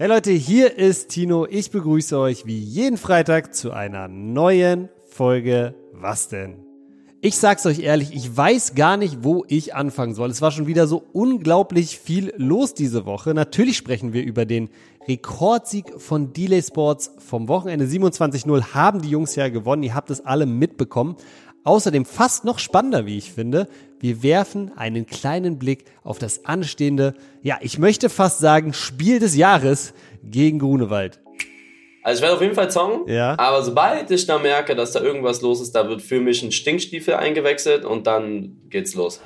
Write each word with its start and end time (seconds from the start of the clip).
Hey 0.00 0.06
Leute, 0.06 0.30
hier 0.30 0.78
ist 0.78 1.08
Tino. 1.08 1.44
Ich 1.50 1.72
begrüße 1.72 2.16
euch 2.16 2.46
wie 2.46 2.56
jeden 2.56 2.98
Freitag 2.98 3.52
zu 3.52 3.72
einer 3.72 4.06
neuen 4.06 4.90
Folge 5.04 5.74
Was 5.92 6.28
denn? 6.28 6.64
Ich 7.20 7.36
sag's 7.36 7.66
euch 7.66 7.80
ehrlich, 7.80 8.14
ich 8.14 8.36
weiß 8.36 8.76
gar 8.76 8.96
nicht, 8.96 9.24
wo 9.24 9.44
ich 9.48 9.74
anfangen 9.74 10.14
soll. 10.14 10.30
Es 10.30 10.40
war 10.40 10.52
schon 10.52 10.68
wieder 10.68 10.86
so 10.86 11.02
unglaublich 11.12 11.98
viel 11.98 12.32
los 12.36 12.74
diese 12.74 13.06
Woche. 13.06 13.34
Natürlich 13.34 13.76
sprechen 13.76 14.12
wir 14.12 14.22
über 14.22 14.46
den 14.46 14.68
Rekordsieg 15.08 16.00
von 16.00 16.32
Delay 16.32 16.62
Sports 16.62 17.16
vom 17.18 17.48
Wochenende 17.48 17.86
27-0 17.86 18.74
haben 18.74 19.02
die 19.02 19.10
Jungs 19.10 19.34
ja 19.34 19.48
gewonnen. 19.48 19.82
Ihr 19.82 19.96
habt 19.96 20.10
es 20.10 20.24
alle 20.24 20.46
mitbekommen. 20.46 21.16
Außerdem 21.64 22.04
fast 22.04 22.44
noch 22.44 22.60
spannender, 22.60 23.04
wie 23.04 23.18
ich 23.18 23.32
finde, 23.32 23.66
wir 24.00 24.22
werfen 24.22 24.72
einen 24.76 25.06
kleinen 25.06 25.58
Blick 25.58 25.84
auf 26.02 26.18
das 26.18 26.44
anstehende, 26.44 27.14
ja, 27.42 27.58
ich 27.60 27.78
möchte 27.78 28.08
fast 28.08 28.38
sagen, 28.38 28.72
Spiel 28.72 29.18
des 29.18 29.36
Jahres 29.36 29.94
gegen 30.22 30.58
Grunewald. 30.58 31.20
Also 32.02 32.20
ich 32.20 32.22
werde 32.22 32.36
auf 32.36 32.42
jeden 32.42 32.54
Fall 32.54 32.70
zongen, 32.70 33.06
ja. 33.06 33.38
aber 33.38 33.62
sobald 33.62 34.10
ich 34.10 34.26
da 34.26 34.38
merke, 34.38 34.74
dass 34.74 34.92
da 34.92 35.00
irgendwas 35.00 35.42
los 35.42 35.60
ist, 35.60 35.72
da 35.72 35.88
wird 35.88 36.00
für 36.00 36.20
mich 36.20 36.42
ein 36.42 36.52
Stinkstiefel 36.52 37.14
eingewechselt 37.14 37.84
und 37.84 38.06
dann 38.06 38.56
geht's 38.70 38.94
los. 38.94 39.20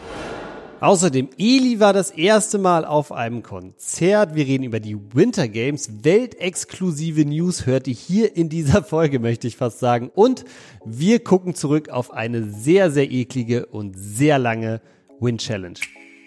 Außerdem, 0.83 1.29
Eli 1.39 1.79
war 1.79 1.93
das 1.93 2.11
erste 2.11 2.59
Mal 2.59 2.85
auf 2.85 3.13
einem 3.13 3.45
Konzert. 3.45 4.35
Wir 4.35 4.45
reden 4.45 4.65
über 4.65 4.81
die 4.81 4.99
Winter 5.15 5.47
Games. 5.47 6.03
Weltexklusive 6.03 7.25
News 7.25 7.67
hört 7.67 7.87
ihr 7.87 7.95
hier 7.95 8.37
in 8.37 8.49
dieser 8.49 8.83
Folge, 8.83 9.21
möchte 9.21 9.47
ich 9.47 9.57
fast 9.57 9.79
sagen. 9.79 10.11
Und 10.13 10.45
wir 10.85 11.23
gucken 11.23 11.55
zurück 11.55 11.91
auf 11.91 12.13
eine 12.13 12.51
sehr, 12.51 12.91
sehr 12.91 13.09
eklige 13.13 13.67
und 13.67 13.95
sehr 13.97 14.41
lange 14.41 14.81
Win 15.21 15.39
Challenge. 15.39 15.79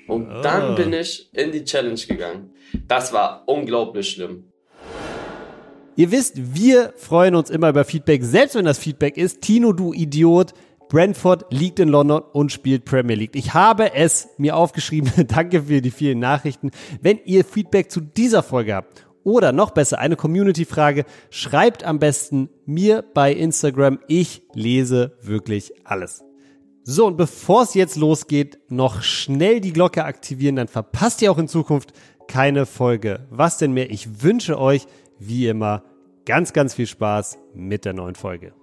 Und 0.08 0.30
dann 0.42 0.72
oh. 0.72 0.76
bin 0.76 0.94
ich 0.94 1.30
in 1.34 1.52
die 1.52 1.66
Challenge 1.66 2.00
gegangen. 2.08 2.52
Das 2.88 3.12
war 3.12 3.44
unglaublich 3.48 4.10
schlimm. 4.10 4.46
Ihr 5.98 6.12
wisst, 6.12 6.56
wir 6.56 6.94
freuen 6.96 7.36
uns 7.36 7.50
immer 7.50 7.68
über 7.68 7.84
Feedback, 7.84 8.24
selbst 8.24 8.56
wenn 8.56 8.64
das 8.64 8.80
Feedback 8.80 9.18
ist, 9.18 9.42
Tino, 9.42 9.74
du 9.74 9.92
Idiot, 9.92 10.54
Brentford 10.90 11.46
liegt 11.52 11.80
in 11.80 11.90
London 11.90 12.22
und 12.34 12.52
spielt 12.52 12.86
Premier 12.86 13.16
League. 13.16 13.36
Ich 13.36 13.54
habe 13.54 13.94
es 13.94 14.30
mir 14.38 14.56
aufgeschrieben. 14.56 15.12
Danke 15.28 15.64
für 15.64 15.82
die 15.82 15.92
vielen 15.92 16.20
Nachrichten. 16.20 16.72
Wenn 17.02 17.20
ihr 17.26 17.44
Feedback 17.44 17.92
zu 17.92 18.02
dieser 18.02 18.44
Folge 18.44 18.76
habt 18.76 19.08
oder 19.24 19.52
noch 19.52 19.72
besser 19.72 20.00
eine 20.00 20.16
Community-Frage, 20.16 21.06
schreibt 21.30 21.84
am 21.84 22.00
besten 22.00 22.50
mir 22.66 23.04
bei 23.14 23.34
Instagram. 23.34 24.00
Ich 24.08 24.44
lese 24.54 25.18
wirklich 25.22 25.74
alles. 25.84 26.24
So, 26.84 27.08
und 27.08 27.18
bevor 27.18 27.64
es 27.64 27.74
jetzt 27.74 27.96
losgeht, 27.96 28.60
noch 28.70 29.02
schnell 29.02 29.60
die 29.60 29.74
Glocke 29.74 30.06
aktivieren, 30.06 30.56
dann 30.56 30.68
verpasst 30.68 31.22
ihr 31.24 31.32
auch 31.32 31.40
in 31.40 31.48
Zukunft 31.48 31.94
keine 32.28 32.68
Folge. 32.68 33.26
Was 33.32 33.58
denn 33.58 33.74
mehr? 33.74 33.90
Ich 33.90 34.22
wünsche 34.22 34.60
euch, 34.60 34.86
wie 35.18 35.48
immer, 35.48 35.84
ganz, 36.26 36.54
ganz 36.54 36.76
viel 36.76 36.88
Spaß 36.88 37.40
mit 37.56 37.86
der 37.86 37.94
neuen 37.94 38.14
Folge. 38.14 38.54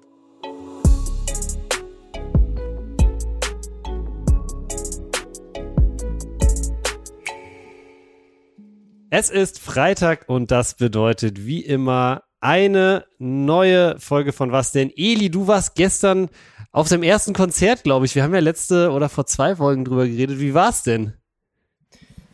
Es 9.15 9.29
ist 9.29 9.59
Freitag 9.59 10.27
und 10.27 10.51
das 10.51 10.75
bedeutet 10.75 11.45
wie 11.45 11.61
immer 11.61 12.23
eine 12.41 13.05
neue 13.19 14.01
Folge 14.01 14.33
von 14.33 14.53
Was 14.53 14.73
denn? 14.73 14.91
Eli, 14.97 15.31
du 15.31 15.47
warst 15.47 15.75
gestern 15.75 16.31
auf 16.71 16.89
dem 16.89 17.03
ersten 17.03 17.35
Konzert, 17.35 17.83
glaube 17.83 18.07
ich. 18.07 18.15
Wir 18.15 18.23
haben 18.23 18.33
ja 18.33 18.41
letzte 18.41 18.91
oder 18.91 19.11
vor 19.11 19.27
zwei 19.27 19.57
Folgen 19.57 19.85
drüber 19.85 20.07
geredet. 20.07 20.41
Wie 20.41 20.55
war's 20.55 20.83
denn? 20.83 21.13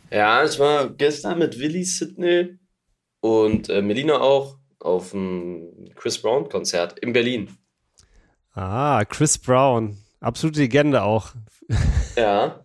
Ja, 0.09 0.45
ich 0.45 0.57
war 0.57 0.89
gestern 0.89 1.39
mit 1.39 1.59
Willi 1.59 1.83
Sidney 1.83 2.57
und 3.19 3.67
äh, 3.67 3.81
Melina 3.81 4.21
auch 4.21 4.55
auf 4.79 5.11
dem 5.11 5.89
Chris 5.95 6.21
Brown 6.21 6.47
Konzert 6.47 6.97
in 6.99 7.11
Berlin. 7.11 7.57
Ah, 8.53 9.03
Chris 9.03 9.37
Brown. 9.37 9.97
Absolute 10.21 10.61
Legende 10.61 11.03
auch. 11.03 11.33
ja. 12.15 12.63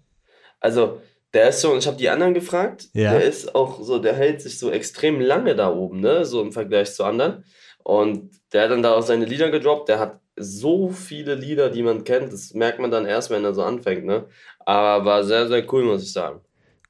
Also, 0.60 1.00
der 1.34 1.48
ist 1.48 1.60
so, 1.60 1.76
ich 1.76 1.86
habe 1.86 1.96
die 1.96 2.08
anderen 2.08 2.32
gefragt, 2.32 2.88
ja. 2.92 3.12
der 3.12 3.24
ist 3.24 3.54
auch 3.54 3.82
so, 3.82 3.98
der 3.98 4.14
hält 4.14 4.40
sich 4.40 4.58
so 4.58 4.70
extrem 4.70 5.20
lange 5.20 5.56
da 5.56 5.72
oben, 5.72 6.00
ne, 6.00 6.24
so 6.24 6.40
im 6.40 6.52
Vergleich 6.52 6.94
zu 6.94 7.04
anderen. 7.04 7.44
Und 7.82 8.30
der 8.52 8.62
hat 8.62 8.70
dann 8.70 8.82
da 8.82 8.94
auch 8.94 9.02
seine 9.02 9.26
Lieder 9.26 9.50
gedroppt, 9.50 9.88
der 9.88 9.98
hat 9.98 10.20
so 10.36 10.90
viele 10.90 11.34
Lieder, 11.34 11.70
die 11.70 11.82
man 11.82 12.04
kennt, 12.04 12.32
das 12.32 12.54
merkt 12.54 12.78
man 12.78 12.90
dann 12.90 13.04
erst, 13.04 13.30
wenn 13.30 13.44
er 13.44 13.52
so 13.52 13.62
anfängt, 13.62 14.04
ne. 14.04 14.26
Aber 14.60 15.04
war 15.04 15.24
sehr, 15.24 15.48
sehr 15.48 15.70
cool, 15.72 15.84
muss 15.84 16.02
ich 16.02 16.12
sagen. 16.12 16.40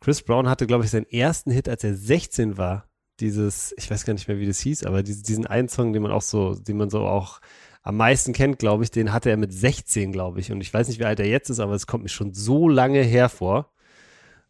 Chris 0.00 0.22
Brown 0.22 0.48
hatte, 0.48 0.66
glaube 0.66 0.84
ich, 0.84 0.90
seinen 0.90 1.08
ersten 1.08 1.50
Hit, 1.50 1.68
als 1.68 1.82
er 1.82 1.94
16 1.94 2.58
war. 2.58 2.88
Dieses, 3.20 3.74
ich 3.78 3.90
weiß 3.90 4.04
gar 4.04 4.12
nicht 4.12 4.28
mehr, 4.28 4.38
wie 4.38 4.46
das 4.46 4.60
hieß, 4.60 4.84
aber 4.84 5.02
diesen 5.02 5.46
einen 5.46 5.68
Song, 5.68 5.92
den 5.92 6.02
man 6.02 6.12
auch 6.12 6.22
so, 6.22 6.54
den 6.54 6.76
man 6.76 6.90
so 6.90 7.00
auch 7.00 7.40
am 7.82 7.96
meisten 7.96 8.32
kennt, 8.32 8.58
glaube 8.58 8.84
ich, 8.84 8.90
den 8.90 9.12
hatte 9.12 9.30
er 9.30 9.36
mit 9.36 9.52
16, 9.52 10.10
glaube 10.10 10.40
ich. 10.40 10.50
Und 10.50 10.60
ich 10.60 10.72
weiß 10.72 10.88
nicht, 10.88 10.98
wie 10.98 11.04
alt 11.04 11.20
er 11.20 11.26
jetzt 11.26 11.48
ist, 11.48 11.60
aber 11.60 11.74
es 11.74 11.86
kommt 11.86 12.02
mir 12.02 12.08
schon 12.08 12.34
so 12.34 12.68
lange 12.68 13.02
hervor. 13.02 13.73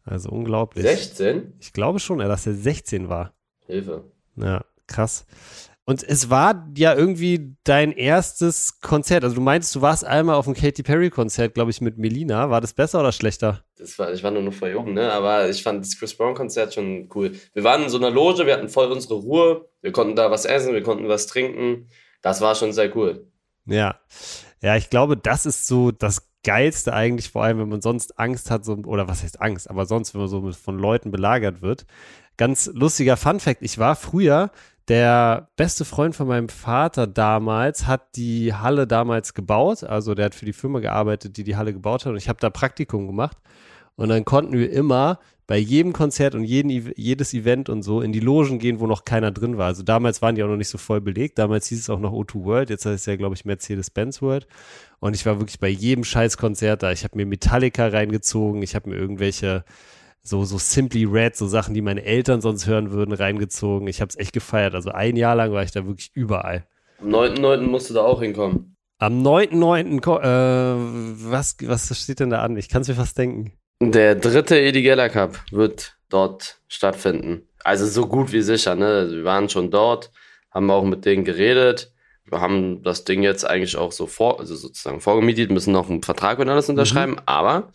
Also 0.05 0.29
unglaublich. 0.29 0.85
16? 0.85 1.53
Ich 1.59 1.73
glaube 1.73 1.99
schon, 1.99 2.19
dass 2.19 2.45
er 2.45 2.53
16 2.53 3.09
war. 3.09 3.33
Hilfe. 3.65 4.03
Ja, 4.35 4.63
krass. 4.87 5.25
Und 5.87 6.01
es 6.01 6.31
war 6.31 6.67
ja 6.75 6.95
irgendwie 6.95 7.55
dein 7.63 7.91
erstes 7.91 8.79
Konzert. 8.81 9.23
Also 9.23 9.35
du 9.35 9.41
meintest, 9.41 9.75
du 9.75 9.81
warst 9.81 10.03
einmal 10.03 10.35
auf 10.35 10.45
dem 10.45 10.55
Katy 10.55 10.81
Perry 10.81 11.11
Konzert, 11.11 11.53
glaube 11.53 11.69
ich, 11.69 11.79
mit 11.79 11.99
Melina. 11.99 12.49
War 12.49 12.59
das 12.59 12.73
besser 12.73 12.99
oder 12.99 13.11
schlechter? 13.11 13.63
Das 13.77 13.99
war, 13.99 14.11
ich 14.11 14.23
war 14.23 14.31
nur 14.31 14.41
noch 14.41 14.53
voll 14.53 14.71
jung, 14.71 14.93
ne? 14.93 15.11
Aber 15.11 15.47
ich 15.47 15.61
fand 15.61 15.85
das 15.85 15.97
Chris 15.99 16.15
Brown 16.15 16.33
Konzert 16.33 16.73
schon 16.73 17.07
cool. 17.13 17.33
Wir 17.53 17.63
waren 17.63 17.83
in 17.83 17.89
so 17.89 17.97
einer 17.97 18.09
Loge, 18.09 18.47
wir 18.47 18.53
hatten 18.53 18.69
voll 18.69 18.91
unsere 18.91 19.13
Ruhe. 19.15 19.69
Wir 19.81 19.91
konnten 19.91 20.15
da 20.15 20.31
was 20.31 20.45
essen, 20.45 20.73
wir 20.73 20.81
konnten 20.81 21.07
was 21.07 21.27
trinken. 21.27 21.87
Das 22.23 22.41
war 22.41 22.55
schon 22.55 22.73
sehr 22.73 22.95
cool. 22.95 23.27
Ja. 23.67 23.99
Ja, 24.63 24.75
ich 24.75 24.89
glaube, 24.89 25.17
das 25.17 25.45
ist 25.45 25.67
so 25.67 25.91
das 25.91 26.27
Geilste 26.45 26.93
eigentlich, 26.93 27.29
vor 27.29 27.43
allem 27.43 27.59
wenn 27.59 27.67
man 27.67 27.81
sonst 27.81 28.17
Angst 28.17 28.49
hat, 28.49 28.63
so, 28.63 28.73
oder 28.85 29.09
was 29.09 29.23
heißt 29.23 29.41
Angst, 29.41 29.69
aber 29.69 29.85
sonst, 29.85 30.13
wenn 30.13 30.21
man 30.21 30.29
so 30.29 30.51
von 30.53 30.79
Leuten 30.79 31.11
belagert 31.11 31.61
wird. 31.61 31.85
Ganz 32.37 32.69
lustiger 32.73 33.17
Fun 33.17 33.39
Fact, 33.41 33.61
ich 33.61 33.77
war 33.77 33.95
früher, 33.95 34.51
der 34.87 35.49
beste 35.57 35.83
Freund 35.83 36.15
von 36.15 36.27
meinem 36.27 36.47
Vater 36.47 37.07
damals 37.07 37.87
hat 37.87 38.15
die 38.15 38.53
Halle 38.53 38.85
damals 38.85 39.33
gebaut, 39.33 39.83
also 39.83 40.13
der 40.13 40.25
hat 40.25 40.35
für 40.35 40.45
die 40.45 40.53
Firma 40.53 40.79
gearbeitet, 40.79 41.35
die 41.37 41.43
die 41.43 41.57
Halle 41.57 41.73
gebaut 41.73 42.05
hat 42.05 42.11
und 42.11 42.17
ich 42.17 42.29
habe 42.29 42.39
da 42.39 42.49
Praktikum 42.49 43.07
gemacht 43.07 43.37
und 43.95 44.09
dann 44.09 44.23
konnten 44.23 44.53
wir 44.53 44.71
immer 44.71 45.19
bei 45.47 45.57
jedem 45.57 45.93
Konzert 45.93 46.33
und 46.33 46.43
jeden, 46.43 46.69
jedes 46.69 47.33
Event 47.33 47.69
und 47.69 47.83
so 47.83 48.01
in 48.01 48.11
die 48.11 48.19
Logen 48.19 48.57
gehen, 48.57 48.79
wo 48.79 48.87
noch 48.87 49.05
keiner 49.05 49.31
drin 49.31 49.57
war. 49.57 49.67
Also 49.67 49.83
damals 49.83 50.21
waren 50.21 50.35
die 50.35 50.43
auch 50.43 50.47
noch 50.47 50.57
nicht 50.57 50.69
so 50.69 50.79
voll 50.79 51.01
belegt. 51.01 51.37
Damals 51.37 51.67
hieß 51.67 51.79
es 51.79 51.89
auch 51.89 51.99
noch 51.99 52.11
O2 52.11 52.43
World. 52.45 52.69
Jetzt 52.71 52.85
heißt 52.85 53.01
es 53.01 53.05
ja, 53.05 53.15
glaube 53.15 53.35
ich, 53.35 53.45
Mercedes-Benz 53.45 54.23
World. 54.23 54.47
Und 54.99 55.15
ich 55.15 55.25
war 55.25 55.39
wirklich 55.39 55.59
bei 55.59 55.67
jedem 55.67 56.03
Scheißkonzert 56.03 56.83
da. 56.83 56.91
Ich 56.91 57.03
habe 57.03 57.17
mir 57.17 57.25
Metallica 57.25 57.87
reingezogen. 57.87 58.61
Ich 58.63 58.75
habe 58.75 58.89
mir 58.89 58.95
irgendwelche 58.95 59.63
so, 60.21 60.43
so 60.43 60.57
Simply 60.57 61.05
Red, 61.05 61.35
so 61.35 61.47
Sachen, 61.47 61.73
die 61.73 61.81
meine 61.81 62.03
Eltern 62.03 62.41
sonst 62.41 62.65
hören 62.65 62.91
würden, 62.91 63.13
reingezogen. 63.13 63.87
Ich 63.87 64.01
habe 64.01 64.09
es 64.09 64.17
echt 64.17 64.33
gefeiert. 64.33 64.73
Also 64.73 64.89
ein 64.91 65.15
Jahr 65.15 65.35
lang 65.35 65.51
war 65.51 65.63
ich 65.63 65.71
da 65.71 65.85
wirklich 65.85 66.11
überall. 66.13 66.65
Am 66.99 67.09
9.9. 67.09 67.61
musst 67.61 67.89
du 67.89 67.93
da 67.93 68.01
auch 68.01 68.21
hinkommen. 68.21 68.75
Am 68.97 69.21
9.9. 69.21 70.21
Äh, 70.21 71.29
was, 71.29 71.57
was 71.61 72.01
steht 72.01 72.19
denn 72.19 72.31
da 72.31 72.41
an? 72.41 72.57
Ich 72.57 72.69
kann 72.69 72.81
es 72.81 72.87
mir 72.87 72.95
fast 72.95 73.17
denken. 73.17 73.53
Der 73.81 74.15
dritte 74.15 74.59
Edigella 74.59 75.09
Cup 75.09 75.39
wird 75.51 75.97
dort 76.09 76.59
stattfinden. 76.67 77.47
Also 77.63 77.85
so 77.85 78.07
gut 78.07 78.31
wie 78.31 78.41
sicher, 78.41 78.75
ne? 78.75 79.09
Wir 79.11 79.23
waren 79.25 79.49
schon 79.49 79.69
dort, 79.69 80.11
haben 80.51 80.71
auch 80.71 80.85
mit 80.85 81.05
denen 81.05 81.25
geredet. 81.25 81.91
Wir 82.29 82.41
haben 82.41 82.81
das 82.83 83.03
Ding 83.03 83.23
jetzt 83.23 83.45
eigentlich 83.45 83.77
auch 83.77 83.91
so 83.91 84.07
vor, 84.07 84.39
also 84.39 84.55
sozusagen 84.55 84.99
vorgemietet, 84.99 85.51
müssen 85.51 85.71
noch 85.71 85.89
einen 85.89 86.01
Vertrag 86.01 86.39
und 86.39 86.49
alles 86.49 86.69
unterschreiben, 86.69 87.13
mhm. 87.13 87.21
aber 87.25 87.69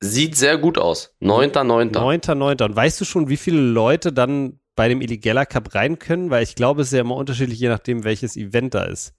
sieht 0.00 0.36
sehr 0.36 0.58
gut 0.58 0.78
aus. 0.78 1.14
9.9. 1.22 1.92
9.9. 1.92 2.64
Und 2.64 2.76
weißt 2.76 3.00
du 3.00 3.04
schon, 3.04 3.28
wie 3.28 3.36
viele 3.36 3.60
Leute 3.60 4.12
dann 4.12 4.58
bei 4.74 4.88
dem 4.88 5.00
Eligella 5.00 5.46
Cup 5.46 5.74
rein 5.74 5.98
können? 5.98 6.30
Weil 6.30 6.42
ich 6.42 6.56
glaube, 6.56 6.82
es 6.82 6.88
ist 6.88 6.94
ja 6.94 7.00
immer 7.00 7.16
unterschiedlich, 7.16 7.60
je 7.60 7.68
nachdem, 7.68 8.02
welches 8.02 8.36
Event 8.36 8.74
da 8.74 8.84
ist. 8.84 9.14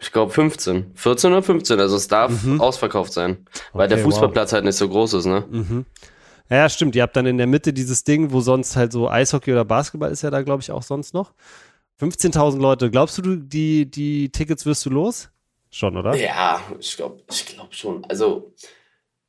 Ich 0.00 0.12
glaube 0.12 0.32
15. 0.32 0.92
14 0.94 1.32
oder 1.32 1.42
15. 1.42 1.78
Also 1.78 1.96
es 1.96 2.08
darf 2.08 2.42
mhm. 2.44 2.60
ausverkauft 2.60 3.12
sein. 3.12 3.44
Weil 3.74 3.86
okay, 3.86 3.96
der 3.96 4.04
Fußballplatz 4.04 4.48
wow. 4.48 4.54
halt 4.54 4.64
nicht 4.64 4.76
so 4.76 4.88
groß 4.88 5.12
ist, 5.14 5.26
ne? 5.26 5.44
Mhm. 5.50 5.84
Ja, 6.48 6.68
stimmt. 6.68 6.96
Ihr 6.96 7.02
habt 7.02 7.14
dann 7.14 7.26
in 7.26 7.36
der 7.36 7.46
Mitte 7.46 7.72
dieses 7.72 8.02
Ding, 8.02 8.32
wo 8.32 8.40
sonst 8.40 8.74
halt 8.76 8.92
so 8.92 9.08
Eishockey 9.08 9.52
oder 9.52 9.64
Basketball 9.64 10.10
ist 10.10 10.22
ja 10.22 10.30
da, 10.30 10.42
glaube 10.42 10.62
ich, 10.62 10.72
auch 10.72 10.82
sonst 10.82 11.12
noch. 11.14 11.32
15.000 12.00 12.58
Leute. 12.58 12.90
Glaubst 12.90 13.18
du, 13.18 13.36
die, 13.36 13.90
die 13.90 14.30
Tickets 14.30 14.64
wirst 14.66 14.86
du 14.86 14.90
los? 14.90 15.30
Schon, 15.70 15.96
oder? 15.96 16.14
Ja, 16.16 16.62
ich 16.78 16.96
glaube 16.96 17.22
ich 17.30 17.46
glaub 17.46 17.74
schon. 17.74 18.04
Also, 18.06 18.52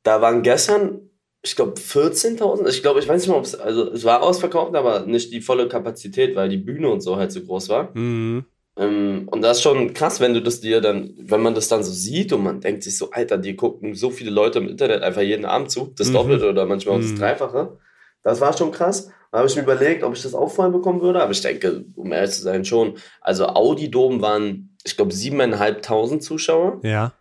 da 0.02 0.20
waren 0.20 0.42
gestern, 0.42 1.10
ich 1.42 1.54
glaube, 1.54 1.74
14.000. 1.74 2.68
Ich 2.68 2.82
glaube, 2.82 3.00
ich 3.00 3.08
weiß 3.08 3.20
nicht 3.20 3.30
mal, 3.30 3.38
ob 3.38 3.44
es, 3.44 3.54
also 3.54 3.90
es 3.92 4.04
war 4.04 4.22
ausverkauft, 4.22 4.74
aber 4.74 5.00
nicht 5.06 5.32
die 5.32 5.40
volle 5.40 5.68
Kapazität, 5.68 6.34
weil 6.34 6.48
die 6.48 6.56
Bühne 6.56 6.88
und 6.88 7.00
so 7.00 7.16
halt 7.16 7.30
so 7.30 7.42
groß 7.42 7.68
war. 7.68 7.96
Mhm. 7.96 8.44
Ähm, 8.76 9.28
und 9.30 9.42
das 9.42 9.58
ist 9.58 9.62
schon 9.62 9.92
krass, 9.92 10.20
wenn 10.20 10.34
du 10.34 10.42
das 10.42 10.60
dir 10.60 10.80
dann, 10.80 11.14
wenn 11.18 11.42
man 11.42 11.54
das 11.54 11.68
dann 11.68 11.84
so 11.84 11.92
sieht 11.92 12.32
und 12.32 12.42
man 12.42 12.60
denkt 12.60 12.82
sich 12.82 12.96
so, 12.96 13.10
Alter, 13.10 13.36
die 13.38 13.54
gucken 13.54 13.94
so 13.94 14.10
viele 14.10 14.30
Leute 14.30 14.58
im 14.60 14.68
Internet 14.68 15.02
einfach 15.02 15.20
jeden 15.20 15.44
Abend 15.44 15.70
zu, 15.70 15.92
das 15.96 16.08
mhm. 16.08 16.14
Doppelte 16.14 16.48
oder 16.48 16.64
manchmal 16.64 16.96
auch 16.96 17.00
das 17.00 17.10
mhm. 17.10 17.18
Dreifache. 17.18 17.78
Das 18.22 18.40
war 18.40 18.56
schon 18.56 18.72
krass. 18.72 19.10
Da 19.32 19.38
habe 19.38 19.48
ich 19.48 19.56
mir 19.56 19.62
überlegt, 19.62 20.04
ob 20.04 20.14
ich 20.14 20.22
das 20.22 20.34
auch 20.34 20.50
voll 20.50 20.70
bekommen 20.70 21.00
würde. 21.00 21.22
Aber 21.22 21.32
ich 21.32 21.40
denke, 21.40 21.86
um 21.96 22.12
ehrlich 22.12 22.32
zu 22.32 22.42
sein, 22.42 22.66
schon. 22.66 22.98
Also 23.22 23.46
Audi 23.46 23.90
Dom 23.90 24.20
waren, 24.20 24.76
ich 24.84 24.94
glaube, 24.94 25.12
siebeneinhalbtausend 25.12 26.22
Zuschauer. 26.22 26.80
Ja. 26.82 27.14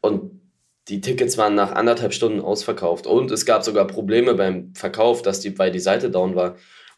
Und 0.00 0.40
die 0.88 1.02
Tickets 1.02 1.36
waren 1.36 1.54
nach 1.54 1.72
anderthalb 1.72 2.14
Stunden 2.14 2.40
ausverkauft. 2.40 3.06
Und 3.06 3.30
es 3.30 3.44
gab 3.44 3.64
sogar 3.64 3.86
Probleme 3.86 4.34
beim 4.34 4.72
Verkauf, 4.74 5.20
dass 5.20 5.40
die, 5.40 5.58
weil 5.58 5.70
die 5.70 5.78
Seite 5.78 6.10
down 6.10 6.34
war. 6.34 6.56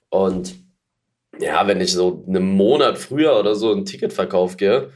Und 0.08 0.54
ja, 1.40 1.66
wenn 1.66 1.80
ich 1.80 1.92
so 1.92 2.24
einen 2.28 2.46
Monat 2.54 2.96
früher 2.96 3.38
oder 3.40 3.56
so 3.56 3.72
einen 3.72 3.84
Ticketverkauf 3.84 4.56
gehe, 4.56 4.92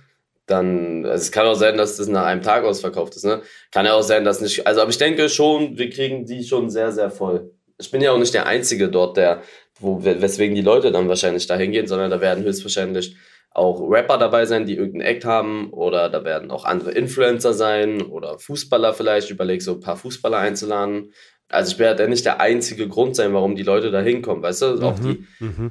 dann, 0.47 1.05
also 1.05 1.23
es 1.23 1.33
kann 1.33 1.47
auch 1.47 1.55
sein, 1.55 1.77
dass 1.77 1.97
das 1.97 2.07
nach 2.07 2.27
einem 2.27 2.43
Tag 2.43 2.65
ausverkauft 2.65 3.17
ist, 3.17 3.25
ne? 3.25 3.43
Kann 3.73 3.87
ja 3.87 3.95
auch 3.95 4.03
sein, 4.03 4.25
dass 4.25 4.41
nicht, 4.41 4.67
also 4.67 4.83
aber 4.83 4.91
ich 4.91 4.99
denke 4.99 5.29
schon, 5.31 5.79
wir 5.79 5.89
kriegen 5.89 6.27
die 6.27 6.45
schon 6.45 6.69
sehr, 6.71 6.93
sehr 6.93 7.11
voll. 7.11 7.51
Ich 7.79 7.91
bin 7.91 8.03
ja 8.03 8.13
auch 8.13 8.19
nicht 8.19 8.35
der 8.35 8.47
Einzige 8.47 8.89
dort, 8.91 9.17
der, 9.17 9.43
wo, 9.85 10.03
weswegen 10.05 10.55
die 10.57 10.63
Leute 10.63 10.91
dann 10.91 11.09
wahrscheinlich 11.09 11.47
da 11.47 11.57
hingehen, 11.57 11.87
sondern 11.87 12.11
da 12.11 12.21
werden 12.21 12.43
höchstwahrscheinlich 12.45 13.17
auch 13.51 13.81
Rapper 13.89 14.19
dabei 14.19 14.47
sein, 14.47 14.67
die 14.67 14.75
irgendeinen 14.75 15.15
Act 15.15 15.25
haben 15.25 15.71
oder 15.71 16.09
da 16.09 16.25
werden 16.25 16.51
auch 16.51 16.65
andere 16.65 16.91
Influencer 16.91 17.55
sein 17.55 18.03
oder 18.03 18.39
Fußballer 18.41 18.95
vielleicht. 18.95 19.27
Ich 19.27 19.31
überlege 19.31 19.63
so 19.63 19.75
ein 19.75 19.81
paar 19.81 19.97
Fußballer 19.97 20.39
einzuladen. 20.39 21.13
Also 21.49 21.73
ich 21.73 21.79
werde 21.79 22.03
ja 22.03 22.09
nicht 22.09 22.25
der 22.25 22.41
einzige 22.41 22.89
Grund 22.89 23.15
sein, 23.15 23.33
warum 23.33 23.55
die 23.55 23.63
Leute 23.63 23.93
da 23.93 24.01
hinkommen, 24.01 24.43
weißt 24.43 24.63
du? 24.63 24.67
Auch 24.83 24.99
die, 24.99 25.25
Mhm. 25.39 25.71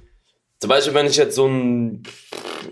zum 0.60 0.70
Beispiel, 0.70 0.94
wenn 0.94 1.08
ich 1.08 1.18
jetzt 1.18 1.36
so 1.36 1.46
ein, 1.46 2.04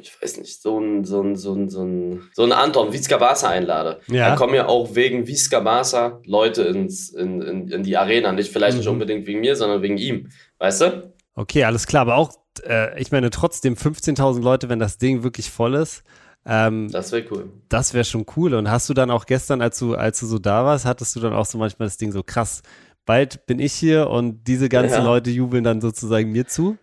ich 0.01 0.13
weiß 0.21 0.38
nicht, 0.38 0.61
so 0.61 0.79
ein, 0.79 1.03
so 1.03 1.21
ein, 1.21 1.35
so 1.35 1.53
ein, 1.55 1.69
so 1.69 1.83
ein, 1.83 2.29
so 2.33 2.43
ein 2.43 2.53
Anton 2.53 2.93
Wiska 2.93 3.17
Barca 3.17 3.49
einlade, 3.49 3.99
Ja. 4.07 4.29
dann 4.29 4.38
kommen 4.38 4.53
ja 4.53 4.67
auch 4.67 4.95
wegen 4.95 5.27
Wiska 5.27 5.59
Barca 5.59 6.21
Leute 6.25 6.61
ins, 6.63 7.09
in, 7.09 7.41
in, 7.41 7.67
in 7.67 7.83
die 7.83 7.97
Arena. 7.97 8.31
Nicht 8.31 8.53
vielleicht 8.53 8.77
nicht 8.77 8.85
Mhm. 8.85 8.93
unbedingt 8.93 9.27
wegen 9.27 9.41
mir, 9.41 9.57
sondern 9.57 9.81
wegen 9.81 9.97
ihm. 9.97 10.29
Weißt 10.59 10.81
du? 10.81 11.11
Okay, 11.36 11.63
alles 11.63 11.88
klar, 11.88 12.01
aber 12.01 12.16
auch, 12.16 12.33
äh, 12.68 13.00
ich 13.01 13.12
meine, 13.12 13.30
trotzdem 13.30 13.75
15.000 13.75 14.42
Leute, 14.42 14.69
wenn 14.69 14.80
das 14.80 14.98
Ding 14.98 15.24
wirklich 15.24 15.50
voll 15.50 15.75
ist, 15.75 16.04
ähm, 16.45 16.89
Das 16.92 17.12
wäre 17.12 17.25
cool. 17.31 17.50
das 17.69 17.94
wäre 17.94 18.04
schon 18.04 18.25
cool. 18.36 18.54
Und 18.56 18.69
hast 18.69 18.89
du 18.89 18.94
dann 18.94 19.12
auch 19.12 19.25
gestern, 19.25 19.62
als 19.62 19.78
du, 19.80 19.95
als 19.95 20.19
du 20.19 20.25
so 20.25 20.39
da 20.39 20.66
warst, 20.66 20.86
hattest 20.86 21.16
du 21.16 21.19
dann 21.19 21.33
auch 21.33 21.45
so 21.45 21.57
manchmal 21.57 21.88
das 21.88 21.98
Ding 21.98 22.12
so 22.12 22.24
krass, 22.24 22.63
bald 23.06 23.45
bin 23.45 23.60
ich 23.60 23.74
hier 23.74 24.10
und 24.10 24.44
diese 24.48 24.68
ganzen 24.68 24.95
Ja. 25.00 25.04
Leute 25.04 25.30
jubeln 25.30 25.63
dann 25.63 25.81
sozusagen 25.81 26.31
mir 26.31 26.48
zu? 26.48 26.78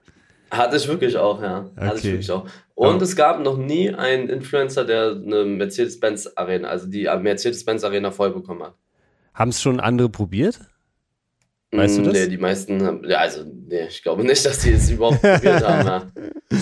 Hatte 0.50 0.76
ich 0.76 0.88
wirklich 0.88 1.16
auch, 1.18 1.42
ja. 1.42 1.66
Hatte 1.76 1.96
ich 1.98 2.00
Okay. 2.04 2.12
wirklich 2.12 2.30
auch. 2.30 2.46
Und 2.74 3.02
es 3.02 3.16
gab 3.16 3.40
noch 3.40 3.58
nie 3.58 3.92
einen 3.92 4.28
Influencer, 4.28 4.84
der 4.84 5.10
eine 5.10 5.44
Mercedes-Benz 5.44 6.30
Arena, 6.36 6.68
also 6.68 6.86
die 6.86 7.02
Mercedes-Benz 7.04 7.82
Arena 7.84 8.10
voll 8.12 8.30
bekommen 8.30 8.62
hat. 8.62 8.74
Haben 9.34 9.50
es 9.50 9.60
schon 9.60 9.78
andere 9.80 10.08
probiert? 10.08 10.60
Weißt 11.70 11.98
du 11.98 12.00
Mm, 12.02 12.04
das? 12.04 12.12
Nee, 12.14 12.26
die 12.28 12.38
meisten 12.38 12.82
haben, 12.84 13.04
ja, 13.08 13.18
also, 13.18 13.44
nee, 13.44 13.86
ich 13.88 14.02
glaube 14.02 14.24
nicht, 14.24 14.44
dass 14.44 14.60
die 14.60 14.70
es 14.72 14.90
überhaupt 14.90 15.20
probiert 15.20 15.62
haben, 15.66 15.86
ja. 15.86 16.06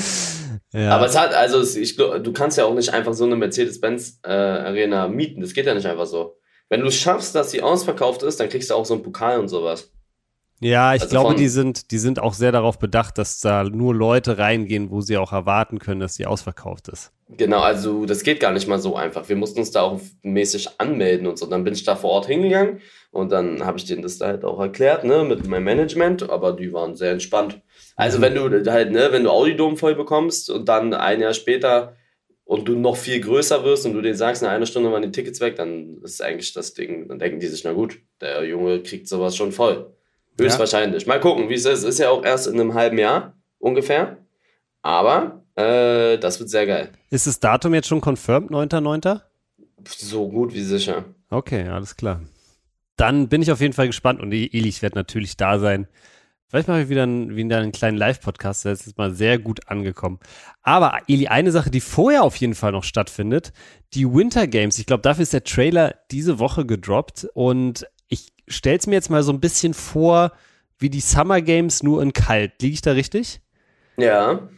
Ja. 0.73 0.91
Aber 0.91 1.07
es 1.07 1.17
hat, 1.19 1.33
also 1.33 1.61
es, 1.61 1.75
ich, 1.77 1.97
du 1.97 2.33
kannst 2.33 2.59
ja 2.59 2.65
auch 2.67 2.75
nicht 2.75 2.93
einfach 2.93 3.15
so 3.15 3.25
eine 3.25 3.37
Mercedes-Benz-Arena 3.37 5.09
mieten. 5.09 5.41
Das 5.41 5.55
geht 5.55 5.65
ja 5.65 5.73
nicht 5.75 5.87
einfach 5.87 6.05
so. 6.07 6.37
Wenn 6.69 6.81
du 6.81 6.89
es 6.89 6.97
schaffst, 6.97 7.35
dass 7.35 7.51
sie 7.51 7.63
ausverkauft 7.63 8.23
ist, 8.23 8.41
dann 8.41 8.49
kriegst 8.49 8.69
du 8.69 8.75
auch 8.75 8.85
so 8.85 8.95
einen 8.95 9.03
Pokal 9.03 9.39
und 9.39 9.49
sowas. 9.49 9.91
Ja, 10.61 10.95
ich 10.95 11.03
Also 11.03 11.11
glaube, 11.11 11.35
die 11.35 11.49
sind, 11.49 11.91
die 11.91 11.99
sind 11.99 12.19
auch 12.19 12.33
sehr 12.35 12.53
darauf 12.53 12.79
bedacht, 12.79 13.19
dass 13.19 13.41
da 13.41 13.65
nur 13.65 13.95
Leute 13.95 14.39
reingehen, 14.39 14.91
wo 14.91 15.01
sie 15.01 15.17
auch 15.19 15.33
erwarten 15.33 15.79
können, 15.79 16.01
dass 16.01 16.15
sie 16.15 16.27
ausverkauft 16.27 16.89
ist. 16.89 17.13
Genau, 17.29 17.59
also 17.61 18.07
das 18.07 18.23
geht 18.23 18.39
gar 18.39 18.53
nicht 18.53 18.69
mal 18.69 18.79
so 18.79 18.95
einfach. 18.95 19.29
Wir 19.29 19.35
mussten 19.35 19.59
uns 19.59 19.73
da 19.73 19.83
auch 19.83 20.01
mäßig 20.23 20.69
anmelden 20.79 21.27
und 21.27 21.37
so. 21.39 21.47
Dann 21.47 21.65
bin 21.65 21.75
ich 21.75 21.83
da 21.83 21.97
vor 21.97 22.11
Ort 22.11 22.27
hingegangen 22.27 22.81
und 23.11 23.33
dann 23.33 23.65
habe 23.67 23.79
ich 23.79 23.85
denen 23.85 24.03
das 24.03 24.19
da 24.19 24.27
halt 24.29 24.45
auch 24.45 24.61
erklärt, 24.61 25.03
ne, 25.03 25.25
mit 25.25 25.45
meinem 25.49 25.65
Management, 25.65 26.31
aber 26.31 26.53
die 26.53 26.73
waren 26.73 26.95
sehr 26.95 27.11
entspannt. 27.11 27.61
Also 27.97 28.19
Mhm. 28.19 28.23
wenn 28.23 28.35
du 28.37 28.73
halt, 28.73 28.93
ne, 28.93 29.09
wenn 29.11 29.25
du 29.25 29.31
Audidom 29.31 29.77
voll 29.77 29.97
bekommst 29.97 30.51
und 30.51 30.69
dann 30.69 30.95
ein 30.95 31.21
Jahr 31.21 31.35
später 31.35 31.97
und 32.45 32.69
du 32.69 32.77
noch 32.79 32.97
viel 32.97 33.21
größer 33.21 33.65
wirst 33.65 33.87
und 33.87 33.95
du 33.95 34.03
denen 34.03 34.17
sagst, 34.17 34.43
in 34.43 34.49
einer 34.49 34.67
Stunde 34.67 34.93
waren 34.93 35.03
die 35.03 35.11
Tickets 35.11 35.41
weg, 35.41 35.57
dann 35.57 35.99
ist 36.05 36.23
eigentlich 36.23 36.53
das 36.53 36.75
Ding, 36.75 37.09
dann 37.09 37.19
denken 37.19 37.41
die 37.41 37.49
sich, 37.49 37.65
na 37.65 37.73
gut, 37.73 37.99
der 38.21 38.45
Junge 38.45 38.83
kriegt 38.85 39.09
sowas 39.09 39.37
schon 39.37 39.51
voll. 39.51 39.96
Höchstwahrscheinlich. 40.39 41.07
Mal 41.07 41.21
gucken, 41.21 41.49
wie 41.49 41.55
es 41.55 41.65
ist. 41.65 41.83
Ist 41.85 41.99
ja 41.99 42.11
auch 42.11 42.25
erst 42.25 42.47
in 42.47 42.55
einem 42.55 42.75
halben 42.75 42.99
Jahr 42.99 43.35
ungefähr. 43.59 44.19
Aber 44.83 45.43
äh, 45.57 46.19
das 46.19 46.39
wird 46.39 46.51
sehr 46.51 46.67
geil. 46.67 46.91
Ist 47.11 47.27
das 47.27 47.41
Datum 47.41 47.75
jetzt 47.75 47.89
schon 47.89 48.01
confirmed, 48.01 48.51
9.9.? 48.51 49.21
So 49.89 50.29
gut 50.29 50.55
wie 50.55 50.63
sicher. 50.63 51.05
Okay, 51.31 51.69
alles 51.69 51.97
klar. 51.97 52.21
Dann 52.97 53.29
bin 53.29 53.43
ich 53.43 53.51
auf 53.51 53.61
jeden 53.61 53.73
Fall 53.73 53.87
gespannt 53.87 54.21
und 54.21 54.33
Eli, 54.33 54.69
ich 54.69 54.83
werde 54.83 54.97
natürlich 54.97 55.37
da 55.37 55.59
sein. 55.59 55.87
Vielleicht 56.49 56.69
mache 56.69 56.83
ich 56.83 56.89
wieder 56.89 57.03
einen, 57.03 57.35
wieder 57.35 57.59
einen 57.59 57.73
kleinen 57.73 57.99
Live-Podcast, 57.99 58.65
der 58.65 58.73
ist 58.73 58.87
jetzt 58.87 58.99
mal 58.99 59.13
sehr 59.13 59.39
gut 59.39 59.69
angekommen. 59.69 60.21
Aber 60.63 61.01
Eli, 61.09 61.27
eine 61.27 61.51
Sache, 61.51 61.71
die 61.71 61.81
vorher 61.81 62.23
auf 62.23 62.37
jeden 62.37 62.55
Fall 62.55 62.73
noch 62.73 62.85
stattfindet, 62.85 63.53
die 63.95 64.07
Winter 64.07 64.47
Games. 64.47 64.79
Ich 64.79 64.87
glaube, 64.87 65.03
dafür 65.03 65.25
ist 65.25 65.33
der 65.33 65.43
Trailer 65.43 65.97
diese 66.13 66.39
Woche 66.39 66.65
gedroppt 66.65 67.27
und 67.35 67.87
stelle 68.49 68.79
es 68.79 68.87
mir 68.87 68.95
jetzt 68.95 69.11
mal 69.11 69.23
so 69.23 69.33
ein 69.33 69.41
bisschen 69.41 69.75
vor, 69.75 70.33
wie 70.79 70.91
die 70.91 71.01
Summer 71.01 71.41
Games 71.41 71.83
nur 71.83 72.03
in 72.03 72.13
kalt. 72.13 72.53
Liege 72.61 72.75
ich 72.75 72.83
da 72.83 72.93
richtig? 72.93 73.41
Ja. 73.97 74.49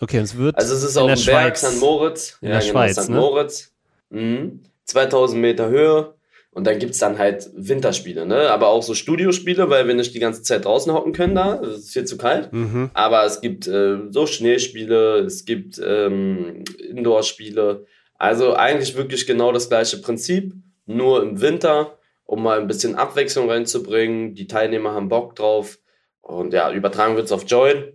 Okay, 0.00 0.18
es 0.18 0.36
wird 0.36 0.56
Also 0.56 0.74
es 0.74 0.82
ist 0.82 0.96
in 0.96 1.02
auf 1.02 1.06
der 1.06 1.32
Berg 1.32 1.58
Schweiz. 1.58 1.72
St. 1.72 1.80
Moritz. 1.80 2.38
In 2.40 2.48
ja, 2.48 2.54
der 2.54 2.60
genau, 2.60 2.72
Schweiz, 2.72 3.02
St. 3.02 3.10
ne? 3.10 3.16
Moritz. 3.16 3.72
Mhm. 4.10 4.62
2000 4.84 5.40
Meter 5.40 5.68
Höhe. 5.68 6.14
Und 6.50 6.66
dann 6.66 6.78
gibt 6.78 6.94
es 6.94 6.98
dann 6.98 7.18
halt 7.18 7.50
Winterspiele, 7.54 8.26
ne? 8.26 8.50
Aber 8.50 8.68
auch 8.68 8.82
so 8.82 8.94
Studiospiele, 8.94 9.70
weil 9.70 9.86
wir 9.86 9.94
nicht 9.94 10.14
die 10.14 10.18
ganze 10.18 10.42
Zeit 10.42 10.64
draußen 10.64 10.92
hocken 10.92 11.12
können 11.12 11.34
da. 11.34 11.60
Es 11.60 11.78
ist 11.78 11.92
viel 11.92 12.04
zu 12.04 12.16
kalt. 12.16 12.52
Mhm. 12.52 12.90
Aber 12.94 13.24
es 13.24 13.40
gibt 13.40 13.68
äh, 13.68 13.98
so 14.10 14.26
Schneespiele, 14.26 15.18
es 15.20 15.44
gibt 15.44 15.80
ähm, 15.84 16.64
Indoor-Spiele. 16.90 17.84
Also 18.14 18.54
eigentlich 18.54 18.96
wirklich 18.96 19.26
genau 19.26 19.52
das 19.52 19.68
gleiche 19.68 19.98
Prinzip, 19.98 20.52
nur 20.86 21.22
im 21.22 21.40
Winter, 21.40 21.97
um 22.28 22.42
mal 22.42 22.60
ein 22.60 22.66
bisschen 22.66 22.94
Abwechslung 22.94 23.50
reinzubringen. 23.50 24.34
Die 24.34 24.46
Teilnehmer 24.46 24.92
haben 24.92 25.08
Bock 25.08 25.34
drauf. 25.34 25.78
Und 26.20 26.52
ja, 26.52 26.70
übertragen 26.70 27.16
wird 27.16 27.24
es 27.24 27.32
auf 27.32 27.44
Join, 27.46 27.94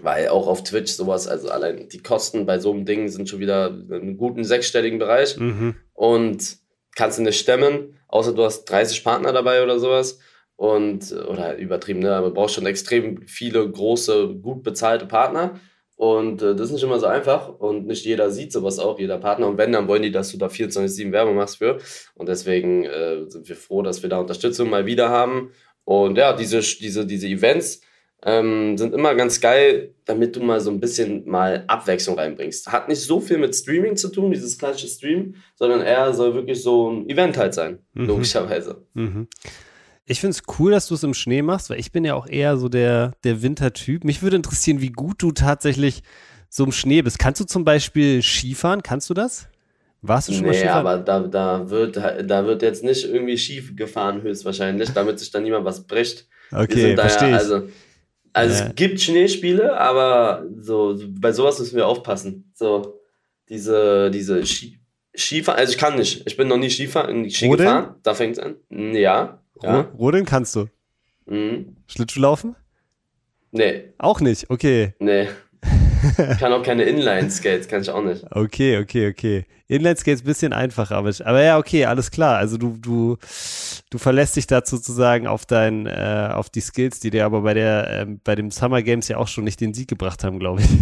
weil 0.00 0.28
auch 0.28 0.46
auf 0.46 0.62
Twitch 0.62 0.92
sowas, 0.92 1.26
also 1.26 1.50
allein 1.50 1.88
die 1.88 2.00
Kosten 2.00 2.46
bei 2.46 2.60
so 2.60 2.70
einem 2.72 2.84
Ding 2.84 3.08
sind 3.08 3.28
schon 3.28 3.40
wieder 3.40 3.66
in 3.68 3.92
einem 3.92 4.16
guten 4.16 4.44
sechsstelligen 4.44 5.00
Bereich 5.00 5.36
Mhm. 5.36 5.74
und 5.94 6.58
kannst 6.94 7.18
du 7.18 7.22
nicht 7.24 7.40
stemmen, 7.40 7.98
außer 8.06 8.32
du 8.34 8.44
hast 8.44 8.66
30 8.66 9.02
Partner 9.02 9.32
dabei 9.32 9.64
oder 9.64 9.80
sowas. 9.80 10.20
Und, 10.54 11.10
oder 11.12 11.56
übertrieben, 11.56 12.00
ne? 12.00 12.14
Aber 12.14 12.28
du 12.28 12.34
brauchst 12.34 12.54
schon 12.54 12.66
extrem 12.66 13.26
viele 13.26 13.68
große, 13.68 14.28
gut 14.42 14.62
bezahlte 14.62 15.06
Partner. 15.06 15.58
Und 16.00 16.40
äh, 16.40 16.54
das 16.56 16.68
ist 16.68 16.72
nicht 16.72 16.82
immer 16.82 16.98
so 16.98 17.04
einfach. 17.04 17.50
Und 17.58 17.86
nicht 17.86 18.06
jeder 18.06 18.30
sieht 18.30 18.52
sowas 18.52 18.78
auch, 18.78 18.98
jeder 18.98 19.18
Partner. 19.18 19.46
Und 19.46 19.58
wenn, 19.58 19.70
dann 19.70 19.86
wollen 19.86 20.00
die, 20.00 20.10
dass 20.10 20.32
du 20.32 20.38
da 20.38 20.46
24-7 20.46 21.12
Werbung 21.12 21.36
machst 21.36 21.58
für. 21.58 21.76
Und 22.14 22.26
deswegen 22.26 22.86
äh, 22.86 23.28
sind 23.28 23.46
wir 23.46 23.54
froh, 23.54 23.82
dass 23.82 24.02
wir 24.02 24.08
da 24.08 24.18
Unterstützung 24.18 24.70
mal 24.70 24.86
wieder 24.86 25.10
haben. 25.10 25.50
Und 25.84 26.16
ja, 26.16 26.32
diese, 26.32 26.60
diese, 26.60 27.04
diese 27.04 27.26
Events 27.26 27.82
ähm, 28.22 28.78
sind 28.78 28.94
immer 28.94 29.14
ganz 29.14 29.42
geil, 29.42 29.94
damit 30.06 30.36
du 30.36 30.40
mal 30.40 30.62
so 30.62 30.70
ein 30.70 30.80
bisschen 30.80 31.28
mal 31.28 31.64
Abwechslung 31.66 32.18
reinbringst. 32.18 32.72
Hat 32.72 32.88
nicht 32.88 33.02
so 33.02 33.20
viel 33.20 33.36
mit 33.36 33.54
Streaming 33.54 33.96
zu 33.96 34.08
tun, 34.08 34.30
dieses 34.30 34.56
klassische 34.56 34.88
Stream, 34.88 35.34
sondern 35.54 35.82
eher 35.82 36.14
soll 36.14 36.32
wirklich 36.32 36.62
so 36.62 36.90
ein 36.90 37.10
Event 37.10 37.36
halt 37.36 37.52
sein, 37.52 37.80
Mhm. 37.92 38.06
logischerweise. 38.06 38.86
Mhm. 38.94 39.28
Ich 40.10 40.20
finde 40.20 40.32
es 40.36 40.42
cool, 40.58 40.72
dass 40.72 40.88
du 40.88 40.94
es 40.94 41.02
im 41.04 41.14
Schnee 41.14 41.40
machst, 41.42 41.70
weil 41.70 41.78
ich 41.78 41.92
bin 41.92 42.04
ja 42.04 42.14
auch 42.14 42.26
eher 42.26 42.56
so 42.56 42.68
der, 42.68 43.12
der 43.22 43.42
Wintertyp. 43.42 44.02
Mich 44.04 44.22
würde 44.22 44.36
interessieren, 44.36 44.80
wie 44.80 44.90
gut 44.90 45.22
du 45.22 45.30
tatsächlich 45.30 46.02
so 46.48 46.64
im 46.64 46.72
Schnee 46.72 47.00
bist. 47.02 47.18
Kannst 47.20 47.40
du 47.40 47.44
zum 47.44 47.64
Beispiel 47.64 48.20
Skifahren? 48.22 48.82
Kannst 48.82 49.08
du 49.08 49.14
das? 49.14 49.46
Warst 50.02 50.28
du 50.28 50.32
schon 50.32 50.42
mal 50.46 50.50
Nee, 50.50 50.58
Skifahren? 50.58 50.86
aber 50.86 50.98
da, 50.98 51.20
da, 51.20 51.70
wird, 51.70 51.96
da 51.96 52.44
wird 52.46 52.62
jetzt 52.62 52.82
nicht 52.82 53.04
irgendwie 53.04 53.38
schief 53.38 53.76
gefahren, 53.76 54.22
höchstwahrscheinlich, 54.22 54.90
damit 54.90 55.18
sich 55.20 55.30
dann 55.30 55.44
niemand 55.44 55.64
was 55.64 55.86
bricht. 55.86 56.26
Okay, 56.50 56.96
da 56.96 57.02
ja- 57.04 57.08
verstehe 57.08 57.28
ich. 57.28 57.34
Also, 57.34 57.68
also 58.32 58.54
Ja. 58.64 58.68
es 58.70 58.74
gibt 58.74 59.00
Schneespiele, 59.00 59.78
aber 59.78 60.44
so, 60.58 60.98
bei 61.20 61.30
sowas 61.32 61.58
müssen 61.60 61.76
wir 61.76 61.86
aufpassen. 61.86 62.50
So 62.54 62.98
diese, 63.48 64.10
diese 64.10 64.44
Ski, 64.44 64.78
Skifahren, 65.16 65.60
also 65.60 65.72
ich 65.72 65.78
kann 65.78 65.96
nicht. 65.96 66.26
Ich 66.26 66.36
bin 66.36 66.48
noch 66.48 66.56
nie 66.56 66.70
Skifahren, 66.70 67.30
Ski 67.30 67.48
gefahren. 67.48 67.94
Da 68.02 68.14
fängt 68.14 68.38
es 68.38 68.42
an. 68.42 68.56
Ja. 68.94 69.39
Ja. 69.62 69.80
Ro- 69.80 69.96
Rodeln 69.98 70.24
kannst 70.24 70.54
du. 70.56 70.66
Mhm. 71.26 71.76
Schlittschuhlaufen? 71.86 72.56
Nee, 73.52 73.92
Auch 73.98 74.20
nicht. 74.20 74.48
Okay. 74.50 74.94
nee. 75.00 75.28
Ich 76.02 76.38
kann 76.38 76.52
auch 76.52 76.62
keine 76.62 76.84
Inline-Skates, 76.84 77.68
kann 77.68 77.82
ich 77.82 77.90
auch 77.90 78.02
nicht. 78.02 78.24
Okay, 78.30 78.78
okay, 78.78 79.10
okay. 79.10 79.44
Inlineskates 79.68 80.22
bisschen 80.22 80.52
einfacher, 80.54 80.96
aber, 80.96 81.10
ich- 81.10 81.26
aber 81.26 81.42
ja, 81.42 81.58
okay, 81.58 81.84
alles 81.84 82.10
klar. 82.10 82.38
Also 82.38 82.56
du, 82.56 82.76
du, 82.80 83.16
du 83.90 83.98
verlässt 83.98 84.36
dich 84.36 84.46
da 84.46 84.62
sozusagen 84.64 85.26
auf 85.26 85.44
dein, 85.46 85.86
äh, 85.86 86.30
auf 86.32 86.48
die 86.48 86.60
Skills, 86.62 87.00
die 87.00 87.10
dir 87.10 87.26
aber 87.26 87.42
bei 87.42 87.52
der, 87.54 87.88
ähm, 87.90 88.20
bei 88.24 88.34
dem 88.34 88.50
Summer 88.50 88.82
Games 88.82 89.08
ja 89.08 89.18
auch 89.18 89.28
schon 89.28 89.44
nicht 89.44 89.60
den 89.60 89.74
Sieg 89.74 89.88
gebracht 89.88 90.24
haben, 90.24 90.38
glaube 90.38 90.62
ich. 90.62 90.68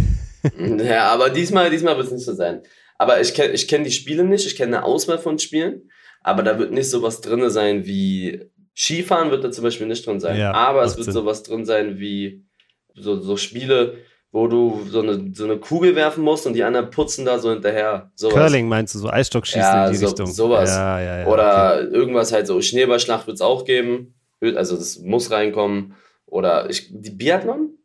Ja, 0.84 1.08
aber 1.12 1.30
diesmal, 1.30 1.68
diesmal 1.68 1.96
wird 1.96 2.06
es 2.06 2.12
nicht 2.12 2.24
so 2.24 2.32
sein. 2.32 2.62
Aber 2.96 3.20
ich 3.20 3.34
kenne 3.34 3.52
ich 3.54 3.66
kenn 3.66 3.82
die 3.82 3.90
Spiele 3.90 4.22
nicht, 4.24 4.46
ich 4.46 4.54
kenne 4.56 4.76
eine 4.78 4.86
Auswahl 4.86 5.18
von 5.18 5.38
Spielen, 5.40 5.90
aber 6.22 6.44
da 6.44 6.60
wird 6.60 6.70
nicht 6.72 6.88
sowas 6.88 7.20
drin 7.20 7.50
sein 7.50 7.84
wie 7.86 8.48
Skifahren 8.78 9.32
wird 9.32 9.42
da 9.42 9.50
zum 9.50 9.64
Beispiel 9.64 9.88
nicht 9.88 10.06
drin 10.06 10.20
sein. 10.20 10.38
Ja, 10.38 10.52
aber 10.52 10.84
es 10.84 10.96
wird 10.96 11.06
Sinn. 11.06 11.14
sowas 11.14 11.42
drin 11.42 11.64
sein 11.64 11.98
wie 11.98 12.44
so, 12.94 13.20
so 13.20 13.36
Spiele, 13.36 13.96
wo 14.30 14.46
du 14.46 14.86
so 14.88 15.00
eine, 15.00 15.32
so 15.34 15.44
eine 15.44 15.58
Kugel 15.58 15.96
werfen 15.96 16.22
musst 16.22 16.46
und 16.46 16.52
die 16.52 16.62
anderen 16.62 16.90
putzen 16.90 17.24
da 17.24 17.40
so 17.40 17.50
hinterher. 17.50 18.12
Sowas. 18.14 18.34
Curling 18.34 18.68
meinst 18.68 18.94
du, 18.94 19.00
so 19.00 19.10
Eisstockschießen 19.10 19.60
ja, 19.60 19.86
in 19.86 19.92
die 19.92 19.98
so, 19.98 20.06
Richtung. 20.06 20.26
sowas. 20.26 20.70
Ja, 20.70 21.00
ja, 21.00 21.20
ja, 21.20 21.26
Oder 21.26 21.80
okay. 21.80 21.94
irgendwas 21.94 22.32
halt 22.32 22.46
so, 22.46 22.60
Schneeballschlacht 22.60 23.26
wird 23.26 23.34
es 23.34 23.40
auch 23.40 23.64
geben. 23.64 24.14
Also 24.40 24.76
das 24.76 25.00
muss 25.00 25.32
reinkommen. 25.32 25.96
Oder 26.26 26.70
ich, 26.70 26.88
die 26.92 27.10
Biathlon 27.10 27.77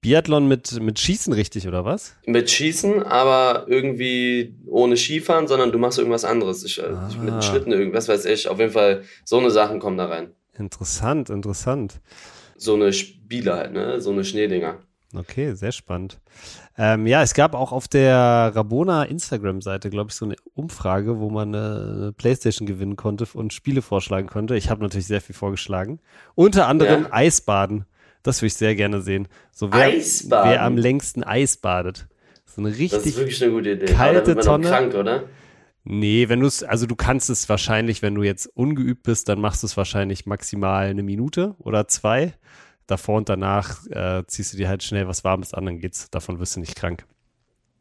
Biathlon 0.00 0.46
mit, 0.48 0.80
mit 0.80 0.98
Schießen 0.98 1.32
richtig, 1.32 1.66
oder 1.66 1.84
was? 1.84 2.14
mit 2.26 2.50
Schießen, 2.50 3.02
aber 3.02 3.66
irgendwie 3.68 4.54
ohne 4.66 4.96
Skifahren, 4.96 5.48
sondern 5.48 5.72
du 5.72 5.78
machst 5.78 5.98
irgendwas 5.98 6.24
anderes. 6.24 6.64
Ich, 6.64 6.78
äh, 6.82 6.92
ich 7.08 7.18
mit 7.18 7.34
Ah. 7.34 7.42
Schlitten, 7.42 7.72
irgendwas 7.72 8.08
weiß 8.08 8.24
ich. 8.26 8.48
Auf 8.48 8.58
jeden 8.58 8.72
Fall, 8.72 9.02
so 9.24 9.38
eine 9.38 9.50
Sachen 9.50 9.80
kommen 9.80 9.96
da 9.96 10.06
rein. 10.06 10.30
Interessant, 10.58 11.28
interessant. 11.30 12.00
So 12.56 12.74
eine 12.74 12.92
Spiele 12.92 13.54
halt, 13.54 13.72
ne? 13.72 14.00
So 14.00 14.10
eine 14.12 14.24
Schneedinger. 14.24 14.78
Okay, 15.14 15.54
sehr 15.54 15.72
spannend. 15.72 16.18
Ähm, 16.76 17.06
ja, 17.06 17.22
es 17.22 17.32
gab 17.32 17.54
auch 17.54 17.72
auf 17.72 17.88
der 17.88 18.52
Rabona 18.54 19.04
Instagram-Seite, 19.04 19.88
glaube 19.88 20.10
ich, 20.10 20.16
so 20.16 20.24
eine 20.26 20.36
Umfrage, 20.54 21.18
wo 21.20 21.30
man 21.30 21.54
eine, 21.54 21.94
eine 21.96 22.12
Playstation 22.12 22.66
gewinnen 22.66 22.96
konnte 22.96 23.26
und 23.34 23.52
Spiele 23.54 23.82
vorschlagen 23.82 24.26
konnte. 24.28 24.56
Ich 24.56 24.68
habe 24.68 24.82
natürlich 24.82 25.06
sehr 25.06 25.20
viel 25.20 25.34
vorgeschlagen. 25.34 26.00
Unter 26.34 26.66
anderem 26.66 27.04
Ja. 27.04 27.12
Eisbaden. 27.12 27.86
Das 28.26 28.40
würde 28.42 28.48
ich 28.48 28.54
sehr 28.54 28.74
gerne 28.74 29.00
sehen. 29.02 29.28
So 29.52 29.72
wer, 29.72 29.86
Eisbaden? 29.86 30.50
wer 30.50 30.62
am 30.62 30.76
längsten 30.76 31.22
Eis 31.22 31.56
badet. 31.56 32.08
So 32.44 32.60
eine 32.60 32.70
Das 32.70 32.78
richtig 32.78 33.06
ist 33.06 33.16
wirklich 33.18 33.42
eine 33.42 33.52
gute 33.52 33.70
Idee. 33.72 33.86
kalte 33.86 34.26
wird 34.26 34.36
man 34.38 34.44
Tonne. 34.46 34.68
Krank, 34.68 34.94
oder? 34.94 35.24
Nee, 35.84 36.28
wenn 36.28 36.40
du 36.40 36.46
es, 36.46 36.64
also 36.64 36.86
du 36.86 36.96
kannst 36.96 37.30
es 37.30 37.48
wahrscheinlich, 37.48 38.02
wenn 38.02 38.16
du 38.16 38.24
jetzt 38.24 38.46
ungeübt 38.54 39.04
bist, 39.04 39.28
dann 39.28 39.40
machst 39.40 39.62
du 39.62 39.66
es 39.68 39.76
wahrscheinlich 39.76 40.26
maximal 40.26 40.86
eine 40.86 41.04
Minute 41.04 41.54
oder 41.58 41.86
zwei. 41.86 42.34
Davor 42.88 43.18
und 43.18 43.28
danach 43.28 43.86
äh, 43.86 44.24
ziehst 44.26 44.52
du 44.52 44.56
dir 44.56 44.68
halt 44.68 44.82
schnell 44.82 45.06
was 45.06 45.22
Warmes 45.22 45.54
an, 45.54 45.66
dann 45.66 45.78
geht's. 45.78 46.10
Davon 46.10 46.38
wirst 46.40 46.56
du 46.56 46.60
nicht 46.60 46.74
krank. 46.76 47.04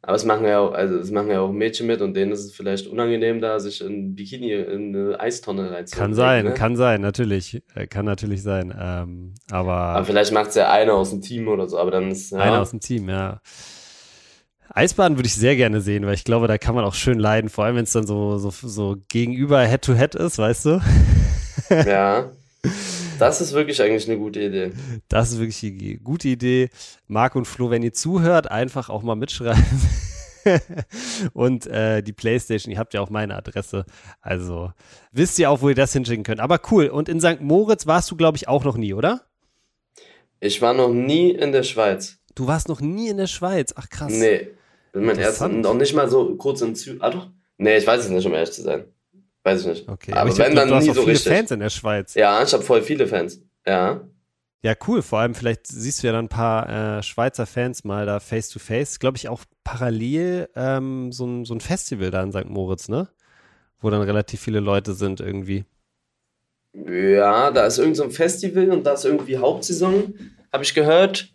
Aber 0.07 0.15
es 0.15 0.23
machen 0.23 0.45
ja 0.45 0.59
auch, 0.59 0.71
also 0.71 0.99
es 0.99 1.09
machen 1.09 1.31
ja 1.31 1.39
auch 1.39 1.51
Mädchen 1.51 1.87
mit 1.87 1.99
und 1.99 2.13
denen 2.13 2.31
ist 2.31 2.45
es 2.45 2.51
vielleicht 2.53 2.85
unangenehm, 2.85 3.41
da 3.41 3.59
sich 3.59 3.81
in 3.81 4.13
Bikini 4.13 4.51
in 4.53 4.95
eine 4.95 5.19
Eistonne 5.19 5.71
reinzuziehen. 5.71 5.99
Kann 5.99 6.13
sein, 6.13 6.45
ne? 6.45 6.53
kann 6.53 6.75
sein, 6.75 7.01
natürlich. 7.01 7.63
Äh, 7.73 7.87
kann 7.87 8.05
natürlich 8.05 8.43
sein. 8.43 8.71
Ähm, 8.79 9.33
aber 9.49 9.71
Aber 9.71 10.05
vielleicht 10.05 10.31
macht 10.31 10.49
es 10.49 10.55
ja 10.55 10.71
einer 10.71 10.93
aus 10.93 11.09
dem 11.09 11.21
Team 11.21 11.47
oder 11.47 11.67
so, 11.67 11.79
aber 11.79 11.89
dann 11.89 12.11
ist 12.11 12.31
ja, 12.31 12.37
einer 12.37 12.61
aus 12.61 12.69
dem 12.69 12.81
Team, 12.81 13.09
ja. 13.09 13.41
Eisbaden 14.69 15.17
würde 15.17 15.25
ich 15.25 15.33
sehr 15.33 15.55
gerne 15.55 15.81
sehen, 15.81 16.05
weil 16.05 16.13
ich 16.13 16.23
glaube, 16.23 16.47
da 16.47 16.59
kann 16.59 16.75
man 16.75 16.85
auch 16.85 16.93
schön 16.93 17.17
leiden, 17.17 17.49
vor 17.49 17.65
allem 17.65 17.77
wenn 17.77 17.85
es 17.85 17.93
dann 17.93 18.05
so, 18.05 18.37
so, 18.37 18.51
so 18.51 18.97
gegenüber 19.09 19.65
Head-to-Head 19.65 20.13
ist, 20.13 20.37
weißt 20.37 20.65
du? 20.65 20.81
ja. 21.71 22.29
Das 23.19 23.41
ist 23.41 23.53
wirklich 23.53 23.81
eigentlich 23.81 24.07
eine 24.09 24.17
gute 24.17 24.41
Idee. 24.41 24.71
Das 25.07 25.31
ist 25.31 25.39
wirklich 25.39 25.63
eine 25.63 25.97
gute 25.99 26.27
Idee. 26.27 26.69
Marc 27.07 27.35
und 27.35 27.45
Flo, 27.45 27.69
wenn 27.69 27.83
ihr 27.83 27.93
zuhört, 27.93 28.49
einfach 28.49 28.89
auch 28.89 29.03
mal 29.03 29.15
mitschreiben. 29.15 29.63
und 31.33 31.67
äh, 31.67 32.01
die 32.01 32.13
Playstation, 32.13 32.71
ihr 32.71 32.79
habt 32.79 32.93
ja 32.93 33.01
auch 33.01 33.09
meine 33.09 33.35
Adresse. 33.35 33.85
Also 34.21 34.71
wisst 35.11 35.39
ihr 35.39 35.49
auch, 35.49 35.61
wo 35.61 35.69
ihr 35.69 35.75
das 35.75 35.93
hinschicken 35.93 36.23
könnt. 36.23 36.39
Aber 36.39 36.59
cool. 36.71 36.87
Und 36.87 37.09
in 37.09 37.19
St. 37.19 37.41
Moritz 37.41 37.87
warst 37.87 38.11
du, 38.11 38.15
glaube 38.15 38.37
ich, 38.37 38.47
auch 38.47 38.63
noch 38.63 38.77
nie, 38.77 38.93
oder? 38.93 39.21
Ich 40.39 40.61
war 40.61 40.73
noch 40.73 40.89
nie 40.89 41.31
in 41.31 41.51
der 41.51 41.63
Schweiz. 41.63 42.17
Du 42.35 42.47
warst 42.47 42.67
noch 42.67 42.81
nie 42.81 43.09
in 43.09 43.17
der 43.17 43.27
Schweiz. 43.27 43.73
Ach 43.75 43.89
krass. 43.89 44.11
Nee. 44.11 44.49
Bin 44.91 45.05
mein 45.05 45.17
Interessant. 45.17 45.61
noch 45.61 45.73
nicht 45.73 45.93
mal 45.93 46.09
so 46.09 46.35
kurz 46.35 46.61
in 46.61 46.75
Zü 46.75 46.97
Ah 46.99 47.09
doch? 47.09 47.29
Nee, 47.57 47.77
ich 47.77 47.87
weiß 47.87 48.01
es 48.01 48.09
nicht, 48.09 48.25
um 48.25 48.33
ehrlich 48.33 48.51
zu 48.51 48.61
sein. 48.61 48.85
Weiß 49.45 49.61
ich 49.61 49.67
nicht. 49.67 49.87
Okay, 49.87 50.11
aber, 50.11 50.21
aber 50.21 50.29
ich 50.31 50.37
wenn 50.39 50.53
glaub, 50.53 50.69
dann 50.69 50.79
nie 50.79 50.85
so 50.87 50.93
viele 50.93 51.07
richtig. 51.07 51.31
Fans 51.31 51.51
in 51.51 51.59
der 51.59 51.69
Schweiz. 51.69 52.15
Ja, 52.15 52.41
ich 52.41 52.51
habe 52.51 52.63
voll 52.63 52.81
viele 52.81 53.05
Fans. 53.05 53.39
Ja. 53.65 54.01
Ja, 54.63 54.73
cool. 54.87 55.03
Vor 55.03 55.19
allem, 55.19 55.35
vielleicht 55.35 55.67
siehst 55.67 56.01
du 56.01 56.07
ja 56.07 56.13
dann 56.13 56.25
ein 56.25 56.29
paar 56.29 56.97
äh, 56.97 57.03
Schweizer 57.03 57.45
Fans 57.45 57.83
mal 57.83 58.07
da 58.07 58.19
face 58.19 58.49
to 58.49 58.57
face. 58.57 58.97
Glaube 58.97 59.17
ich 59.17 59.29
auch 59.29 59.43
parallel 59.63 60.49
ähm, 60.55 61.11
so, 61.11 61.27
ein, 61.27 61.45
so 61.45 61.53
ein 61.53 61.61
Festival 61.61 62.09
da 62.09 62.23
in 62.23 62.31
St. 62.31 62.49
Moritz, 62.49 62.89
ne? 62.89 63.07
Wo 63.79 63.91
dann 63.91 64.01
relativ 64.01 64.41
viele 64.41 64.61
Leute 64.61 64.95
sind 64.95 65.19
irgendwie. 65.19 65.65
Ja, 66.73 67.51
da 67.51 67.67
ist 67.67 67.77
irgend 67.77 67.97
so 67.97 68.03
ein 68.03 68.11
Festival 68.11 68.71
und 68.71 68.83
da 68.83 68.93
ist 68.93 69.05
irgendwie 69.05 69.37
Hauptsaison, 69.37 70.15
habe 70.51 70.63
ich 70.63 70.73
gehört. 70.73 71.29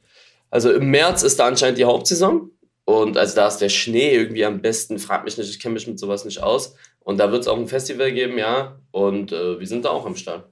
Also 0.50 0.72
im 0.72 0.90
März 0.90 1.22
ist 1.22 1.38
da 1.38 1.46
anscheinend 1.46 1.78
die 1.78 1.84
Hauptsaison. 1.84 2.50
Und 2.90 3.16
also 3.16 3.36
da 3.36 3.46
ist 3.46 3.58
der 3.58 3.68
Schnee 3.68 4.12
irgendwie 4.12 4.44
am 4.44 4.60
besten. 4.60 4.98
Frag 4.98 5.24
mich 5.24 5.38
nicht, 5.38 5.48
ich 5.48 5.60
kenne 5.60 5.74
mich 5.74 5.86
mit 5.86 6.00
sowas 6.00 6.24
nicht 6.24 6.42
aus. 6.42 6.74
Und 6.98 7.18
da 7.18 7.30
wird 7.30 7.42
es 7.42 7.48
auch 7.48 7.56
ein 7.56 7.68
Festival 7.68 8.10
geben, 8.10 8.36
ja. 8.36 8.80
Und 8.90 9.30
äh, 9.30 9.60
wir 9.60 9.66
sind 9.66 9.84
da 9.84 9.90
auch 9.90 10.06
am 10.06 10.16
Start. 10.16 10.48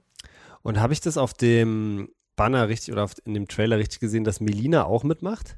Und 0.61 0.79
habe 0.79 0.93
ich 0.93 1.01
das 1.01 1.17
auf 1.17 1.33
dem 1.33 2.09
Banner 2.37 2.69
richtig 2.69 2.93
oder 2.93 3.03
auf, 3.03 3.11
in 3.25 3.33
dem 3.33 3.49
Trailer 3.49 3.77
richtig 3.77 3.99
gesehen, 3.99 4.23
dass 4.23 4.39
Melina 4.39 4.85
auch 4.85 5.03
mitmacht? 5.03 5.57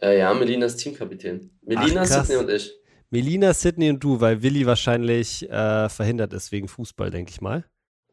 Äh, 0.00 0.20
ja, 0.20 0.32
Melina 0.32 0.66
ist 0.66 0.76
Teamkapitän. 0.76 1.50
Melina, 1.62 2.02
Ach. 2.02 2.06
Sydney 2.06 2.36
und 2.36 2.48
ich. 2.48 2.72
Melina, 3.10 3.52
Sydney 3.52 3.90
und 3.90 3.98
du, 3.98 4.20
weil 4.20 4.40
Willi 4.40 4.64
wahrscheinlich 4.66 5.50
äh, 5.50 5.88
verhindert 5.88 6.32
ist 6.32 6.52
wegen 6.52 6.68
Fußball, 6.68 7.10
denke 7.10 7.32
ich 7.32 7.40
mal. 7.40 7.64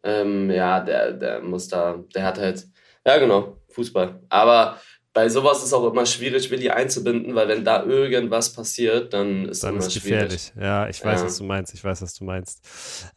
Ähm, 0.02 0.50
ja, 0.50 0.80
der, 0.80 1.14
der 1.14 1.42
muss 1.42 1.68
da, 1.68 2.04
der 2.16 2.24
hat 2.24 2.40
halt, 2.40 2.66
ja 3.06 3.20
genau, 3.20 3.58
Fußball. 3.70 4.22
Aber 4.30 4.80
bei 5.18 5.30
sowas 5.30 5.64
ist 5.64 5.74
auch 5.74 5.92
immer 5.92 6.06
schwierig, 6.06 6.52
Willi 6.52 6.70
einzubinden, 6.70 7.34
weil 7.34 7.48
wenn 7.48 7.66
da 7.66 7.84
irgendwas 7.84 8.54
passiert, 8.54 9.12
dann 9.16 9.50
ist 9.50 9.64
Dann 9.64 9.72
immer 9.72 9.80
ist 9.80 9.92
schwierig. 9.92 10.04
gefährlich. 10.30 10.54
Ja, 10.62 10.88
ich 10.88 11.04
weiß, 11.04 11.22
Ja. 11.22 11.26
was 11.26 11.38
du 11.40 11.44
meinst. 11.44 11.74
Ich 11.74 11.84
weiß, 11.84 12.04
was 12.04 12.14
du 12.14 12.24
meinst. 12.24 12.62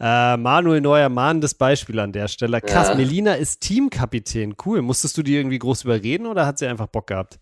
Äh, 0.00 0.38
Manuel 0.38 0.80
Neuer, 0.80 1.10
mahnendes 1.10 1.52
Beispiel 1.52 1.98
an 1.98 2.10
der 2.10 2.28
Stelle. 2.28 2.62
Krass, 2.62 2.88
Ja. 2.88 2.94
Melina 2.94 3.34
ist 3.34 3.60
Teamkapitän. 3.60 4.54
Cool. 4.64 4.80
Musstest 4.80 5.18
du 5.18 5.22
die 5.22 5.36
irgendwie 5.36 5.58
groß 5.58 5.84
überreden 5.84 6.24
oder 6.24 6.46
hat 6.46 6.58
sie 6.58 6.66
einfach 6.68 6.86
Bock 6.86 7.08
gehabt? 7.08 7.38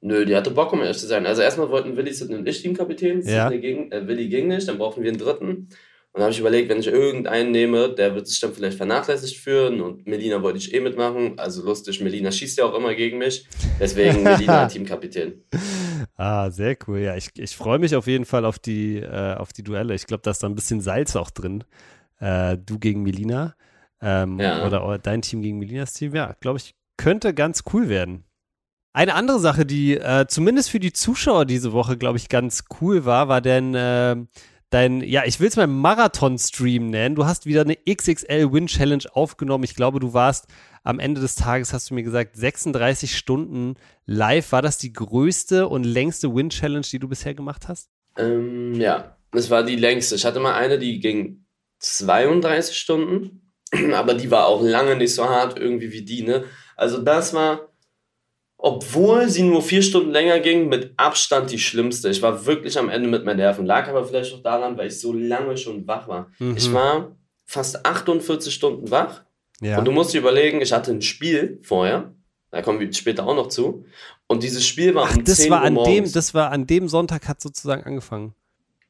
Nö, 0.00 0.24
die 0.24 0.34
hatte 0.34 0.50
Bock, 0.50 0.72
um 0.72 0.80
ehrlich 0.80 0.98
zu 0.98 1.06
sein. 1.06 1.24
Also 1.24 1.42
erstmal 1.42 1.70
wollten 1.70 1.96
Willi, 1.96 2.12
und 2.24 2.48
ich 2.48 2.62
Teamkapitän. 2.62 3.22
Ja. 3.22 3.48
Ging, 3.48 3.92
äh, 3.92 4.08
Willi 4.08 4.28
ging 4.28 4.48
nicht, 4.48 4.66
dann 4.66 4.78
brauchten 4.78 5.04
wir 5.04 5.10
einen 5.10 5.20
dritten. 5.20 5.68
Und 6.16 6.20
dann 6.20 6.28
habe 6.28 6.32
ich 6.32 6.40
überlegt, 6.40 6.70
wenn 6.70 6.78
ich 6.78 6.86
irgendeinen 6.86 7.50
nehme, 7.50 7.90
der 7.94 8.14
wird 8.14 8.26
sich 8.26 8.40
dann 8.40 8.54
vielleicht 8.54 8.78
vernachlässigt 8.78 9.36
führen. 9.36 9.82
Und 9.82 10.06
Melina 10.06 10.40
wollte 10.40 10.56
ich 10.56 10.72
eh 10.72 10.80
mitmachen. 10.80 11.38
Also 11.38 11.62
lustig, 11.62 12.00
Melina 12.00 12.32
schießt 12.32 12.56
ja 12.56 12.64
auch 12.64 12.74
immer 12.74 12.94
gegen 12.94 13.18
mich. 13.18 13.46
Deswegen 13.78 14.22
Melina 14.22 14.64
Teamkapitän. 14.66 15.44
Ah, 16.16 16.50
sehr 16.50 16.74
cool. 16.88 17.00
Ja, 17.00 17.16
ich, 17.16 17.28
ich 17.36 17.54
freue 17.54 17.78
mich 17.78 17.94
auf 17.94 18.06
jeden 18.06 18.24
Fall 18.24 18.46
auf 18.46 18.58
die, 18.58 18.96
äh, 18.96 19.34
auf 19.34 19.52
die 19.52 19.62
Duelle. 19.62 19.94
Ich 19.94 20.06
glaube, 20.06 20.22
da 20.22 20.30
ist 20.30 20.42
da 20.42 20.46
ein 20.48 20.54
bisschen 20.54 20.80
Salz 20.80 21.16
auch 21.16 21.28
drin. 21.28 21.64
Äh, 22.18 22.56
du 22.56 22.78
gegen 22.78 23.02
Melina. 23.02 23.54
Ähm, 24.00 24.40
Ja. 24.40 24.66
oder, 24.66 24.98
dein 24.98 25.20
Team 25.20 25.42
gegen 25.42 25.58
Melinas 25.58 25.92
Team. 25.92 26.14
Ja, 26.14 26.34
glaube 26.40 26.56
ich, 26.56 26.74
könnte 26.96 27.34
ganz 27.34 27.62
cool 27.74 27.90
werden. 27.90 28.24
Eine 28.94 29.16
andere 29.16 29.38
Sache, 29.38 29.66
die 29.66 29.98
äh, 29.98 30.24
zumindest 30.26 30.70
für 30.70 30.80
die 30.80 30.94
Zuschauer 30.94 31.44
diese 31.44 31.74
Woche, 31.74 31.98
glaube 31.98 32.16
ich, 32.16 32.30
ganz 32.30 32.64
cool 32.80 33.04
war, 33.04 33.28
war 33.28 33.42
denn 33.42 33.74
äh, 33.74 34.16
dein, 34.70 35.00
ja, 35.02 35.24
ich 35.24 35.40
will 35.40 35.48
es 35.48 35.56
mal 35.56 35.66
Marathon-Stream 35.66 36.90
nennen. 36.90 37.14
Du 37.14 37.26
hast 37.26 37.46
wieder 37.46 37.62
eine 37.62 37.76
XXL-Win-Challenge 37.76 39.04
aufgenommen. 39.12 39.64
Ich 39.64 39.74
glaube, 39.74 40.00
du 40.00 40.12
warst 40.12 40.46
am 40.82 40.98
Ende 40.98 41.20
des 41.20 41.34
Tages, 41.34 41.72
hast 41.72 41.90
du 41.90 41.94
mir 41.94 42.02
gesagt, 42.02 42.36
36 42.36 43.16
Stunden 43.16 43.74
live. 44.06 44.52
War 44.52 44.62
das 44.62 44.78
die 44.78 44.92
größte 44.92 45.68
und 45.68 45.84
längste 45.84 46.34
Win-Challenge, 46.34 46.86
die 46.90 46.98
du 46.98 47.08
bisher 47.08 47.34
gemacht 47.34 47.68
hast? 47.68 47.90
Ähm, 48.16 48.74
ja, 48.74 49.16
das 49.32 49.50
war 49.50 49.62
die 49.62 49.76
längste. 49.76 50.14
Ich 50.14 50.24
hatte 50.24 50.40
mal 50.40 50.54
eine, 50.54 50.78
die 50.78 51.00
ging 51.00 51.44
32 51.80 52.76
Stunden, 52.76 53.52
aber 53.94 54.14
die 54.14 54.30
war 54.30 54.46
auch 54.46 54.62
lange 54.62 54.96
nicht 54.96 55.14
so 55.14 55.28
hart 55.28 55.58
irgendwie 55.58 55.92
wie 55.92 56.04
die, 56.04 56.22
ne? 56.22 56.44
Also 56.76 56.98
das 56.98 57.32
war, 57.32 57.65
obwohl 58.58 59.28
sie 59.28 59.42
nur 59.42 59.62
vier 59.62 59.82
Stunden 59.82 60.10
länger 60.10 60.40
ging, 60.40 60.68
mit 60.68 60.94
Abstand 60.96 61.50
die 61.50 61.58
schlimmste. 61.58 62.08
Ich 62.08 62.22
war 62.22 62.46
wirklich 62.46 62.78
am 62.78 62.88
Ende 62.88 63.08
mit 63.08 63.24
meinen 63.24 63.36
Nerven. 63.36 63.66
Lag 63.66 63.88
aber 63.88 64.04
vielleicht 64.04 64.34
auch 64.34 64.42
daran, 64.42 64.76
weil 64.78 64.88
ich 64.88 65.00
so 65.00 65.12
lange 65.12 65.56
schon 65.56 65.86
wach 65.86 66.08
war. 66.08 66.30
Mhm. 66.38 66.56
Ich 66.56 66.72
war 66.72 67.16
fast 67.44 67.84
48 67.84 68.52
Stunden 68.52 68.90
wach 68.90 69.22
Ja. 69.60 69.78
und 69.78 69.84
du 69.84 69.92
musst 69.92 70.14
dir 70.14 70.18
überlegen, 70.18 70.60
ich 70.60 70.72
hatte 70.72 70.90
ein 70.90 71.02
Spiel 71.02 71.60
vorher, 71.62 72.12
da 72.50 72.62
kommen 72.62 72.80
wir 72.80 72.92
später 72.92 73.26
auch 73.26 73.36
noch 73.36 73.48
zu, 73.48 73.84
und 74.26 74.42
dieses 74.42 74.66
Spiel 74.66 74.94
war 74.94 75.08
Ach, 75.10 75.16
um 75.16 75.24
das 75.24 75.36
10 75.36 75.50
war 75.50 75.60
Uhr 75.60 75.66
an 75.66 75.84
dem, 75.84 76.12
das 76.12 76.34
war 76.34 76.50
an 76.50 76.66
dem 76.66 76.88
Sonntag 76.88 77.28
hat 77.28 77.40
sozusagen 77.40 77.84
angefangen. 77.84 78.34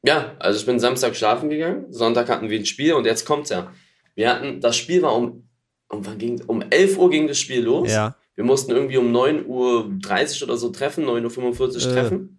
Ja, 0.03 0.37
also 0.39 0.59
ich 0.61 0.65
bin 0.65 0.79
Samstag 0.81 1.17
schlafen 1.17 1.51
gegangen, 1.51 1.93
Sonntag 1.93 2.29
hatten 2.31 2.49
wir 2.49 2.59
ein 2.59 2.65
Spiel 2.65 2.95
und 2.95 3.05
jetzt 3.05 3.27
kommt's 3.27 3.51
ja. 3.51 3.73
Wir 4.15 4.31
hatten, 4.31 4.61
das 4.61 4.77
Spiel 4.77 5.03
war 5.03 5.15
um, 5.15 5.49
um, 5.89 6.07
wann 6.07 6.17
ging, 6.17 6.41
um 6.47 6.63
11 6.71 6.97
Uhr 6.97 7.11
ging 7.11 7.27
das 7.27 7.39
Spiel 7.39 7.63
los. 7.63 7.93
Ja. 7.93 8.17
Wir 8.37 8.45
mussten 8.45 8.71
irgendwie 8.71 8.99
um 8.99 9.11
9.30 9.15 9.47
Uhr 9.47 10.49
oder 10.49 10.57
so 10.57 10.69
treffen, 10.71 11.05
9.45 11.05 11.61
Uhr 11.61 11.77
Äh. 11.77 11.95
treffen. 11.95 12.39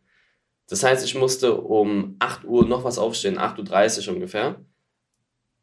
Das 0.70 0.84
heißt, 0.84 1.04
ich 1.06 1.16
musste 1.16 1.56
um 1.62 2.16
8 2.20 2.46
Uhr 2.46 2.66
noch 2.66 2.84
was 2.84 2.98
aufstehen, 2.98 3.38
8.30 3.38 4.08
Uhr 4.08 4.16
ungefähr. 4.16 4.64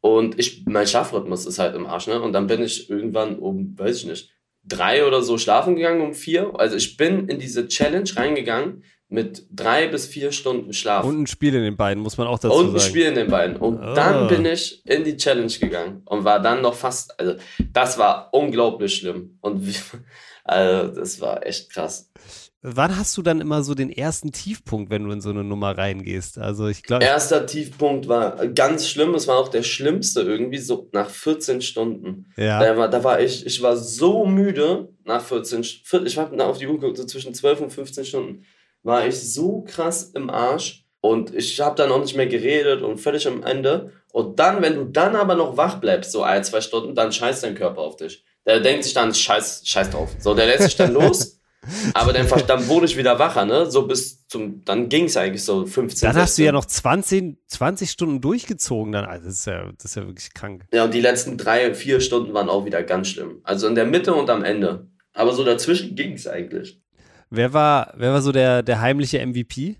Und 0.01 0.37
ich, 0.37 0.65
mein 0.67 0.85
Schlafrhythmus 0.87 1.45
ist 1.45 1.57
halt 1.57 1.75
im 1.75 1.85
Arsch, 1.87 2.07
ne? 2.07 2.21
Und 2.21 2.33
dann 2.33 2.47
bin 2.47 2.61
ich 2.61 2.89
irgendwann 2.89 3.39
um, 3.39 3.77
weiß 3.77 3.97
ich 3.97 4.05
nicht, 4.05 4.31
drei 4.63 5.05
oder 5.05 5.21
so 5.21 5.37
schlafen 5.37 5.75
gegangen, 5.75 6.01
um 6.01 6.13
vier. 6.13 6.53
Also 6.59 6.75
ich 6.75 6.97
bin 6.97 7.27
in 7.27 7.39
diese 7.39 7.67
Challenge 7.67 8.09
reingegangen 8.15 8.83
mit 9.07 9.45
drei 9.51 9.87
bis 9.87 10.07
vier 10.07 10.31
Stunden 10.31 10.73
Schlaf. 10.73 11.05
Und 11.05 11.21
ein 11.21 11.27
Spiel 11.27 11.53
in 11.53 11.63
den 11.63 11.77
beiden, 11.77 12.01
muss 12.01 12.17
man 12.17 12.27
auch 12.27 12.39
dazu 12.39 12.55
Und 12.55 12.67
ein 12.73 12.79
sagen. 12.79 12.89
Spiel 12.89 13.05
in 13.05 13.15
den 13.15 13.29
Beinen. 13.29 13.57
Und 13.57 13.79
Ah. 13.79 13.93
dann 13.93 14.27
bin 14.27 14.45
ich 14.45 14.81
in 14.85 15.03
die 15.03 15.15
Challenge 15.17 15.51
gegangen 15.59 16.01
und 16.05 16.23
war 16.23 16.39
dann 16.41 16.61
noch 16.61 16.73
fast, 16.73 17.19
also 17.19 17.35
das 17.71 17.97
war 17.97 18.29
unglaublich 18.33 18.95
schlimm. 18.95 19.37
Und 19.41 19.63
Also, 20.47 20.93
das 20.99 21.19
war 21.21 21.43
echt 21.45 21.71
krass. 21.71 22.11
Wann 22.61 22.97
hast 22.97 23.15
du 23.17 23.21
dann 23.23 23.41
immer 23.41 23.63
so 23.63 23.73
den 23.75 23.91
ersten 23.91 24.31
Tiefpunkt, 24.31 24.89
wenn 24.91 25.03
du 25.03 25.11
in 25.11 25.21
so 25.21 25.29
eine 25.31 25.43
Nummer 25.43 25.77
reingehst? 25.77 26.37
Also 26.39 26.67
ich 26.67 26.81
glaube. 26.83 27.03
Erster 27.05 27.45
Tiefpunkt 27.45 28.07
war 28.07 28.47
ganz 28.47 28.87
schlimm. 28.87 29.13
Es 29.15 29.27
war 29.27 29.37
auch 29.37 29.49
der 29.49 29.61
schlimmste 29.63 30.21
irgendwie 30.21 30.57
so 30.57 30.89
nach 30.93 31.09
14 31.09 31.61
Stunden. 31.61 32.31
Ja. 32.37 32.59
Da 32.59 32.77
war, 32.77 32.89
da 32.89 33.03
war 33.03 33.19
ich, 33.19 33.45
ich 33.45 33.61
war 33.61 33.75
so 33.77 34.25
müde 34.25 34.89
nach 35.03 35.21
14 35.21 35.63
Stunden. 35.63 36.07
Ich 36.07 36.17
habe 36.17 36.43
auf 36.45 36.57
die 36.57 36.67
Uhr 36.67 36.79
geguckt, 36.79 36.97
so 36.97 37.05
zwischen 37.05 37.33
12 37.35 37.61
und 37.61 37.73
15 37.73 38.05
Stunden 38.05 38.45
war 38.85 39.05
ich 39.07 39.33
so 39.33 39.65
krass 39.67 40.11
im 40.13 40.29
Arsch 40.29 40.85
und 41.01 41.33
ich 41.33 41.59
habe 41.59 41.75
dann 41.75 41.91
auch 41.91 41.99
nicht 41.99 42.15
mehr 42.15 42.27
geredet 42.27 42.81
und 42.81 42.97
völlig 42.99 43.27
am 43.27 43.43
Ende. 43.43 43.91
Und 44.11 44.39
dann, 44.39 44.61
wenn 44.61 44.75
du 44.75 44.85
dann 44.85 45.15
aber 45.15 45.35
noch 45.35 45.57
wach 45.57 45.79
bleibst, 45.79 46.11
so 46.11 46.23
ein, 46.23 46.43
zwei 46.43 46.61
Stunden, 46.61 46.95
dann 46.95 47.11
scheißt 47.11 47.43
dein 47.43 47.55
Körper 47.55 47.81
auf 47.81 47.97
dich. 47.97 48.23
Der 48.45 48.59
denkt 48.59 48.83
sich 48.83 48.93
dann, 48.93 49.13
scheiß, 49.13 49.63
scheiß 49.65 49.89
drauf. 49.89 50.15
So, 50.19 50.33
der 50.35 50.45
lässt 50.45 50.63
sich 50.63 50.75
dann 50.77 50.93
los. 50.99 51.41
Aber 51.95 52.13
dann, 52.13 52.27
dann 52.45 52.67
wurde 52.67 52.85
ich 52.85 52.95
wieder 52.95 53.17
wacher, 53.17 53.43
ne? 53.43 53.69
So 53.69 53.87
bis 53.87 54.27
zum, 54.27 54.63
dann 54.65 54.87
ging 54.87 55.05
es 55.05 55.17
eigentlich 55.17 55.43
so 55.43 55.65
15 55.65 56.07
Dann 56.07 56.21
hast 56.21 56.37
du 56.37 56.43
ja 56.43 56.51
noch 56.51 56.65
20, 56.65 57.37
20 57.47 57.89
Stunden 57.89 58.21
durchgezogen 58.21 58.91
dann. 58.91 59.05
Also 59.05 59.25
das 59.25 59.39
ist 59.39 59.47
ja, 59.47 59.71
das 59.75 59.85
ist 59.85 59.95
ja 59.95 60.05
wirklich 60.05 60.31
krank. 60.35 60.65
Ja, 60.71 60.83
und 60.83 60.93
die 60.93 61.01
letzten 61.01 61.39
drei, 61.39 61.73
vier 61.73 62.01
Stunden 62.01 62.35
waren 62.35 62.49
auch 62.49 62.65
wieder 62.65 62.83
ganz 62.83 63.07
schlimm. 63.07 63.41
Also 63.43 63.67
in 63.67 63.73
der 63.73 63.85
Mitte 63.85 64.13
und 64.13 64.29
am 64.29 64.43
Ende. 64.43 64.87
Aber 65.13 65.33
so 65.33 65.43
dazwischen 65.43 65.95
ging 65.95 66.13
es 66.13 66.27
eigentlich. 66.27 66.81
Wer 67.29 67.53
war, 67.53 67.93
wer 67.97 68.13
war 68.13 68.21
so 68.21 68.31
der, 68.31 68.63
der 68.63 68.81
heimliche 68.81 69.25
MVP? 69.25 69.77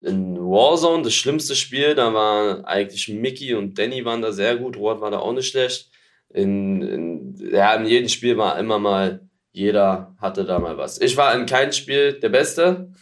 In 0.00 0.38
Warzone, 0.38 1.02
das 1.02 1.14
schlimmste 1.14 1.56
Spiel, 1.56 1.94
da 1.94 2.14
waren 2.14 2.64
eigentlich 2.64 3.08
Mickey 3.08 3.54
und 3.54 3.78
Danny 3.78 4.04
waren 4.04 4.22
da 4.22 4.32
sehr 4.32 4.56
gut, 4.56 4.76
Rod 4.76 5.00
war 5.00 5.10
da 5.10 5.18
auch 5.18 5.32
nicht 5.32 5.48
schlecht. 5.48 5.90
In, 6.30 6.82
in, 6.82 7.50
ja, 7.52 7.74
in 7.74 7.86
jedem 7.86 8.08
Spiel 8.08 8.36
war 8.36 8.58
immer 8.58 8.78
mal 8.78 9.28
jeder 9.58 10.14
hatte 10.18 10.44
da 10.44 10.58
mal 10.58 10.78
was. 10.78 11.00
Ich 11.00 11.16
war 11.16 11.34
in 11.34 11.46
keinem 11.46 11.72
Spiel 11.72 12.12
der 12.20 12.28
Beste, 12.28 12.92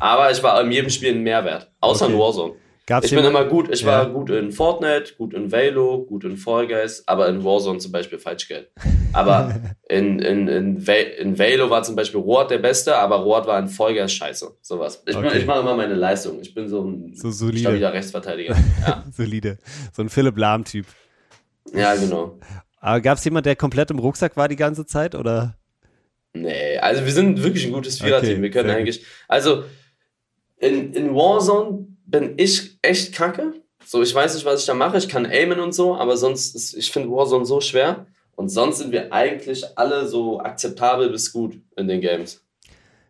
aber 0.00 0.30
ich 0.30 0.42
war 0.42 0.60
in 0.60 0.72
jedem 0.72 0.90
Spiel 0.90 1.14
ein 1.14 1.22
Mehrwert. 1.22 1.70
Außer 1.80 2.06
okay. 2.06 2.14
in 2.14 2.20
Warzone. 2.20 2.54
Gab's 2.92 3.06
ich 3.06 3.16
bin 3.16 3.24
immer 3.24 3.46
gut, 3.46 3.70
ich 3.72 3.80
ja. 3.80 3.86
war 3.86 4.10
gut 4.10 4.28
in 4.28 4.52
Fortnite, 4.52 5.14
gut 5.16 5.32
in 5.32 5.50
Valo, 5.50 6.04
gut 6.04 6.24
in 6.24 6.36
Fall 6.36 6.66
Guys, 6.66 7.02
aber 7.08 7.26
in 7.30 7.42
Warzone 7.42 7.78
zum 7.78 7.90
Beispiel 7.90 8.18
Falschgeld. 8.18 8.70
Aber 9.14 9.54
in, 9.88 10.18
in, 10.18 10.46
in, 10.46 10.76
in 10.76 11.38
Valo 11.38 11.70
war 11.70 11.82
zum 11.84 11.96
Beispiel 11.96 12.20
Roat 12.20 12.50
der 12.50 12.58
Beste, 12.58 12.94
aber 12.94 13.16
Roat 13.16 13.46
war 13.46 13.58
in 13.58 13.68
Fall 13.68 13.94
Guys 13.94 14.12
scheiße. 14.12 14.58
Sowas. 14.60 15.02
Ich, 15.06 15.16
okay. 15.16 15.38
ich 15.38 15.46
mache 15.46 15.60
immer 15.60 15.74
meine 15.74 15.94
Leistung. 15.94 16.38
Ich 16.42 16.52
bin 16.52 16.68
so 16.68 16.84
ein 16.84 17.14
so 17.14 17.30
solide. 17.30 17.60
stabiler 17.60 17.94
Rechtsverteidiger. 17.94 18.54
Ja. 18.86 19.04
solide. 19.10 19.56
So 19.94 20.02
ein 20.02 20.10
Philipp 20.10 20.36
Lahm-Typ. 20.36 20.84
Ja, 21.72 21.94
genau. 21.94 22.38
Aber 22.78 23.00
gab 23.00 23.16
es 23.16 23.24
jemand, 23.24 23.46
der 23.46 23.56
komplett 23.56 23.90
im 23.90 24.00
Rucksack 24.00 24.36
war 24.36 24.48
die 24.48 24.56
ganze 24.56 24.84
Zeit, 24.84 25.14
oder? 25.14 25.56
Nee, 26.34 26.76
also 26.76 27.06
wir 27.06 27.12
sind 27.12 27.42
wirklich 27.42 27.64
ein 27.64 27.72
gutes 27.72 28.02
Vierer-Team. 28.02 28.32
Okay, 28.32 28.42
wir 28.42 28.50
können 28.50 28.68
eigentlich. 28.68 29.02
Also 29.28 29.64
in, 30.58 30.92
in 30.92 31.14
Warzone 31.14 31.91
bin 32.12 32.34
ich 32.36 32.78
echt 32.82 33.12
kacke. 33.12 33.54
So, 33.84 34.00
ich 34.02 34.14
weiß 34.14 34.34
nicht, 34.34 34.44
was 34.44 34.60
ich 34.60 34.66
da 34.66 34.74
mache. 34.74 34.98
Ich 34.98 35.08
kann 35.08 35.26
aimen 35.26 35.58
und 35.58 35.72
so, 35.72 35.96
aber 35.96 36.16
sonst 36.16 36.54
ist, 36.54 36.74
ich 36.74 36.92
finde 36.92 37.10
Warzone 37.10 37.44
so 37.44 37.60
schwer. 37.60 38.06
Und 38.36 38.48
sonst 38.48 38.78
sind 38.78 38.92
wir 38.92 39.12
eigentlich 39.12 39.64
alle 39.76 40.06
so 40.06 40.38
akzeptabel 40.40 41.10
bis 41.10 41.32
gut 41.32 41.60
in 41.76 41.88
den 41.88 42.00
Games. 42.00 42.40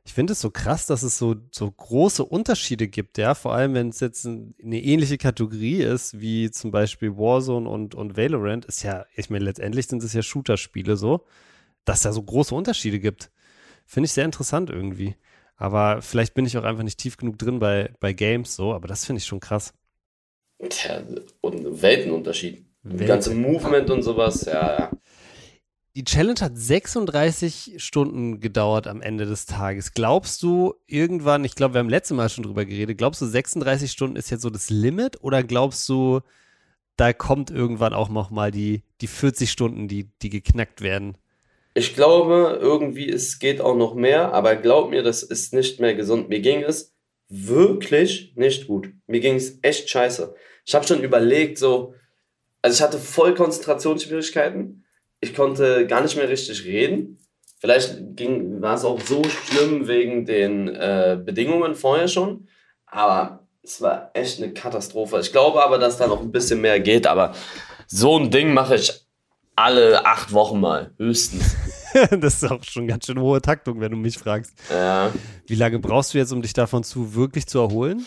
Ich 0.05 0.15
finde 0.15 0.33
es 0.33 0.41
so 0.41 0.51
krass, 0.51 0.87
dass 0.87 1.03
es 1.03 1.19
so, 1.19 1.37
so 1.53 1.71
große 1.71 2.25
Unterschiede 2.25 2.89
gibt, 2.89 3.19
ja. 3.19 3.35
Vor 3.35 3.55
allem, 3.55 3.75
wenn 3.75 3.91
es 3.91 4.01
jetzt 4.01 4.25
ein, 4.25 4.55
eine 4.63 4.83
ähnliche 4.83 5.19
Kategorie 5.19 5.83
ist, 5.83 6.19
wie 6.19 6.51
zum 6.51 6.71
Beispiel 6.71 7.17
Warzone 7.17 7.69
und, 7.69 7.95
und 7.95 8.17
Valorant, 8.17 8.65
ist 8.65 8.83
ja, 8.83 9.05
ich 9.15 9.29
meine, 9.29 9.45
letztendlich 9.45 9.87
sind 9.87 10.03
es 10.03 10.15
ja 10.15 10.23
Shooter-Spiele 10.23 10.97
so 10.97 11.25
dass 11.85 12.03
da 12.03 12.13
so 12.13 12.23
große 12.23 12.55
Unterschiede 12.55 13.01
gibt. 13.01 13.31
Finde 13.87 14.07
ich 14.07 14.13
sehr 14.13 14.25
interessant 14.25 14.71
irgendwie. 14.71 15.17
Aber 15.63 16.03
vielleicht 16.03 16.35
bin 16.35 16.45
ich 16.45 16.59
auch 16.59 16.65
einfach 16.65 16.83
nicht 16.83 16.99
tief 16.99 17.17
genug 17.17 17.39
drin 17.39 17.61
bei, 17.61 17.93
bei 18.01 18.13
Games 18.13 18.57
so, 18.57 18.75
aber 18.75 18.89
das 18.89 19.05
finde 19.05 19.19
ich 19.21 19.27
schon 19.27 19.39
krass. 19.39 19.73
Tja, 20.69 21.05
und 21.41 21.81
Weltenunterschied. 21.81 22.67
Welten. 22.83 23.07
ganze 23.07 23.33
Movement 23.33 23.89
und 23.91 24.03
sowas, 24.03 24.45
ja, 24.45 24.77
ja. 24.77 24.91
Die 25.95 26.03
Challenge 26.03 26.41
hat 26.41 26.59
36 26.59 27.75
Stunden 27.77 28.41
gedauert 28.41 28.89
am 28.89 29.03
Ende 29.03 29.25
des 29.25 29.47
Tages. 29.47 29.95
Glaubst 29.95 30.43
du 30.43 30.75
irgendwann, 30.89 31.45
ich 31.45 31.55
glaube, 31.55 31.75
wir 31.75 31.79
haben 31.79 31.89
letztes 31.89 32.17
Mal 32.17 32.29
schon 32.29 32.43
drüber 32.43 32.65
geredet, 32.65 32.99
glaubst 32.99 33.21
du 33.21 33.27
36 33.27 33.93
Stunden 33.93 34.17
ist 34.17 34.31
jetzt 34.31 34.43
so 34.43 34.51
das 34.51 34.69
Limit 34.69 35.23
oder 35.23 35.45
glaubst 35.45 35.89
du, 35.89 36.23
da 36.97 37.13
kommt 37.13 37.53
irgendwann 37.53 37.95
auch 37.95 38.09
noch 38.09 38.31
mal 38.31 38.51
die, 38.51 38.83
die 39.01 39.07
40 39.07 39.49
Stunden, 39.49 39.87
die, 39.87 40.11
die 40.23 40.29
geknackt 40.29 40.81
werden? 40.81 41.17
Ich 41.75 41.95
glaube, 41.95 42.59
irgendwie 42.61 43.09
es 43.09 43.39
geht 43.39 43.61
auch 43.61 43.77
noch 43.77 43.95
mehr, 43.95 44.33
aber 44.35 44.57
glaub 44.57 44.91
mir, 44.91 45.03
das 45.03 45.23
ist 45.23 45.55
nicht 45.55 45.81
mehr 45.81 45.95
gesund. 45.95 46.29
Mir 46.29 46.41
ging 46.41 46.63
es 46.63 46.95
wirklich 47.29 48.35
nicht 48.37 48.67
gut. 48.67 48.91
Mir 49.07 49.21
ging 49.21 49.37
es 49.37 49.59
echt 49.63 49.89
scheiße. 49.89 50.35
Ich 50.67 50.75
habe 50.75 50.87
schon 50.87 51.03
überlegt, 51.03 51.59
so, 51.59 51.95
also 52.61 52.77
ich 52.77 52.83
hatte 52.83 52.99
voll 52.99 53.35
Konzentrationsschwierigkeiten. 53.35 54.85
Ich 55.21 55.35
konnte 55.35 55.87
gar 55.87 56.03
nicht 56.03 56.17
mehr 56.17 56.29
richtig 56.29 56.65
reden. 56.65 57.19
Vielleicht 57.59 58.17
ging, 58.17 58.61
war 58.61 58.75
es 58.75 58.85
auch 58.85 59.01
so 59.01 59.23
schlimm 59.25 59.87
wegen 59.87 60.27
den 60.27 60.69
äh, 60.69 61.17
Bedingungen 61.25 61.77
vorher 61.77 62.09
schon, 62.09 62.49
aber 62.87 63.47
es 63.63 63.81
war 63.81 64.11
echt 64.15 64.43
eine 64.43 64.53
Katastrophe. 64.53 65.21
Ich 65.21 65.31
glaube 65.31 65.63
aber, 65.65 65.79
dass 65.79 65.97
da 65.97 66.09
noch 66.09 66.21
ein 66.21 66.33
bisschen 66.33 66.61
mehr 66.61 66.81
geht, 66.81 67.07
aber 67.07 67.35
so 67.87 68.19
ein 68.19 68.33
Ding 68.33 68.53
mache 68.53 68.75
ich 68.75 69.02
alle 69.57 70.05
acht 70.05 70.33
Wochen 70.33 70.61
mal, 70.61 70.93
höchstens. 70.99 71.57
das 72.11 72.43
ist 72.43 72.51
auch 72.51 72.63
schon 72.65 72.87
ganz 72.87 73.07
schön 73.07 73.21
hohe 73.21 73.41
Taktung, 73.43 73.81
wenn 73.81 73.91
du 73.91 73.97
mich 73.99 74.19
fragst. 74.19 74.55
Ja. 74.71 75.13
Wie 75.47 75.55
lange 75.55 75.79
brauchst 75.79 76.15
du 76.15 76.19
jetzt, 76.19 76.33
um 76.33 76.43
dich 76.43 76.53
davon 76.53 76.85
zu 76.85 77.15
wirklich 77.15 77.47
zu 77.47 77.59
erholen? 77.59 78.07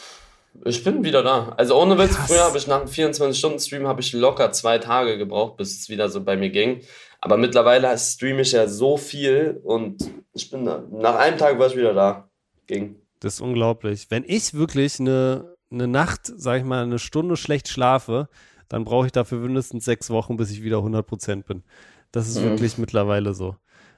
Ich 0.63 0.84
bin 0.84 1.03
wieder 1.03 1.21
da. 1.21 1.53
Also 1.58 1.79
ohne 1.79 1.97
Witz, 1.97 2.15
Krass. 2.15 2.27
früher 2.31 2.43
habe 2.43 2.58
ich 2.58 2.67
nach 2.67 2.81
einem 2.81 2.89
24-Stunden-Stream 2.89 3.88
habe 3.88 4.01
ich 4.01 4.13
locker 4.13 4.51
zwei 4.51 4.77
Tage 4.77 5.17
gebraucht, 5.17 5.58
bis 5.58 5.79
es 5.79 5.89
wieder 5.89 6.10
so 6.10 6.23
bei 6.23 6.38
mir 6.38 6.49
ging. 6.49 6.81
Aber 7.19 7.38
mittlerweile 7.38 7.97
streame 7.97 8.41
ich 8.41 8.53
ja 8.53 8.67
so 8.67 8.97
viel 8.97 9.60
und 9.63 9.97
ich 10.34 10.49
bin 10.49 10.65
da. 10.65 10.84
Nach 10.91 11.15
einem 11.15 11.38
Tag 11.38 11.60
war 11.60 11.67
ich 11.67 11.75
wieder 11.75 11.93
da. 11.93 12.29
Ging. 12.67 12.95
Das 13.19 13.36
ist 13.36 13.41
unglaublich. 13.41 14.08
Wenn 14.10 14.23
ich 14.25 14.53
wirklich 14.53 14.99
eine, 14.99 15.55
eine 15.71 15.88
Nacht, 15.88 16.31
sag 16.36 16.60
ich 16.60 16.63
mal, 16.63 16.84
eine 16.84 16.99
Stunde 16.99 17.38
schlecht 17.38 17.67
schlafe, 17.67 18.29
dann 18.69 18.86
brauche 18.86 19.06
ich 19.06 19.12
dafür 19.12 19.39
mindestens 19.39 19.86
sechs 19.86 20.10
Wochen, 20.10 20.38
bis 20.38 20.51
ich 20.51 20.63
wieder 20.63 20.78
100% 20.78 21.43
bin. 21.43 21.63
Das 22.12 22.28
ist 22.28 22.39
mhm. 22.39 22.43
wirklich 22.43 22.78
mittlerweile 22.78 23.34
so. 23.34 23.56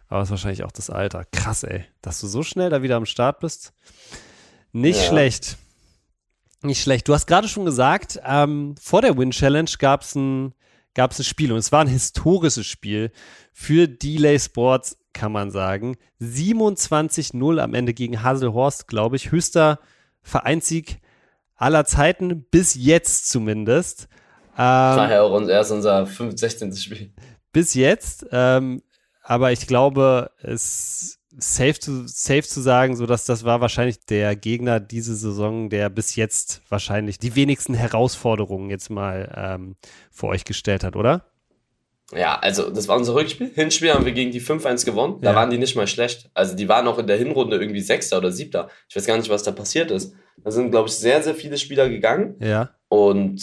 Aber 0.08 0.22
es 0.22 0.28
ist 0.28 0.32
wahrscheinlich 0.32 0.64
auch 0.64 0.72
das 0.72 0.90
Alter. 0.90 1.26
Krass, 1.32 1.64
ey. 1.64 1.86
Dass 2.02 2.20
du 2.20 2.28
so 2.28 2.44
schnell 2.44 2.70
da 2.70 2.82
wieder 2.82 2.96
am 2.96 3.06
Start 3.06 3.40
bist. 3.40 3.74
Nicht 4.72 5.02
ja. 5.02 5.08
schlecht. 5.08 5.58
Nicht 6.62 6.82
schlecht. 6.82 7.08
Du 7.08 7.14
hast 7.14 7.28
gerade 7.28 7.48
schon 7.48 7.66
gesagt, 7.66 8.20
ähm, 8.26 8.76
vor 8.82 9.02
der 9.02 9.18
Win 9.18 9.32
Challenge 9.32 9.70
gab 9.80 10.02
es 10.02 10.16
ein, 10.16 10.54
gab's 10.94 11.20
ein 11.20 11.24
Spiel 11.24 11.52
und 11.52 11.60
es 11.60 11.72
war 11.72 11.82
ein 11.82 11.88
historisches 11.88 12.66
Spiel 12.66 13.12
für 13.54 13.88
Delay 13.88 14.40
Sports, 14.40 14.98
kann 15.14 15.32
man 15.32 15.52
sagen. 15.52 15.98
27-0 16.22 17.60
am 17.60 17.74
Ende 17.74 17.94
gegen 17.94 18.24
Haselhorst, 18.24 18.88
glaube 18.88 19.18
ich. 19.18 19.32
Höchster 19.32 19.80
Vereinssieg 20.22 21.00
aller 21.56 21.86
Zeiten, 21.86 22.44
bis 22.44 22.76
jetzt 22.76 23.30
zumindest. 23.30 24.08
Ähm, 24.58 24.64
war 24.98 25.12
ja 25.12 25.22
auch 25.22 25.48
erst 25.48 25.72
unser 25.72 26.06
16. 26.06 26.76
Spiel. 26.76 27.12
Bis 27.54 27.74
jetzt. 27.74 28.26
Ähm, 28.32 28.82
aber 29.24 29.52
ich 29.52 29.68
glaube, 29.68 30.32
es 30.42 31.20
safe 31.38 31.80
zu, 31.80 32.08
safe 32.08 32.44
zu 32.44 32.62
sagen, 32.62 32.96
so 32.96 33.06
dass 33.06 33.26
das 33.26 33.44
war 33.44 33.62
wahrscheinlich 33.62 34.06
der 34.06 34.36
Gegner 34.36 34.80
diese 34.80 35.16
Saison, 35.16 35.70
der 35.70 35.90
bis 35.90 36.16
jetzt 36.16 36.62
wahrscheinlich 36.70 37.20
die 37.20 37.36
wenigsten 37.36 37.74
Herausforderungen 37.74 38.70
jetzt 38.70 38.90
mal 38.90 39.32
ähm, 39.36 39.76
vor 40.12 40.30
euch 40.30 40.46
gestellt 40.46 40.84
hat, 40.84 40.96
oder? 40.96 41.26
Ja, 42.14 42.40
also 42.40 42.70
das 42.70 42.88
war 42.88 42.96
unser 42.96 43.16
Rückspiel. 43.16 43.52
Hinspiel 43.54 43.94
haben 43.94 44.06
wir 44.06 44.14
gegen 44.14 44.32
die 44.32 44.42
5-1 44.42 44.86
gewonnen. 44.86 45.20
Da 45.22 45.32
ja. 45.32 45.36
waren 45.36 45.50
die 45.50 45.58
nicht 45.58 45.76
mal 45.76 45.88
schlecht. 45.88 46.30
Also 46.34 46.56
die 46.56 46.70
waren 46.70 46.88
auch 46.88 46.98
in 47.00 47.08
der 47.08 47.18
Hinrunde 47.18 47.58
irgendwie 47.58 47.82
Sechster 47.82 48.18
oder 48.18 48.32
Siebter. 48.32 48.70
Ich 48.88 48.96
weiß 48.96 49.06
gar 49.06 49.18
nicht, 49.18 49.30
was 49.30 49.44
da 49.44 49.52
passiert 49.52 49.92
ist. 49.92 50.14
Da 50.44 50.52
sind, 50.52 50.72
glaube 50.72 50.88
ich, 50.88 50.96
sehr, 50.96 51.22
sehr 51.22 51.36
viele 51.36 51.58
Spieler 51.58 51.90
gegangen. 51.90 52.36
Ja. 52.40 52.70
Und 52.88 53.42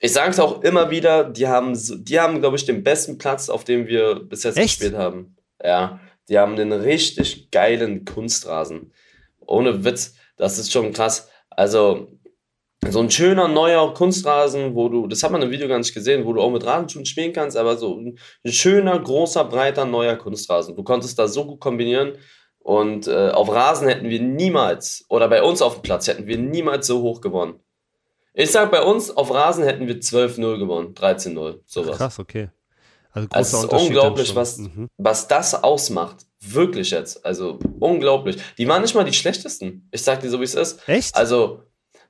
ich 0.00 0.12
sage 0.12 0.30
es 0.30 0.40
auch 0.40 0.62
immer 0.62 0.90
wieder, 0.90 1.24
die 1.24 1.46
haben, 1.46 1.78
die 2.04 2.18
haben, 2.18 2.40
glaube 2.40 2.56
ich, 2.56 2.64
den 2.64 2.82
besten 2.82 3.18
Platz, 3.18 3.50
auf 3.50 3.64
dem 3.64 3.86
wir 3.86 4.16
bis 4.16 4.44
jetzt 4.44 4.56
Echt? 4.56 4.80
gespielt 4.80 4.96
haben. 4.96 5.36
Ja, 5.62 6.00
die 6.28 6.38
haben 6.38 6.54
einen 6.58 6.72
richtig 6.72 7.50
geilen 7.50 8.06
Kunstrasen. 8.06 8.92
Ohne 9.46 9.84
Witz, 9.84 10.14
das 10.36 10.58
ist 10.58 10.72
schon 10.72 10.94
krass. 10.94 11.28
Also, 11.50 12.08
so 12.88 13.00
ein 13.00 13.10
schöner 13.10 13.46
neuer 13.46 13.92
Kunstrasen, 13.92 14.74
wo 14.74 14.88
du, 14.88 15.06
das 15.06 15.22
hat 15.22 15.32
man 15.32 15.42
im 15.42 15.50
Video 15.50 15.68
gar 15.68 15.76
nicht 15.76 15.92
gesehen, 15.92 16.24
wo 16.24 16.32
du 16.32 16.40
auch 16.40 16.50
mit 16.50 16.64
Radenschuhen 16.64 17.04
spielen 17.04 17.34
kannst, 17.34 17.58
aber 17.58 17.76
so 17.76 18.00
ein 18.00 18.18
schöner, 18.46 18.98
großer, 18.98 19.44
breiter, 19.44 19.84
neuer 19.84 20.16
Kunstrasen. 20.16 20.76
Du 20.76 20.82
konntest 20.82 21.18
da 21.18 21.28
so 21.28 21.44
gut 21.44 21.60
kombinieren. 21.60 22.14
Und 22.58 23.06
äh, 23.06 23.30
auf 23.30 23.50
Rasen 23.50 23.88
hätten 23.88 24.08
wir 24.08 24.20
niemals, 24.20 25.04
oder 25.08 25.28
bei 25.28 25.42
uns 25.42 25.60
auf 25.60 25.74
dem 25.74 25.82
Platz 25.82 26.08
hätten 26.08 26.26
wir 26.26 26.38
niemals 26.38 26.86
so 26.86 27.02
hoch 27.02 27.20
gewonnen. 27.20 27.60
Ich 28.32 28.50
sag, 28.50 28.70
bei 28.70 28.82
uns 28.82 29.10
auf 29.10 29.32
Rasen 29.32 29.64
hätten 29.64 29.86
wir 29.86 29.96
12-0 29.96 30.58
gewonnen, 30.58 30.94
13-0, 30.94 31.60
sowas. 31.66 31.96
Krass, 31.96 32.18
okay. 32.18 32.50
Also 33.12 33.28
es 33.32 33.52
ist 33.52 33.72
unglaublich, 33.72 34.34
was, 34.36 34.58
mhm. 34.58 34.88
was 34.96 35.26
das 35.26 35.62
ausmacht. 35.62 36.16
Wirklich 36.40 36.90
jetzt. 36.90 37.24
Also 37.26 37.58
unglaublich. 37.80 38.36
Die 38.56 38.68
waren 38.68 38.82
nicht 38.82 38.94
mal 38.94 39.04
die 39.04 39.12
schlechtesten. 39.12 39.88
Ich 39.90 40.02
sag 40.02 40.20
dir 40.20 40.30
so, 40.30 40.40
wie 40.40 40.44
es 40.44 40.54
ist. 40.54 40.88
Echt? 40.88 41.14
Also, 41.16 41.64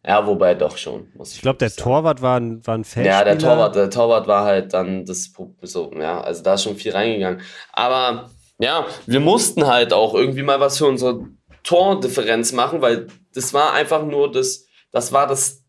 ja, 0.07 0.27
wobei 0.27 0.55
doch 0.55 0.77
schon. 0.77 1.09
Muss 1.15 1.31
ich 1.31 1.37
ich 1.37 1.43
glaube, 1.43 1.59
der 1.59 1.71
sagen. 1.71 1.83
Torwart 1.83 2.23
war 2.23 2.39
ein, 2.39 2.67
war 2.67 2.77
ein 2.77 2.85
Ja, 2.97 3.25
der 3.25 3.39
Torwart, 3.39 3.75
der 3.75 3.91
Torwart 3.91 4.27
war 4.27 4.45
halt 4.45 4.73
dann 4.73 5.05
das 5.05 5.33
so, 5.63 5.91
ja, 5.99 6.21
also 6.21 6.43
da 6.43 6.55
ist 6.55 6.65
schon 6.65 6.77
viel 6.77 6.93
reingegangen. 6.93 7.41
Aber 7.73 8.31
ja, 8.59 8.87
wir 9.07 9.21
mussten 9.21 9.67
halt 9.67 9.93
auch 9.93 10.15
irgendwie 10.15 10.43
mal 10.43 10.61
was 10.61 10.79
für 10.79 10.87
unsere 10.87 11.27
Tordifferenz 11.63 12.53
machen, 12.53 12.83
weil 12.83 13.09
das 13.35 13.53
war 13.53 13.73
einfach 13.73 14.05
nur 14.05 14.31
das, 14.31 14.67
das 14.93 15.13
war 15.13 15.27
das 15.27 15.60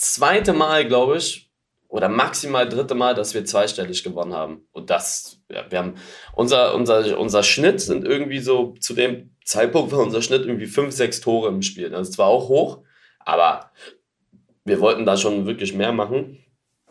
zweite 0.00 0.52
Mal, 0.52 0.86
glaube 0.86 1.16
ich, 1.16 1.50
oder 1.88 2.08
maximal 2.08 2.68
dritte 2.68 2.94
Mal, 2.94 3.14
dass 3.14 3.34
wir 3.34 3.44
zweistellig 3.44 4.04
gewonnen 4.04 4.32
haben. 4.32 4.68
Und 4.72 4.90
das, 4.90 5.40
ja, 5.50 5.64
wir 5.70 5.78
haben, 5.78 5.94
unser, 6.34 6.74
unser, 6.74 7.18
unser 7.18 7.42
Schnitt 7.42 7.80
sind 7.80 8.04
irgendwie 8.06 8.38
so, 8.38 8.74
zu 8.80 8.94
dem 8.94 9.36
Zeitpunkt 9.44 9.90
war 9.92 9.98
unser 9.98 10.22
Schnitt 10.22 10.42
irgendwie 10.42 10.66
fünf, 10.66 10.94
sechs 10.94 11.20
Tore 11.20 11.48
im 11.48 11.62
Spiel. 11.62 11.92
Ist 11.92 12.12
zwar 12.12 12.28
auch 12.28 12.48
hoch, 12.48 12.84
aber 13.18 13.72
wir 14.64 14.80
wollten 14.80 15.04
da 15.04 15.16
schon 15.16 15.46
wirklich 15.46 15.74
mehr 15.74 15.92
machen. 15.92 16.44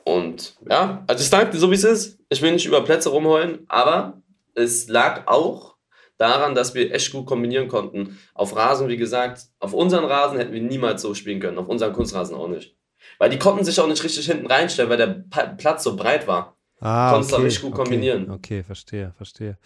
Und 0.03 0.57
ja, 0.69 1.03
also 1.07 1.21
ich 1.23 1.29
sage 1.29 1.57
so 1.57 1.71
wie 1.71 1.75
es 1.75 1.83
ist. 1.83 2.19
Ich 2.29 2.41
will 2.41 2.51
nicht 2.51 2.65
über 2.65 2.83
Plätze 2.83 3.09
rumheulen, 3.09 3.65
aber 3.69 4.21
es 4.53 4.89
lag 4.89 5.27
auch 5.27 5.75
daran, 6.17 6.55
dass 6.55 6.73
wir 6.73 6.93
echt 6.93 7.13
gut 7.13 7.25
kombinieren 7.25 7.69
konnten. 7.69 8.19
Auf 8.33 8.55
Rasen, 8.55 8.89
wie 8.89 8.97
gesagt, 8.97 9.43
auf 9.59 9.73
unseren 9.73 10.03
Rasen 10.03 10.37
hätten 10.37 10.51
wir 10.51 10.61
niemals 10.61 11.01
so 11.01 11.13
spielen 11.13 11.39
können, 11.39 11.57
auf 11.57 11.69
unseren 11.69 11.93
Kunstrasen 11.93 12.35
auch 12.35 12.49
nicht. 12.49 12.75
Weil 13.19 13.29
die 13.29 13.37
konnten 13.37 13.63
sich 13.63 13.79
auch 13.79 13.87
nicht 13.87 14.03
richtig 14.03 14.25
hinten 14.25 14.47
reinstellen, 14.47 14.89
weil 14.89 14.97
der 14.97 15.23
Platz 15.57 15.83
so 15.83 15.95
breit 15.95 16.27
war. 16.27 16.57
Ah, 16.79 17.11
Konntest 17.11 17.33
okay, 17.33 17.43
richtig 17.43 17.61
gut 17.61 17.73
okay, 17.73 17.83
kombinieren. 17.83 18.31
Okay, 18.31 18.63
verstehe, 18.63 19.13
verstehe. 19.17 19.57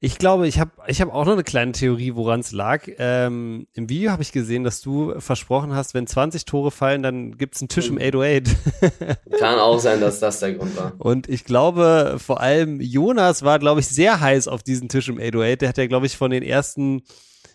Ich 0.00 0.18
glaube, 0.18 0.46
ich 0.46 0.60
habe 0.60 0.70
ich 0.86 1.00
hab 1.00 1.12
auch 1.12 1.24
noch 1.24 1.32
eine 1.32 1.42
kleine 1.42 1.72
Theorie, 1.72 2.14
woran 2.14 2.38
es 2.38 2.52
lag. 2.52 2.82
Ähm, 2.98 3.66
Im 3.74 3.88
Video 3.88 4.12
habe 4.12 4.22
ich 4.22 4.30
gesehen, 4.30 4.62
dass 4.62 4.80
du 4.80 5.18
versprochen 5.18 5.74
hast, 5.74 5.92
wenn 5.94 6.06
20 6.06 6.44
Tore 6.44 6.70
fallen, 6.70 7.02
dann 7.02 7.36
gibt 7.36 7.56
es 7.56 7.62
einen 7.62 7.68
Tisch 7.68 7.88
im 7.88 7.98
808. 7.98 8.48
Kann 9.40 9.58
auch 9.58 9.80
sein, 9.80 10.00
dass 10.00 10.20
das 10.20 10.38
der 10.38 10.54
Grund 10.54 10.76
war. 10.76 10.92
Und 10.98 11.28
ich 11.28 11.44
glaube, 11.44 12.16
vor 12.18 12.40
allem 12.40 12.80
Jonas 12.80 13.42
war, 13.42 13.58
glaube 13.58 13.80
ich, 13.80 13.88
sehr 13.88 14.20
heiß 14.20 14.46
auf 14.46 14.62
diesen 14.62 14.88
Tisch 14.88 15.08
im 15.08 15.18
808. 15.18 15.62
Der 15.62 15.68
hat 15.68 15.78
ja, 15.78 15.86
glaube 15.86 16.06
ich, 16.06 16.16
von 16.16 16.30
den 16.30 16.44
ersten 16.44 17.02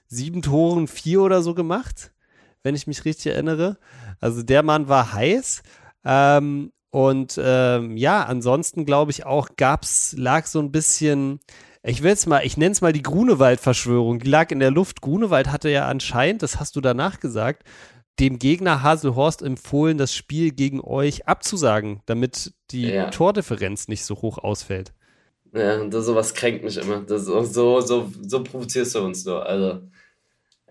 sieben 0.08 0.42
Toren 0.42 0.88
vier 0.88 1.22
oder 1.22 1.42
so 1.42 1.54
gemacht, 1.54 2.12
wenn 2.63 2.76
ich 2.76 2.88
mich 2.88 3.06
richtig 3.06 3.34
erinnere. 3.34 3.78
Also 4.19 4.41
der 4.41 4.63
Mann 4.63 4.88
war 4.88 5.13
heiß. 5.13 5.62
Ähm, 6.06 6.71
und 6.89 7.39
ähm, 7.43 7.97
ja, 7.97 8.23
ansonsten 8.23 8.86
glaube 8.86 9.12
ich 9.12 9.26
auch, 9.26 9.49
gab's, 9.58 10.15
lag 10.17 10.45
so 10.45 10.60
ein 10.60 10.71
bisschen, 10.71 11.39
ich 11.84 12.04
will 12.04 12.12
jetzt 12.12 12.28
mal, 12.28 12.45
ich 12.45 12.56
nenne 12.56 12.71
es 12.71 12.82
mal 12.82 12.93
die 12.93 13.02
Grunewald-Verschwörung. 13.02 14.19
Die 14.19 14.30
lag 14.30 14.52
in 14.52 14.60
der 14.60 14.71
Luft. 14.71 15.02
Grunewald 15.02 15.52
hatte 15.52 15.69
ja 15.69 15.88
anscheinend, 15.88 16.43
das 16.43 16.60
hast 16.60 16.76
du 16.76 16.82
danach 16.82 17.19
gesagt, 17.19 17.63
dem 18.19 18.38
Gegner 18.38 18.84
Haselhorst 18.84 19.41
empfohlen, 19.41 19.97
das 19.97 20.15
Spiel 20.15 20.52
gegen 20.52 20.82
euch 20.82 21.28
abzusagen, 21.28 22.02
damit 22.06 22.54
die 22.71 22.89
ja. 22.89 23.10
Tordifferenz 23.10 23.88
nicht 23.88 24.06
so 24.06 24.15
hoch 24.21 24.38
ausfällt. 24.38 24.93
Ja, 25.52 25.84
das, 25.86 26.06
sowas 26.06 26.34
kränkt 26.34 26.63
mich 26.63 26.78
immer. 26.78 27.02
Das, 27.02 27.26
so, 27.26 27.43
so, 27.82 28.12
so 28.21 28.43
provozierst 28.43 28.95
du 28.95 28.99
uns 28.99 29.26
nur. 29.26 29.45
Also, 29.45 29.82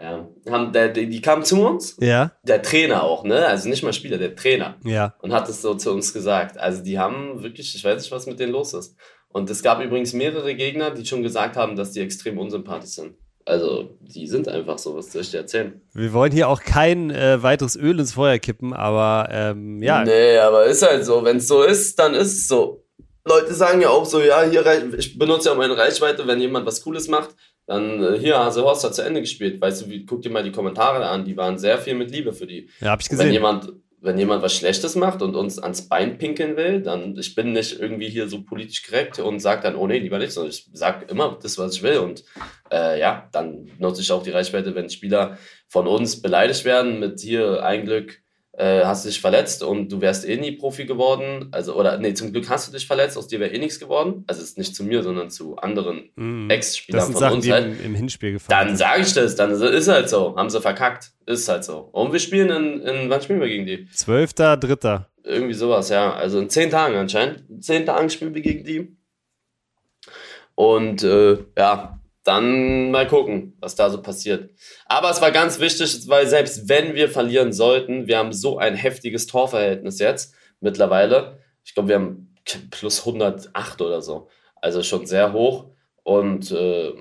ja. 0.01 0.29
Haben, 0.51 0.73
der, 0.73 0.89
die, 0.89 1.09
die 1.09 1.21
kamen 1.21 1.45
zu 1.45 1.67
uns. 1.67 1.97
Ja. 2.01 2.33
Der 2.43 2.63
Trainer 2.63 3.03
auch, 3.03 3.25
ne? 3.25 3.47
Also 3.47 3.69
nicht 3.69 3.83
mal 3.83 3.93
Spieler, 3.93 4.19
der 4.19 4.35
Trainer. 4.35 4.77
Ja. 4.85 5.15
Und 5.21 5.33
hat 5.33 5.49
es 5.49 5.63
so 5.63 5.75
zu 5.75 5.93
uns 5.93 6.13
gesagt. 6.13 6.59
Also 6.59 6.83
die 6.83 6.99
haben 6.99 7.43
wirklich, 7.43 7.75
ich 7.75 7.85
weiß 7.85 8.03
nicht, 8.03 8.13
was 8.13 8.27
mit 8.27 8.41
denen 8.41 8.53
los 8.53 8.75
ist. 8.75 8.97
Und 9.29 9.49
es 9.49 9.63
gab 9.63 9.83
übrigens 9.83 10.13
mehrere 10.13 10.55
Gegner, 10.55 10.91
die 10.91 11.07
schon 11.07 11.23
gesagt 11.23 11.57
haben, 11.57 11.77
dass 11.77 11.93
die 11.93 12.01
extrem 12.01 12.39
unsympathisch 12.39 12.91
sind. 12.91 13.17
Also, 13.45 13.99
die 14.01 14.29
sind 14.29 14.47
einfach 14.47 14.79
so, 14.79 14.95
was 14.95 15.11
soll 15.11 15.23
ich 15.23 15.33
dir 15.33 15.39
erzählen? 15.39 15.81
Wir 15.95 16.13
wollen 16.13 16.31
hier 16.31 16.49
auch 16.49 16.61
kein 16.61 17.11
äh, 17.11 17.43
weiteres 17.43 17.75
Öl 17.75 17.99
ins 17.99 18.13
Feuer 18.13 18.39
kippen, 18.39 18.73
aber 18.73 19.29
ähm, 19.33 19.83
ja. 19.83 20.05
Nee, 20.05 20.39
aber 20.39 20.65
ist 20.67 20.87
halt 20.87 21.05
so. 21.05 21.25
Wenn 21.25 21.39
es 21.39 21.49
so 21.49 21.63
ist, 21.63 21.99
dann 21.99 22.15
ist 22.15 22.33
es 22.35 22.47
so. 22.47 22.85
Leute 23.25 23.55
sagen 23.55 23.81
ja 23.81 23.89
auch 23.89 24.05
so, 24.05 24.21
ja, 24.21 24.43
hier, 24.43 24.65
ich 24.97 25.19
benutze 25.19 25.49
ja 25.49 25.55
meine 25.55 25.77
Reichweite, 25.77 26.27
wenn 26.27 26.41
jemand 26.41 26.67
was 26.67 26.83
Cooles 26.83 27.09
macht, 27.09 27.31
dann 27.73 28.03
äh, 28.03 28.19
hier, 28.19 28.39
Hase 28.39 28.63
Horst 28.63 28.85
hat 28.85 28.95
zu 28.95 29.03
Ende 29.03 29.21
gespielt. 29.21 29.61
Weißt 29.61 29.83
du, 29.83 29.91
wie, 29.91 30.05
guck 30.05 30.23
dir 30.23 30.31
mal 30.31 30.43
die 30.43 30.53
Kommentare 30.53 31.07
an, 31.07 31.25
die 31.25 31.37
waren 31.37 31.59
sehr 31.59 31.79
viel 31.79 31.95
mit 31.95 32.11
Liebe 32.11 32.33
für 32.33 32.47
die. 32.47 32.69
Ja, 32.81 32.91
hab 32.91 33.01
ich 33.01 33.09
gesehen. 33.09 33.27
Wenn 33.27 33.33
jemand, 33.33 33.73
wenn 34.01 34.19
jemand 34.19 34.43
was 34.43 34.55
Schlechtes 34.55 34.97
macht 34.97 35.23
und 35.23 35.35
uns 35.37 35.59
ans 35.59 35.89
Bein 35.89 36.19
pinkeln 36.19 36.57
will, 36.57 36.83
dann, 36.83 37.17
ich 37.17 37.35
bin 37.35 37.53
nicht 37.53 37.79
irgendwie 37.79 38.09
hier 38.09 38.29
so 38.29 38.43
politisch 38.43 38.85
korrekt 38.85 39.19
und 39.21 39.41
sag 39.41 39.63
dann, 39.63 39.77
oh 39.77 39.87
nee, 39.87 39.99
lieber 39.99 40.19
nicht, 40.19 40.33
sondern 40.33 40.51
ich 40.51 40.69
sag 40.73 41.11
immer 41.11 41.39
das, 41.41 41.57
was 41.57 41.77
ich 41.77 41.83
will. 41.83 41.99
Und 41.99 42.25
äh, 42.71 42.99
ja, 43.01 43.29
dann 43.33 43.71
nutze 43.79 44.03
ich 44.03 44.13
auch 44.13 44.23
die 44.23 44.31
Reichweite, 44.31 44.75
wenn 44.75 44.91
Spieler 44.91 45.39
von 45.69 45.87
uns 45.87 46.21
beleidigt 46.21 46.65
werden 46.65 47.01
mit 47.01 47.21
hier 47.21 47.65
ein 47.65 47.85
Glück 47.85 48.22
äh, 48.63 48.85
hast 48.85 49.05
du 49.05 49.09
dich 49.09 49.21
verletzt 49.21 49.65
und 49.65 49.91
du 49.91 50.01
wärst 50.01 50.25
eh 50.29 50.37
nie 50.37 50.53
Profi 50.53 50.85
geworden. 50.85 51.49
Also, 51.51 51.75
oder 51.75 51.99
nee, 51.99 52.15
zum 52.15 52.33
Glück 52.33 52.49
hast 52.49 52.69
du 52.69 52.73
dich 52.73 52.87
verletzt, 52.87 53.19
aus 53.19 53.27
dir 53.27 53.41
wäre 53.41 53.53
eh 53.53 53.59
nichts 53.59 53.81
geworden. 53.81 54.23
Also 54.29 54.41
es 54.41 54.51
ist 54.51 54.59
nicht 54.59 54.77
zu 54.77 54.85
mir, 54.85 55.03
sondern 55.03 55.31
zu 55.31 55.57
anderen 55.57 56.11
mm, 56.15 56.49
Ex-Spielern 56.49 57.07
von 57.07 57.17
Sachen, 57.17 57.37
uns 57.37 57.51
halt. 57.51 57.67
Im, 57.67 57.87
im 57.87 57.95
Hinspiel 57.97 58.35
gefallen. 58.35 58.69
Dann 58.69 58.77
sage 58.77 59.03
ich 59.03 59.13
das, 59.15 59.35
dann 59.35 59.51
ist 59.51 59.89
halt 59.89 60.09
so. 60.09 60.37
Haben 60.37 60.49
sie 60.49 60.61
verkackt. 60.61 61.11
Ist 61.27 61.49
halt 61.49 61.65
so. 61.65 61.89
Und 61.93 62.13
wir 62.13 62.21
spielen 62.21 62.51
in, 62.51 62.81
in 62.83 63.11
wann 63.11 63.21
spielen 63.21 63.41
wir 63.41 63.49
gegen 63.49 63.67
die? 63.67 63.89
Zwölfter, 63.89 64.57
dritter. 64.57 65.09
Irgendwie 65.25 65.55
sowas, 65.55 65.89
ja. 65.89 66.13
Also 66.13 66.39
in 66.39 66.49
zehn 66.49 66.71
Tagen 66.71 66.95
anscheinend. 66.95 67.43
In 67.51 67.63
zehn 67.63 67.85
Tagen 67.85 68.11
spielen 68.11 68.35
wir 68.35 68.43
gegen 68.43 68.65
die. 68.65 68.97
Und 70.55 71.03
äh, 71.03 71.39
ja, 71.59 71.99
dann 72.25 72.91
mal 72.91 73.07
gucken, 73.07 73.57
was 73.61 73.75
da 73.75 73.91
so 73.91 74.01
passiert. 74.01 74.51
Aber 74.87 75.11
es 75.11 75.21
war 75.21 75.33
ganz 75.33 75.59
wichtig, 75.59 76.09
weil 76.09 76.27
selbst 76.27 76.69
wenn 76.69 76.95
wir 76.95 77.09
verlieren 77.09 77.53
sollten, 77.53 78.07
wir 78.07 78.19
haben 78.19 78.33
so 78.33 78.59
ein 78.59 78.75
heftiges 78.75 79.27
Torverhältnis 79.27 79.99
jetzt 79.99 80.35
mittlerweile. 80.61 81.39
Ich 81.65 81.75
glaube, 81.75 81.89
wir 81.89 81.97
haben 81.97 82.35
plus 82.71 83.01
108 83.01 83.81
oder 83.81 84.03
so. 84.03 84.29
Also 84.61 84.83
schon 84.83 85.07
sehr 85.07 85.33
hoch. 85.33 85.67
Und 86.05 86.51
äh, 86.53 86.93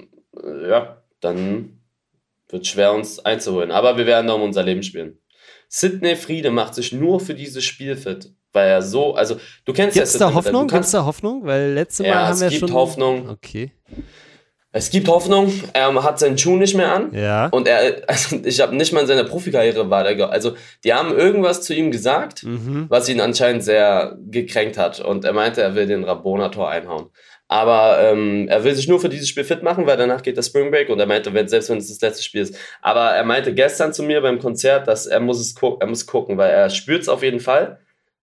ja, 0.67 1.03
dann 1.19 1.79
wird 2.49 2.63
es 2.63 2.69
schwer, 2.69 2.93
uns 2.93 3.19
einzuholen. 3.19 3.71
Aber 3.71 3.97
wir 3.97 4.05
werden 4.05 4.27
da 4.27 4.34
um 4.34 4.41
unser 4.41 4.63
Leben 4.63 4.84
spielen. 4.84 5.19
Sidney 5.69 6.15
Friede 6.15 6.51
macht 6.51 6.75
sich 6.75 6.91
nur 6.91 7.19
für 7.19 7.34
dieses 7.34 7.63
Spiel 7.63 7.95
fit. 7.95 8.34
Weil 8.53 8.67
er 8.67 8.81
so, 8.81 9.13
also 9.15 9.38
du 9.63 9.71
kennst 9.71 9.95
Gibt's 9.95 10.13
ja 10.13 10.19
da 10.19 10.34
Hoffnung? 10.34 10.67
Gibt 10.67 10.84
es 10.84 10.91
da 10.91 11.05
Hoffnung? 11.05 11.45
Weil 11.45 11.71
letzte 11.71 12.03
Mal 12.03 12.10
ja, 12.10 12.27
haben 12.27 12.39
wir 12.39 12.47
schon. 12.47 12.55
Es 12.55 12.60
gibt 12.60 12.73
Hoffnung. 12.73 13.29
Okay. 13.29 13.71
Es 14.73 14.89
gibt 14.89 15.10
Hoffnung. 15.10 15.51
Er 15.73 15.93
hat 16.03 16.19
seinen 16.19 16.38
Schuh 16.38 16.55
nicht 16.55 16.75
mehr 16.75 16.93
an. 16.93 17.13
Ja. 17.13 17.47
Und 17.47 17.67
er, 17.67 18.03
also 18.07 18.38
ich 18.43 18.62
habe 18.62 18.75
nicht 18.75 18.93
mal 18.93 19.01
in 19.01 19.07
seiner 19.07 19.25
Profikarriere 19.25 19.89
war 19.89 20.03
der, 20.03 20.29
also 20.29 20.55
die 20.84 20.93
haben 20.93 21.15
irgendwas 21.15 21.62
zu 21.62 21.73
ihm 21.73 21.91
gesagt, 21.91 22.43
mhm. 22.43 22.86
was 22.88 23.10
ihn 23.10 23.19
anscheinend 23.19 23.63
sehr 23.63 24.17
gekränkt 24.29 24.77
hat. 24.77 25.01
Und 25.01 25.25
er 25.25 25.34
meinte, 25.34 25.62
er 25.62 25.75
will 25.75 25.88
den 25.88 26.03
Rabona-Tor 26.03 26.69
einhauen. 26.69 27.10
Aber 27.49 27.99
ähm, 27.99 28.47
er 28.47 28.63
will 28.63 28.73
sich 28.73 28.88
nur 28.88 29.01
für 29.01 29.10
dieses 29.10 29.27
Spiel 29.27 29.43
fit 29.43 29.62
machen, 29.62 29.86
weil 29.86 29.97
danach 29.97 30.21
geht 30.23 30.38
der 30.38 30.41
Spring 30.41 30.71
Break 30.71 30.88
und 30.88 31.01
er 31.01 31.05
meinte, 31.05 31.34
wenn, 31.34 31.49
selbst 31.49 31.69
wenn 31.69 31.79
es 31.79 31.89
das 31.89 31.99
letzte 31.99 32.23
Spiel 32.23 32.43
ist. 32.43 32.55
Aber 32.81 33.10
er 33.10 33.25
meinte 33.25 33.53
gestern 33.53 33.91
zu 33.91 34.03
mir 34.03 34.21
beim 34.21 34.39
Konzert, 34.39 34.88
dass 34.88 35.05
er 35.05 35.19
muss 35.19 35.41
es 35.41 35.53
gucken, 35.53 35.81
er 35.81 35.88
muss 35.88 36.05
gucken, 36.05 36.38
weil 36.38 36.49
er 36.49 36.69
spürt 36.69 37.01
es 37.01 37.10
auf 37.10 37.23
jeden 37.23 37.41
Fall 37.41 37.81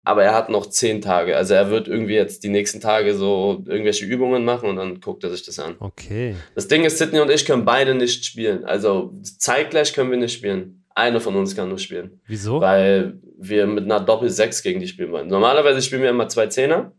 aber 0.05 0.23
er 0.23 0.35
hat 0.35 0.49
noch 0.49 0.67
zehn 0.67 1.01
Tage. 1.01 1.35
Also 1.35 1.55
er 1.55 1.71
wird 1.71 1.87
irgendwie 1.87 2.13
jetzt 2.13 2.43
die 2.43 2.49
nächsten 2.49 2.79
Tage 2.79 3.15
so 3.15 3.63
irgendwelche 3.65 4.05
Übungen 4.05 4.45
machen 4.45 4.69
und 4.69 4.75
dann 4.75 5.01
guckt 5.01 5.23
er 5.23 5.31
sich 5.31 5.43
das 5.43 5.57
an. 5.57 5.75
Okay. 5.79 6.35
Das 6.53 6.67
Ding 6.67 6.85
ist, 6.85 6.99
Sidney 6.99 7.19
und 7.19 7.31
ich 7.31 7.43
können 7.43 7.65
beide 7.65 7.95
nicht 7.95 8.23
spielen. 8.23 8.63
Also 8.65 9.13
zeitgleich 9.39 9.93
können 9.93 10.11
wir 10.11 10.17
nicht 10.17 10.33
spielen. 10.33 10.85
Einer 10.93 11.19
von 11.19 11.35
uns 11.35 11.55
kann 11.55 11.69
nur 11.69 11.79
spielen. 11.79 12.21
Wieso? 12.27 12.61
Weil 12.61 13.19
wir 13.37 13.65
mit 13.65 13.85
einer 13.85 13.99
Doppel-6 13.99 14.61
gegen 14.61 14.79
die 14.79 14.87
spielen 14.87 15.11
wollen. 15.11 15.27
Normalerweise 15.27 15.81
spielen 15.81 16.03
wir 16.03 16.11
immer 16.11 16.29
zwei 16.29 16.47
Zehner, 16.47 16.93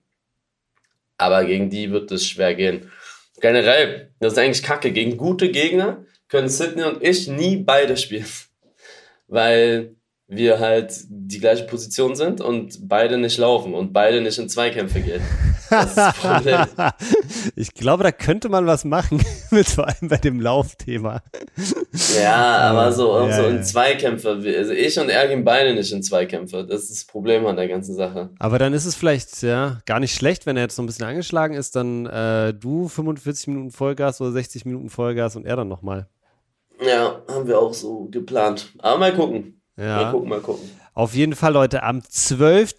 aber 1.16 1.44
gegen 1.44 1.70
die 1.70 1.92
wird 1.92 2.10
es 2.10 2.26
schwer 2.26 2.54
gehen. 2.56 2.90
Generell, 3.40 4.12
das 4.18 4.32
ist 4.32 4.38
eigentlich 4.38 4.64
kacke. 4.64 4.90
Gegen 4.90 5.16
gute 5.16 5.50
Gegner 5.50 6.04
können 6.28 6.48
Sidney 6.48 6.82
und 6.82 7.02
ich 7.04 7.28
nie 7.28 7.56
beide 7.56 7.96
spielen. 7.96 8.26
Weil 9.28 9.94
wir 10.28 10.58
halt 10.58 10.92
die 11.08 11.38
gleiche 11.38 11.64
Position 11.64 12.16
sind 12.16 12.40
und 12.40 12.88
beide 12.88 13.16
nicht 13.16 13.38
laufen 13.38 13.74
und 13.74 13.92
beide 13.92 14.20
nicht 14.20 14.38
in 14.38 14.48
Zweikämpfe 14.48 15.00
gehen. 15.00 15.22
Das 15.70 15.86
ist 15.86 15.96
das 15.96 16.16
Problem. 16.20 16.66
ich 17.54 17.74
glaube, 17.74 18.02
da 18.02 18.10
könnte 18.10 18.48
man 18.48 18.66
was 18.66 18.84
machen, 18.84 19.24
mit 19.52 19.68
vor 19.68 19.86
allem 19.86 20.08
bei 20.08 20.16
dem 20.16 20.40
Laufthema. 20.40 21.22
Ja, 22.20 22.58
aber 22.58 22.92
so, 22.92 23.16
ja, 23.20 23.36
so 23.36 23.42
in 23.48 23.62
Zweikämpfe. 23.62 24.40
Also 24.58 24.72
ich 24.72 24.98
und 24.98 25.10
er 25.10 25.28
gehen 25.28 25.44
beide 25.44 25.74
nicht 25.74 25.92
in 25.92 26.02
Zweikämpfe. 26.02 26.64
Das 26.64 26.82
ist 26.82 26.90
das 26.90 27.04
Problem 27.04 27.46
an 27.46 27.56
der 27.56 27.68
ganzen 27.68 27.94
Sache. 27.94 28.30
Aber 28.40 28.58
dann 28.58 28.72
ist 28.72 28.84
es 28.84 28.96
vielleicht 28.96 29.42
ja 29.42 29.78
gar 29.86 30.00
nicht 30.00 30.14
schlecht, 30.14 30.44
wenn 30.44 30.56
er 30.56 30.64
jetzt 30.64 30.74
so 30.74 30.82
ein 30.82 30.86
bisschen 30.86 31.06
angeschlagen 31.06 31.54
ist, 31.54 31.76
dann 31.76 32.06
äh, 32.06 32.52
du 32.52 32.88
45 32.88 33.46
Minuten 33.48 33.70
Vollgas 33.70 34.20
oder 34.20 34.32
60 34.32 34.64
Minuten 34.64 34.90
Vollgas 34.90 35.36
und 35.36 35.46
er 35.46 35.54
dann 35.54 35.68
nochmal. 35.68 36.08
Ja, 36.84 37.22
haben 37.28 37.46
wir 37.46 37.58
auch 37.60 37.72
so 37.72 38.08
geplant. 38.10 38.72
Aber 38.78 38.98
mal 38.98 39.14
gucken. 39.14 39.56
Ja. 39.76 39.96
Mal 40.04 40.10
gucken, 40.12 40.28
mal 40.28 40.40
gucken. 40.40 40.70
Auf 40.94 41.14
jeden 41.14 41.34
Fall, 41.34 41.52
Leute, 41.52 41.82
am 41.82 42.02
12. 42.02 42.74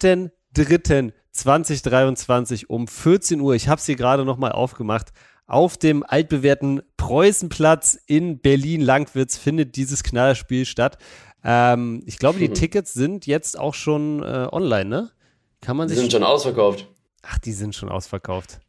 3.2023 1.34 2.66
um 2.66 2.88
14 2.88 3.40
Uhr. 3.40 3.54
Ich 3.54 3.68
habe 3.68 3.78
es 3.78 3.86
hier 3.86 3.96
gerade 3.96 4.24
nochmal 4.24 4.52
aufgemacht. 4.52 5.08
Auf 5.46 5.78
dem 5.78 6.02
altbewährten 6.06 6.82
Preußenplatz 6.96 7.98
in 8.06 8.38
Berlin-Langwitz 8.40 9.38
findet 9.38 9.76
dieses 9.76 10.02
Knallerspiel 10.02 10.66
statt. 10.66 10.98
Ähm, 11.44 12.02
ich 12.06 12.18
glaube, 12.18 12.38
die 12.38 12.50
Tickets 12.50 12.92
sind 12.92 13.26
jetzt 13.26 13.58
auch 13.58 13.74
schon 13.74 14.22
äh, 14.22 14.48
online, 14.50 14.84
ne? 14.86 15.10
Kann 15.60 15.76
man 15.76 15.88
Die 15.88 15.94
sich. 15.94 16.02
sind 16.02 16.12
schon 16.12 16.22
ausverkauft. 16.24 16.86
Ach, 17.22 17.38
die 17.38 17.52
sind 17.52 17.74
schon 17.74 17.88
ausverkauft. 17.88 18.60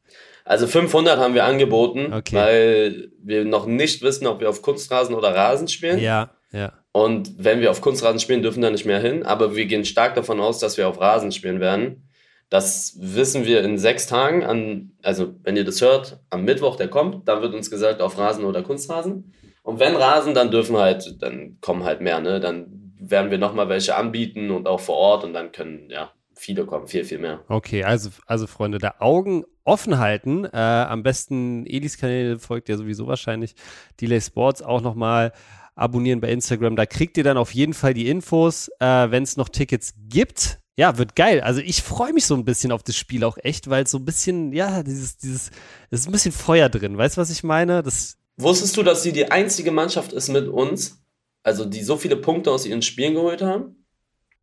Also 0.46 0.68
500 0.68 1.20
haben 1.20 1.34
wir 1.34 1.46
angeboten, 1.46 2.14
Okay. 2.14 2.36
weil 2.36 3.12
wir 3.22 3.46
noch 3.46 3.66
nicht 3.66 4.02
wissen, 4.02 4.26
ob 4.26 4.40
wir 4.40 4.50
auf 4.50 4.62
Kunstrasen 4.62 5.14
oder 5.16 5.36
Rasen 5.36 5.68
spielen. 5.68 6.00
Ja, 6.00 6.32
ja. 6.52 6.74
Und 6.92 7.34
wenn 7.38 7.62
wir 7.62 7.72
auf 7.72 7.82
Kunstrasen 7.82 8.20
spielen, 8.20 8.42
dürfen 8.42 8.62
da 8.62 8.70
nicht 8.70 8.86
mehr 8.86 9.00
hin. 9.00 9.24
Aber 9.24 9.56
wir 9.56 9.66
gehen 9.66 9.86
stark 9.86 10.16
davon 10.16 10.40
aus, 10.40 10.60
dass 10.60 10.78
wir 10.78 10.88
auf 10.88 11.00
Rasen 11.00 11.32
spielen 11.32 11.60
werden. 11.60 12.10
Das 12.50 12.98
wissen 13.00 13.46
wir 13.46 13.64
in 13.64 13.78
sechs 13.78 14.08
Tagen. 14.08 14.44
An, 14.44 14.92
also, 15.04 15.36
wenn 15.44 15.56
ihr 15.56 15.66
das 15.66 15.82
hört, 15.82 16.20
am 16.32 16.46
Mittwoch, 16.46 16.76
der 16.78 16.88
kommt, 16.88 17.28
dann 17.28 17.42
wird 17.42 17.54
uns 17.54 17.70
gesagt, 17.70 18.02
auf 18.02 18.18
Rasen 18.18 18.44
oder 18.44 18.64
Kunstrasen. 18.64 19.34
Und 19.62 19.80
wenn 19.80 19.96
Rasen, 19.96 20.34
dann 20.34 20.50
dürfen 20.50 20.78
halt, 20.78 21.22
dann 21.22 21.58
kommen 21.62 21.84
halt 21.84 22.02
mehr, 22.02 22.20
ne? 22.20 22.40
Dann 22.40 22.94
werden 23.00 23.30
wir 23.30 23.38
nochmal 23.38 23.70
welche 23.70 23.96
anbieten 23.96 24.50
und 24.50 24.68
auch 24.68 24.80
vor 24.80 24.96
Ort 24.96 25.24
und 25.24 25.34
dann 25.34 25.52
können, 25.52 25.90
ja, 25.90 26.12
viele 26.34 26.66
kommen, 26.66 26.88
viel, 26.88 27.06
viel 27.06 27.20
mehr. 27.20 27.42
Okay, 27.50 27.84
also, 27.84 28.10
also 28.26 28.48
Freunde, 28.48 28.80
da 28.80 28.96
Augen 29.00 29.46
offen 29.64 30.00
halten. 30.00 30.46
Äh, 30.46 30.58
am 30.58 31.04
besten 31.04 31.66
Elis 31.68 31.98
Kanäle 31.98 32.40
folgt 32.40 32.70
ja 32.70 32.78
sowieso 32.78 33.06
wahrscheinlich. 33.06 33.54
Delay 34.02 34.22
Sports 34.22 34.64
auch 34.64 34.82
nochmal 34.82 35.34
abonnieren 35.80 36.22
bei 36.22 36.30
Instagram. 36.30 36.76
Da 36.76 36.86
kriegt 36.86 37.18
ihr 37.18 37.24
dann 37.24 37.38
auf 37.38 37.54
jeden 37.54 37.74
Fall 37.74 37.94
die 37.94 38.08
Infos, 38.08 38.70
äh, 38.80 39.12
wenn 39.12 39.24
es 39.24 39.38
noch 39.38 39.50
Tickets 39.50 39.94
gibt. 40.10 40.60
Ja, 40.76 40.98
wird 40.98 41.16
geil. 41.16 41.42
Also 41.42 41.62
ich 41.62 41.82
freue 41.82 42.14
mich 42.14 42.26
so 42.26 42.36
ein 42.36 42.46
bisschen 42.46 42.72
auf 42.72 42.84
das 42.84 42.96
Spiel 42.96 43.24
auch 43.24 43.38
echt, 43.44 43.70
weil 43.70 43.84
es 43.84 43.92
so 43.92 43.98
ein 43.98 44.06
bisschen, 44.06 44.54
ja, 44.54 44.84
dieses, 44.84 45.18
dieses, 45.18 45.52
es 45.90 46.02
ist 46.02 46.08
ein 46.08 46.12
bisschen 46.12 46.32
Feuer 46.32 46.70
drin. 46.70 46.98
Weißt 46.98 47.18
du, 47.18 47.22
was 47.22 47.30
ich 47.30 47.44
meine? 47.44 47.84
Das, 47.84 48.18
Wusstest 48.38 48.78
du, 48.78 48.84
dass 48.84 49.04
sie 49.04 49.12
die 49.12 49.32
einzige 49.32 49.72
Mannschaft 49.72 50.14
ist 50.14 50.30
mit 50.30 50.48
uns, 50.48 51.02
also 51.44 51.66
die 51.66 51.84
so 51.84 51.98
viele 51.98 52.16
Punkte 52.16 52.52
aus 52.52 52.66
ihren 52.66 52.82
Spielen 52.82 53.16
geholt 53.16 53.42
haben? 53.42 53.76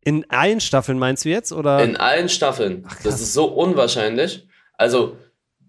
in 0.07 0.25
allen 0.29 0.61
Staffeln 0.61 0.97
meinst 0.97 1.25
du 1.25 1.29
jetzt? 1.29 1.51
Oder? 1.51 1.83
In 1.83 1.97
allen 1.97 2.29
Staffeln. 2.29 2.85
Ach, 2.87 2.95
das 3.03 3.19
ist 3.19 3.33
so 3.33 3.47
unwahrscheinlich. 3.47 4.47
Also 4.71 5.17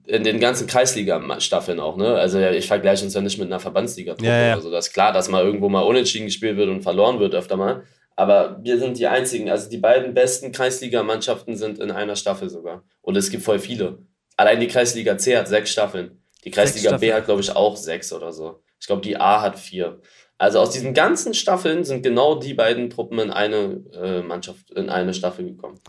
in 0.08 0.24
den 0.24 0.40
ganzen 0.40 0.66
Kreisliga-Staffeln 0.66 1.80
auch, 1.80 1.96
ne? 1.96 2.14
Also 2.14 2.38
ja, 2.38 2.50
ich 2.50 2.66
vergleiche 2.66 3.04
uns 3.04 3.12
ja 3.12 3.20
nicht 3.20 3.38
mit 3.38 3.46
einer 3.48 3.60
Verbandsliga-Truppe 3.60 4.26
Ja, 4.26 4.46
ja. 4.46 4.52
oder 4.54 4.62
so. 4.62 4.70
Das 4.70 4.88
ist 4.88 4.94
klar, 4.94 5.12
dass 5.12 5.28
mal 5.28 5.44
irgendwo 5.44 5.68
mal 5.68 5.82
unentschieden 5.82 6.26
gespielt 6.26 6.56
wird 6.56 6.70
und 6.70 6.82
verloren 6.82 7.20
wird 7.20 7.34
öfter 7.34 7.56
mal. 7.56 7.84
Aber 8.16 8.58
wir 8.62 8.78
sind 8.78 8.98
die 8.98 9.06
einzigen. 9.06 9.50
Also 9.50 9.68
die 9.68 9.76
beiden 9.76 10.14
besten 10.14 10.50
Kreisliga-Mannschaften 10.50 11.56
sind 11.56 11.78
in 11.78 11.90
einer 11.90 12.16
Staffel 12.16 12.48
sogar. 12.48 12.84
Und 13.02 13.16
es 13.16 13.30
gibt 13.30 13.42
voll 13.42 13.58
viele. 13.58 13.98
Allein 14.36 14.60
die 14.60 14.66
Kreisliga 14.66 15.18
C 15.18 15.36
hat 15.36 15.46
sechs 15.46 15.70
Staffeln. 15.70 16.22
Die 16.44 16.50
Kreisliga 16.50 16.96
B 16.96 17.12
hat, 17.12 17.26
glaube 17.26 17.42
ich, 17.42 17.54
auch 17.54 17.76
sechs 17.76 18.12
oder 18.12 18.32
so. 18.32 18.62
Ich 18.80 18.86
glaube, 18.86 19.02
die 19.02 19.18
A 19.18 19.42
hat 19.42 19.58
vier. 19.58 20.00
Also 20.38 20.60
aus 20.60 20.70
diesen 20.70 20.94
ganzen 20.94 21.34
Staffeln 21.34 21.84
sind 21.84 22.02
genau 22.02 22.36
die 22.36 22.54
beiden 22.54 22.88
Truppen 22.88 23.18
in 23.18 23.30
eine 23.30 23.82
äh, 23.92 24.22
Mannschaft, 24.22 24.70
in 24.70 24.88
eine 24.88 25.12
Staffel 25.12 25.44
gekommen. 25.44 25.80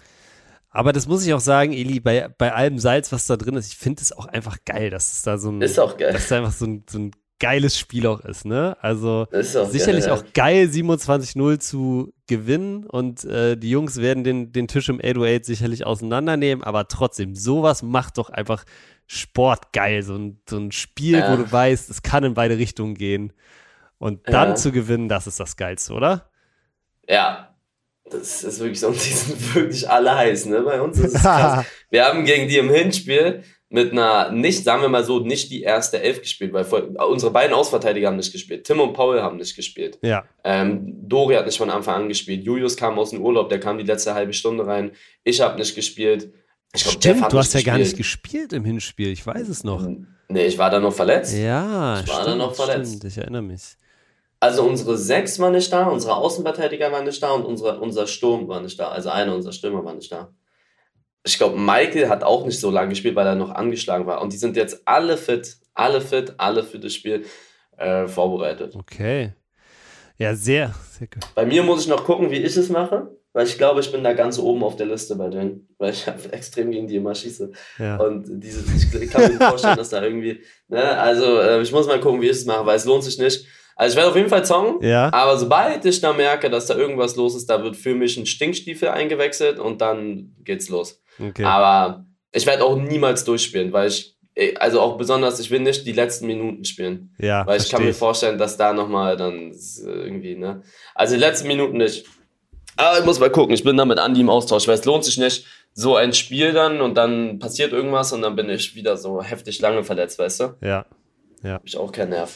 Aber 0.72 0.94
das 0.94 1.08
muss 1.08 1.26
ich 1.26 1.34
auch 1.34 1.40
sagen, 1.40 1.74
Eli, 1.74 2.00
bei, 2.00 2.28
bei 2.38 2.54
allem 2.54 2.78
Salz, 2.78 3.12
was 3.12 3.26
da 3.26 3.38
drin 3.38 3.56
ist, 3.56 3.72
ich 3.72 3.78
finde 3.78 4.02
es 4.04 4.12
auch 4.12 4.26
einfach 4.28 4.58
geil, 4.66 4.90
dass 4.90 5.12
es 5.14 5.22
da 5.24 5.38
so 5.38 5.52
ein, 5.52 5.62
Ist 5.62 5.80
auch 5.80 5.98
geil. 5.98 6.14
dass 6.14 6.26
es 6.26 6.32
einfach 6.32 6.52
so 6.52 6.66
ein, 6.66 6.84
so 6.90 7.00
ein 7.00 7.12
geiles 7.40 7.78
Spiel 7.80 8.06
auch 8.06 8.20
ist, 8.20 8.46
ne? 8.46 8.78
Also 8.82 9.26
Ist 9.32 9.56
auch 9.56 9.70
sicherlich 9.70 10.06
geil, 10.06 10.14
auch 10.14 10.24
geil, 10.34 10.68
27-0 10.68 11.60
zu 11.60 12.14
gewinnen 12.28 12.86
und 12.86 13.24
äh, 13.24 13.56
die 13.58 13.70
Jungs 13.70 13.98
werden 13.98 14.24
den, 14.24 14.52
den 14.52 14.68
Tisch 14.68 14.90
im 14.90 15.00
808 15.00 15.46
sicherlich 15.46 15.86
auseinandernehmen, 15.86 16.64
aber 16.64 16.88
trotzdem, 16.88 17.36
sowas 17.36 17.82
macht 17.82 18.18
doch 18.18 18.30
einfach 18.30 18.66
Sport 19.08 19.72
geil. 19.74 20.04
So 20.04 20.16
ein, 20.16 20.42
so 20.48 20.58
ein 20.58 20.72
Spiel, 20.72 21.20
Ja. 21.20 21.32
wo 21.32 21.38
du 21.38 21.52
weißt, 21.52 21.90
es 21.90 22.04
kann 22.04 22.24
in 22.24 22.34
beide 22.36 22.58
Richtungen 22.58 22.94
gehen. 22.94 23.34
Und 23.98 24.28
dann 24.30 24.50
Ja. 24.50 24.56
zu 24.56 24.72
gewinnen, 24.72 25.10
das 25.10 25.26
ist 25.26 25.40
das 25.40 25.58
Geilste, 25.58 25.94
oder? 25.94 26.30
Ja, 27.08 27.56
das 28.12 28.44
ist 28.44 28.60
wirklich 28.60 28.80
so. 28.80 28.88
Und 28.88 28.96
die 29.06 29.10
sind 29.14 29.56
wirklich 29.56 29.90
alle 29.90 30.16
heiß, 30.16 30.46
ne? 30.48 30.62
Bei 30.62 30.82
uns 30.82 30.98
ist 31.00 31.16
es 31.16 31.22
krass. 31.22 31.66
Wir 31.90 32.06
haben 32.06 32.26
gegen 32.26 32.48
die 32.48 32.58
im 32.58 32.70
Hinspiel 32.70 33.44
mit 33.72 33.92
einer, 33.92 34.32
nicht, 34.32 34.64
sagen 34.64 34.82
wir 34.82 34.90
mal 34.90 35.04
so, 35.04 35.20
nicht 35.20 35.52
die 35.52 35.62
erste 35.62 36.02
Elf 36.02 36.22
gespielt, 36.22 36.54
weil 36.54 36.66
unsere 37.08 37.32
beiden 37.32 37.54
Ausverteidiger 37.56 38.08
haben 38.08 38.16
nicht 38.18 38.32
gespielt. 38.32 38.64
Tim 38.66 38.80
und 38.80 38.94
Paul 38.94 39.22
haben 39.22 39.38
nicht 39.38 39.56
gespielt. 39.56 40.00
ja. 40.02 40.24
Ähm, 40.44 40.96
Dori 41.08 41.36
hat 41.36 41.46
nicht 41.46 41.58
von 41.60 41.70
Anfang 41.70 42.02
an 42.04 42.08
gespielt. 42.08 42.44
Julius 42.44 42.76
kam 42.78 42.98
aus 42.98 43.12
dem 43.12 43.22
Urlaub, 43.22 43.50
der 43.50 43.60
kam 43.60 43.78
die 43.78 43.84
letzte 43.84 44.16
halbe 44.16 44.34
Stunde 44.34 44.66
rein. 44.66 44.92
Ich 45.24 45.40
habe 45.42 45.58
nicht 45.60 45.76
gespielt. 45.76 46.34
Ich 46.74 46.82
glaub, 46.84 46.94
Stimmt, 46.96 47.32
du 47.32 47.38
hast 47.38 47.54
ja 47.54 47.62
gar 47.62 47.78
nicht 47.78 47.96
gespielt. 47.96 48.54
im 48.54 48.66
Hinspiel, 48.66 49.10
ich 49.10 49.26
weiß 49.26 49.48
es 49.50 49.64
noch. 49.64 49.88
Nee, 50.30 50.46
ich 50.46 50.58
war 50.58 50.70
da 50.72 50.80
noch 50.80 50.94
verletzt. 50.94 51.36
Ja, 51.38 52.00
Ich 52.02 52.08
war 52.08 52.16
stimmt, 52.16 52.28
dann 52.28 52.38
noch 52.40 52.56
verletzt. 52.56 52.90
stimmt, 52.98 53.04
ich 53.12 53.18
erinnere 53.20 53.42
mich. 53.44 53.62
Also 54.42 54.64
unsere 54.64 54.98
sechs 54.98 55.38
war 55.40 55.52
nicht 55.52 55.72
da, 55.74 55.88
unsere 55.88 56.16
Außenverteidiger 56.16 56.92
waren 56.92 57.04
nicht 57.06 57.22
da 57.22 57.32
und 57.32 57.46
unsere, 57.46 57.80
unser 57.80 58.08
Sturm 58.08 58.48
war 58.48 58.62
nicht 58.62 58.80
da. 58.80 58.90
Also 58.90 59.10
einer 59.10 59.36
unserer 59.36 59.52
Stürmer 59.52 59.84
war 59.84 59.94
nicht 59.94 60.12
da. 60.12 60.34
Ich 61.26 61.38
glaube, 61.38 61.60
Michael 61.60 62.08
hat 62.08 62.24
auch 62.24 62.46
nicht 62.46 62.60
so 62.60 62.72
lange 62.72 62.90
gespielt, 62.90 63.16
weil 63.16 63.28
er 63.28 63.36
noch 63.36 63.52
angeschlagen 63.52 64.06
war. 64.06 64.22
Und 64.22 64.32
die 64.32 64.38
sind 64.38 64.56
jetzt 64.56 64.82
alle 64.86 65.18
fit, 65.18 65.58
alle 65.74 66.00
fit, 66.00 66.36
alle 66.38 66.64
für 66.64 66.80
das 66.80 66.94
Spiel 66.94 67.26
äh, 67.78 68.08
vorbereitet. 68.08 68.76
Okay. 68.76 69.34
Ja, 70.18 70.36
sehr, 70.36 70.74
sehr 70.98 71.08
gut. 71.08 71.24
Bei 71.36 71.46
mir 71.46 71.64
muss 71.64 71.82
ich 71.82 71.88
noch 71.88 72.06
gucken, 72.06 72.32
wie 72.32 72.38
ich 72.38 72.56
es 72.56 72.70
mache, 72.70 73.18
weil 73.34 73.46
ich 73.46 73.58
glaube, 73.58 73.82
ich 73.82 73.92
bin 73.92 74.04
da 74.04 74.14
ganz 74.14 74.40
oben 74.40 74.64
auf 74.64 74.76
der 74.76 74.88
Liste 74.88 75.16
bei 75.16 75.30
denen, 75.30 75.68
weil 75.78 75.92
ich 75.94 76.06
extrem 76.32 76.72
gegen 76.72 76.88
die 76.88 76.98
immer 76.98 77.16
schieße. 77.16 77.52
Ja. 77.78 77.98
Und 77.98 78.26
diese, 78.28 78.64
ich 79.02 79.10
kann 79.10 79.34
mir 79.34 79.38
vorstellen, 79.38 79.78
dass 79.78 79.90
da 79.90 80.02
irgendwie, 80.02 80.42
ne, 80.68 80.98
also 80.98 81.40
äh, 81.40 81.62
ich 81.62 81.72
muss 81.72 81.88
mal 81.88 82.00
gucken, 82.00 82.22
wie 82.22 82.26
ich 82.26 82.38
es 82.38 82.46
mache, 82.46 82.66
weil 82.66 82.78
es 82.78 82.86
lohnt 82.86 83.04
sich 83.04 83.18
nicht. 83.18 83.46
Also 83.80 83.94
ich 83.94 83.96
werde 83.96 84.10
auf 84.10 84.16
jeden 84.18 84.28
Fall 84.28 84.44
zongen, 84.44 84.82
Ja. 84.82 85.10
aber 85.14 85.38
sobald 85.38 85.86
ich 85.86 86.02
da 86.02 86.12
merke, 86.12 86.50
dass 86.50 86.66
da 86.66 86.76
irgendwas 86.76 87.16
los 87.16 87.34
ist, 87.34 87.50
da 87.50 87.64
wird 87.64 87.78
für 87.78 87.96
mich 87.96 88.18
ein 88.18 88.26
Stinkstiefel 88.26 88.90
eingewechselt 88.90 89.58
und 89.58 89.80
dann 89.80 90.36
geht's 90.44 90.68
los. 90.68 91.02
Okay. 91.18 91.46
Aber 91.46 92.04
ich 92.34 92.46
werde 92.46 92.66
auch 92.66 92.76
niemals 92.76 93.24
durchspielen, 93.24 93.72
weil 93.72 93.88
ich, 93.88 94.18
eh, 94.36 94.54
also 94.58 94.82
auch 94.82 94.98
besonders, 94.98 95.40
ich 95.40 95.50
will 95.50 95.62
nicht 95.62 95.86
die 95.88 95.94
letzten 95.94 96.28
Minuten 96.28 96.66
spielen. 96.66 97.16
ja, 97.20 97.48
Weil 97.48 97.62
ich 97.62 97.70
kann 97.70 97.82
mir 97.82 97.94
vorstellen, 97.94 98.38
dass 98.38 98.58
da 98.58 98.74
nochmal 98.74 99.16
dann 99.16 99.54
irgendwie, 99.86 100.36
ne? 100.36 100.62
Also 100.94 101.14
die 101.16 101.22
letzten 101.22 101.48
Minuten 101.48 101.78
nicht. 101.78 102.06
Aber 102.76 103.00
ich 103.00 103.06
muss 103.06 103.22
mal 103.22 103.30
gucken, 103.32 103.54
ich 103.54 103.64
bin 103.64 103.78
da 103.78 103.86
mit 103.86 103.98
Andi 103.98 104.20
im 104.20 104.30
Austausch, 104.30 104.68
weil 104.68 104.76
es 104.76 104.84
lohnt 104.84 105.06
sich 105.06 105.18
nicht, 105.18 105.46
so 105.74 105.96
ein 105.96 106.12
Spiel 106.12 106.52
dann 106.52 106.82
und 106.82 106.96
dann 106.96 107.40
passiert 107.40 107.72
irgendwas 107.72 108.12
und 108.12 108.24
dann 108.24 108.36
bin 108.36 108.50
ich 108.50 108.76
wieder 108.76 108.98
so 108.98 109.24
heftig 109.24 109.62
lange 109.62 109.86
verletzt, 109.86 110.20
weißt 110.20 110.40
du? 110.42 110.56
Ja. 110.62 110.86
Hab 111.46 111.62
ich 111.66 111.78
auch 111.78 111.94
keinen 111.94 112.10
Nerv. 112.10 112.30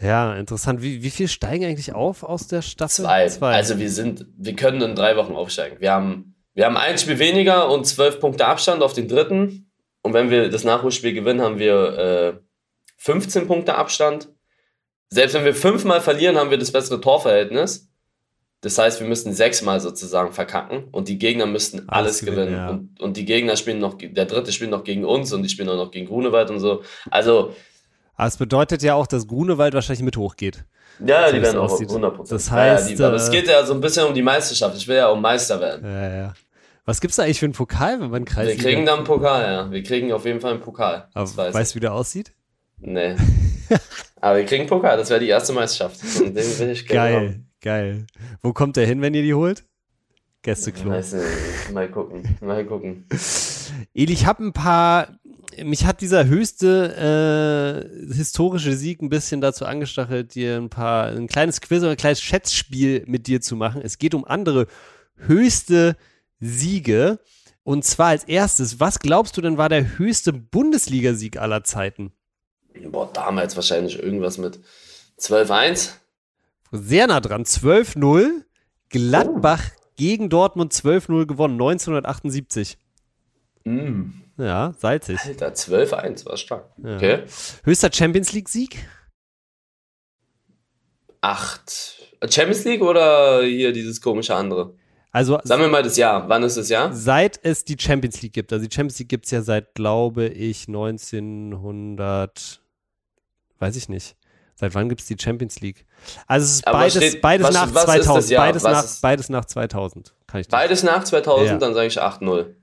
Ja, 0.00 0.34
interessant. 0.34 0.82
Wie, 0.82 1.02
wie 1.02 1.10
viel 1.10 1.28
steigen 1.28 1.64
eigentlich 1.64 1.94
auf 1.94 2.22
aus 2.22 2.46
der 2.48 2.62
Staffel? 2.62 3.04
Zwei. 3.04 3.54
Also 3.54 3.78
wir 3.78 3.90
sind, 3.90 4.26
wir 4.36 4.54
können 4.54 4.82
in 4.82 4.94
drei 4.94 5.16
Wochen 5.16 5.34
aufsteigen. 5.34 5.76
Wir 5.80 5.92
haben, 5.92 6.34
wir 6.54 6.66
haben 6.66 6.76
ein 6.76 6.98
Spiel 6.98 7.18
weniger 7.18 7.70
und 7.70 7.86
zwölf 7.86 8.20
Punkte 8.20 8.46
Abstand 8.46 8.82
auf 8.82 8.92
den 8.92 9.08
dritten. 9.08 9.70
Und 10.02 10.12
wenn 10.12 10.30
wir 10.30 10.50
das 10.50 10.64
Nachholspiel 10.64 11.14
gewinnen, 11.14 11.40
haben 11.40 11.58
wir 11.58 11.98
äh, 11.98 12.32
15 12.98 13.46
Punkte 13.46 13.74
Abstand. 13.74 14.28
Selbst 15.08 15.34
wenn 15.34 15.44
wir 15.44 15.54
fünfmal 15.54 16.00
verlieren, 16.00 16.36
haben 16.36 16.50
wir 16.50 16.58
das 16.58 16.72
bessere 16.72 17.00
Torverhältnis. 17.00 17.88
Das 18.60 18.78
heißt, 18.78 19.00
wir 19.00 19.06
müssten 19.06 19.32
sechsmal 19.32 19.80
sozusagen 19.80 20.32
verkacken 20.32 20.84
und 20.90 21.08
die 21.08 21.18
Gegner 21.18 21.46
müssten 21.46 21.88
Alles 21.88 21.88
alles, 21.88 22.20
gewinnen, 22.20 22.36
gewinnen. 22.46 22.56
ja. 22.56 22.70
Und, 22.70 23.00
und 23.00 23.16
die 23.16 23.24
Gegner 23.24 23.56
spielen 23.56 23.78
noch, 23.78 23.94
der 23.98 24.24
dritte 24.24 24.50
spielt 24.50 24.70
noch 24.70 24.82
gegen 24.82 25.04
uns 25.04 25.32
und 25.32 25.42
die 25.42 25.48
spielen 25.48 25.68
auch 25.68 25.76
noch 25.76 25.90
gegen 25.90 26.06
Grunewald 26.06 26.50
und 26.50 26.58
so. 26.58 26.82
Also, 27.10 27.54
Aber 28.16 28.28
es 28.28 28.36
bedeutet 28.36 28.82
ja 28.82 28.94
auch, 28.94 29.06
dass 29.06 29.26
Grunewald 29.26 29.74
wahrscheinlich 29.74 30.02
mit 30.02 30.16
hochgeht. 30.16 30.64
ja, 31.04 31.28
So 31.28 31.34
die 31.36 31.42
werden 31.42 31.58
auch 31.58 31.70
aussieht. 31.70 31.90
100%. 31.90 32.28
Das 32.28 32.48
Ja, 32.48 32.66
ja, 32.66 32.72
heißt, 32.74 32.90
die, 32.90 33.02
aber 33.02 33.16
es 33.16 33.28
äh, 33.28 33.32
geht 33.32 33.48
ja 33.48 33.64
so 33.64 33.74
ein 33.74 33.80
bisschen 33.80 34.06
um 34.06 34.14
die 34.14 34.22
Meisterschaft. 34.22 34.76
Ich 34.76 34.88
will 34.88 34.96
ja 34.96 35.08
auch 35.08 35.18
Meister 35.18 35.60
werden. 35.60 35.84
Ja, 35.84 36.16
ja. 36.16 36.34
Was 36.84 37.00
gibt's 37.00 37.16
da 37.16 37.24
eigentlich 37.24 37.40
für 37.40 37.46
einen 37.46 37.52
Pokal, 37.52 38.00
wenn 38.00 38.10
man 38.10 38.24
Kreis 38.24 38.48
Wir 38.48 38.56
kriegen 38.56 38.86
dann 38.86 38.98
einen 38.98 39.06
Pokal, 39.06 39.42
ja. 39.42 39.70
Wir 39.70 39.82
kriegen 39.82 40.12
auf 40.12 40.24
jeden 40.24 40.40
Fall 40.40 40.52
einen 40.52 40.60
Pokal. 40.60 41.08
Aber 41.14 41.36
weiß 41.36 41.54
weißt 41.54 41.72
du, 41.72 41.76
wie 41.76 41.80
der 41.80 41.92
aussieht? 41.92 42.32
Nee. 42.78 43.16
Aber 44.20 44.38
wir 44.38 44.44
kriegen 44.44 44.62
einen 44.62 44.68
Pokal, 44.70 44.96
das 44.96 45.10
wäre 45.10 45.20
die 45.20 45.28
erste 45.28 45.52
Meisterschaft. 45.52 46.00
Und 46.20 46.34
den 46.34 46.58
will 46.58 46.70
ich 46.70 46.86
gerne 46.86 47.10
Geil, 47.10 47.40
geil. 47.60 48.06
Wo 48.40 48.52
kommt 48.52 48.76
der 48.76 48.86
hin, 48.86 49.02
wenn 49.02 49.14
ihr 49.14 49.22
die 49.22 49.34
holt? 49.34 49.58
haben. 49.58 49.66
Gästeklo. 50.42 50.90
Weiß 50.90 51.14
nicht. 51.14 51.72
Mal 51.72 51.90
gucken. 51.90 52.38
Mal 52.40 52.64
gucken. 52.64 53.04
Eli, 53.94 54.12
ich 54.12 54.26
habe 54.26 54.44
ein 54.44 54.52
paar. 54.52 55.08
Mich 55.64 55.86
hat 55.86 56.00
dieser 56.00 56.26
höchste 56.26 57.88
äh, 58.10 58.14
historische 58.14 58.76
Sieg 58.76 59.00
ein 59.00 59.08
bisschen 59.08 59.40
dazu 59.40 59.64
angestachelt, 59.64 60.34
dir 60.34 60.56
ein 60.56 60.68
paar, 60.68 61.06
ein 61.06 61.28
kleines 61.28 61.60
Quiz 61.60 61.82
oder 61.82 61.92
ein 61.92 61.96
kleines 61.96 62.20
Schätzspiel 62.20 63.04
mit 63.06 63.26
dir 63.26 63.40
zu 63.40 63.56
machen. 63.56 63.80
Es 63.82 63.98
geht 63.98 64.14
um 64.14 64.24
andere 64.24 64.66
höchste 65.16 65.96
Siege. 66.40 67.18
Und 67.62 67.84
zwar 67.84 68.08
als 68.08 68.24
erstes, 68.24 68.80
was 68.80 68.98
glaubst 68.98 69.36
du 69.36 69.40
denn 69.40 69.58
war 69.58 69.68
der 69.68 69.98
höchste 69.98 70.32
Bundesligasieg 70.32 71.38
aller 71.38 71.64
Zeiten? 71.64 72.12
Boah, 72.90 73.10
damals 73.12 73.56
wahrscheinlich 73.56 73.98
irgendwas 73.98 74.38
mit 74.38 74.60
12-1. 75.18 75.90
Sehr 76.72 77.06
nah 77.06 77.20
dran, 77.20 77.44
12-0. 77.44 78.42
Gladbach 78.88 79.62
gegen 79.96 80.28
Dortmund 80.28 80.72
12-0 80.72 81.26
gewonnen, 81.26 81.54
1978. 81.54 82.78
Mm. 83.64 84.10
Ja, 84.38 84.74
salzig. 84.78 85.18
Alter, 85.24 85.48
12-1, 85.54 86.26
war 86.26 86.36
stark. 86.36 86.68
Ja. 86.82 86.96
Okay. 86.96 87.22
Höchster 87.64 87.90
Champions 87.92 88.32
League-Sieg? 88.32 88.76
Acht. 91.20 91.96
Champions 92.28 92.64
League 92.64 92.82
oder 92.82 93.42
hier 93.42 93.72
dieses 93.72 94.00
komische 94.00 94.34
andere? 94.34 94.74
Also 95.12 95.38
Sagen 95.44 95.62
wir 95.62 95.68
mal 95.68 95.82
das 95.82 95.96
Jahr. 95.96 96.28
Wann 96.28 96.42
ist 96.42 96.56
das 96.58 96.68
Jahr? 96.68 96.92
seit 96.92 97.40
es 97.42 97.64
die 97.64 97.76
Champions 97.78 98.20
League 98.22 98.34
gibt. 98.34 98.52
Also 98.52 98.66
die 98.66 98.74
Champions 98.74 98.98
League 98.98 99.08
gibt 99.08 99.24
es 99.24 99.30
ja 99.30 99.40
seit, 99.42 99.74
glaube 99.74 100.26
ich, 100.26 100.68
1900, 100.68 102.60
weiß 103.58 103.76
ich 103.76 103.88
nicht. 103.88 104.16
Seit 104.54 104.74
wann 104.74 104.88
gibt 104.90 105.00
es 105.02 105.06
die 105.06 105.16
Champions 105.18 105.60
League? 105.60 105.86
Also 106.26 106.44
es 106.44 106.52
ist 106.56 106.66
Aber 106.66 106.78
beides, 106.78 106.96
steht- 106.96 107.20
beides 107.22 107.46
was- 107.48 107.54
nach 107.54 107.74
was 107.74 107.82
ist 107.82 107.88
das 107.88 108.04
2000. 108.04 108.30
Jahr? 108.30 108.44
Beides 108.46 108.62
nach, 108.62 108.84
beides 109.02 109.28
nach 109.30 109.44
2000. 109.46 110.14
Kann 110.26 110.40
ich 110.42 110.48
Beides 110.48 110.82
nach 110.82 111.04
2000, 111.04 111.48
Ja. 111.50 111.58
dann 111.58 111.74
sage 111.74 111.86
ich 111.88 112.00
8-0. 112.00 112.54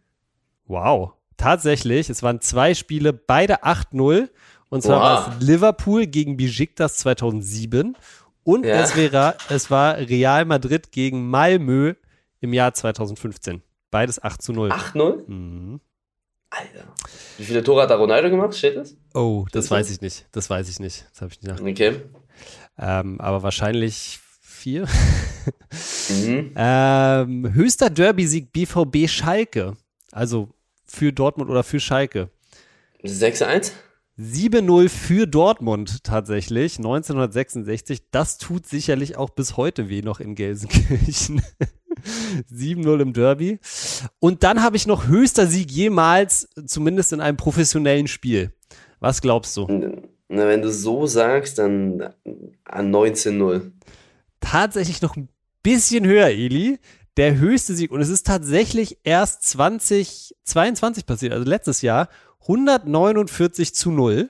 Wow. 0.65 1.13
Tatsächlich, 1.37 2.09
es 2.09 2.23
waren 2.23 2.41
zwei 2.41 2.73
Spiele, 2.73 3.13
beide 3.13 3.63
8-0. 3.63 4.29
Und 4.69 4.81
zwar 4.81 4.97
Wow. 4.97 5.03
war 5.27 5.37
es 5.39 5.45
Liverpool 5.47 6.07
gegen 6.07 6.35
Besiktas 6.37 6.97
2007 6.97 7.95
und 8.43 8.65
Ja. 8.65 8.81
es, 8.81 8.95
wäre, 8.95 9.35
es 9.49 9.69
war 9.69 9.97
Real 9.97 10.45
Madrid 10.45 10.91
gegen 10.91 11.29
Malmö 11.29 11.93
im 12.39 12.53
Jahr 12.53 12.73
2015. 12.73 13.61
Beides 13.91 14.21
8 14.23 14.41
zu 14.41 14.51
0. 14.53 14.71
8-0? 14.71 15.23
Mhm. 15.27 15.79
Alter. 16.49 16.85
Wie 17.37 17.45
viele 17.45 17.63
Tore 17.63 17.83
hat 17.83 17.89
da 17.91 17.95
Ronaldo 17.95 18.29
gemacht? 18.29 18.55
Steht 18.55 18.75
das? 18.77 18.95
Oh, 19.13 19.45
das 19.51 19.65
Ist 19.65 19.71
weiß 19.71 19.87
das? 19.87 19.95
ich 19.95 20.01
nicht. 20.01 20.25
Das 20.31 20.49
weiß 20.49 20.69
ich 20.69 20.79
nicht. 20.79 21.05
Das 21.11 21.21
habe 21.21 21.31
ich 21.33 21.41
nicht 21.41 21.51
nach. 21.51 21.61
Okay. 21.67 22.01
Ähm, 22.79 23.19
aber 23.21 23.43
wahrscheinlich 23.43 24.19
vier. 24.41 24.87
Mhm. 26.09 26.51
ähm, 26.55 27.53
höchster 27.53 27.89
Derby-Sieg 27.89 28.51
BVB 28.51 29.07
Schalke. 29.07 29.73
Also 30.11 30.49
für 30.93 31.11
Dortmund 31.11 31.49
oder 31.49 31.63
für 31.63 31.79
Schalke. 31.79 32.29
6-1? 33.03 33.71
7-0 34.19 34.89
für 34.89 35.25
Dortmund 35.25 36.03
tatsächlich, 36.03 36.77
1966. 36.77 38.11
Das 38.11 38.37
tut 38.37 38.67
sicherlich 38.67 39.17
auch 39.17 39.31
bis 39.31 39.57
heute 39.57 39.89
weh 39.89 40.03
noch 40.03 40.19
in 40.19 40.35
Gelsenkirchen. 40.35 41.41
7-0 42.51 43.01
im 43.01 43.13
Derby. 43.13 43.59
Und 44.19 44.43
dann 44.43 44.61
habe 44.61 44.75
ich 44.75 44.85
noch 44.85 45.07
höchster 45.07 45.47
Sieg 45.47 45.71
jemals, 45.71 46.47
zumindest 46.65 47.13
in 47.13 47.21
einem 47.21 47.37
professionellen 47.37 48.07
Spiel. 48.07 48.53
Was 48.99 49.21
glaubst 49.21 49.57
du? 49.57 49.67
Na, 50.29 50.47
wenn 50.47 50.61
du 50.61 50.71
so 50.71 51.07
sagst, 51.07 51.57
dann 51.57 52.13
an 52.65 52.93
19-0. 52.93 53.71
Tatsächlich 54.39 55.01
noch 55.01 55.15
ein 55.15 55.29
bisschen 55.63 56.05
höher, 56.05 56.27
Eli. 56.27 56.79
Der 57.17 57.37
höchste 57.37 57.75
Sieg. 57.75 57.91
Und 57.91 58.01
es 58.01 58.09
ist 58.09 58.25
tatsächlich 58.25 58.97
erst 59.03 59.43
2022 59.43 61.05
passiert, 61.05 61.33
also 61.33 61.47
letztes 61.47 61.81
Jahr. 61.81 62.09
149 62.41 63.73
zu 63.75 63.91
0. 63.91 64.29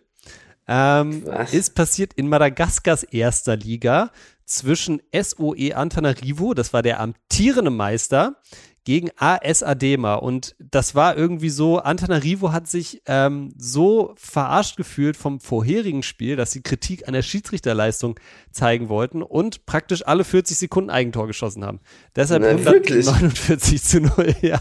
Ähm, 0.66 1.26
ist 1.52 1.76
passiert 1.76 2.14
in 2.14 2.30
Madagaskars 2.30 3.04
erster 3.04 3.58
Liga 3.58 4.12
zwischen 4.46 5.02
SOE 5.14 5.76
Antananarivo, 5.76 6.54
das 6.54 6.74
war 6.74 6.82
der 6.82 7.00
amtierende 7.00 7.72
Meister, 7.72 8.38
gegen 8.86 9.10
AS 9.18 9.64
Adema. 9.64 10.16
Und 10.16 10.56
das 10.60 10.96
war 10.96 11.18
irgendwie 11.18 11.50
so, 11.50 11.80
Antananarivo 11.80 12.52
hat 12.52 12.68
sich 12.68 13.02
ähm, 13.06 13.54
so 13.58 14.14
verarscht 14.18 14.78
gefühlt 14.78 15.16
vom 15.16 15.40
vorherigen 15.40 16.04
Spiel, 16.04 16.36
dass 16.36 16.52
sie 16.52 16.62
Kritik 16.62 17.08
an 17.08 17.14
der 17.14 17.22
Schiedsrichterleistung 17.22 18.20
zeigen 18.52 18.90
wollten 18.90 19.22
und 19.22 19.66
praktisch 19.66 20.06
alle 20.06 20.24
40 20.24 20.58
Sekunden 20.58 20.90
Eigentor 20.90 21.28
geschossen 21.28 21.64
haben. 21.66 21.80
Deshalb 22.16 22.44
wirklich? 22.44 23.08
149 23.08 23.82
zu 23.82 24.02
0, 24.02 24.36
ja. 24.42 24.60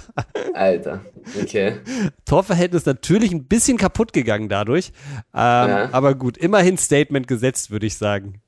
Alter. 0.55 1.05
Okay. 1.41 1.81
Torverhältnis 2.25 2.87
natürlich 2.87 3.33
ein 3.33 3.47
bisschen 3.47 3.77
kaputt 3.77 4.13
gegangen 4.13 4.49
dadurch. 4.49 4.93
Ähm, 5.35 5.63
Ja. 5.73 5.89
Aber 5.93 6.15
gut, 6.15 6.37
immerhin 6.37 6.79
Statement 6.79 7.27
gesetzt, 7.27 7.71
würde 7.71 7.87
ich 7.87 7.97
sagen. 7.97 8.41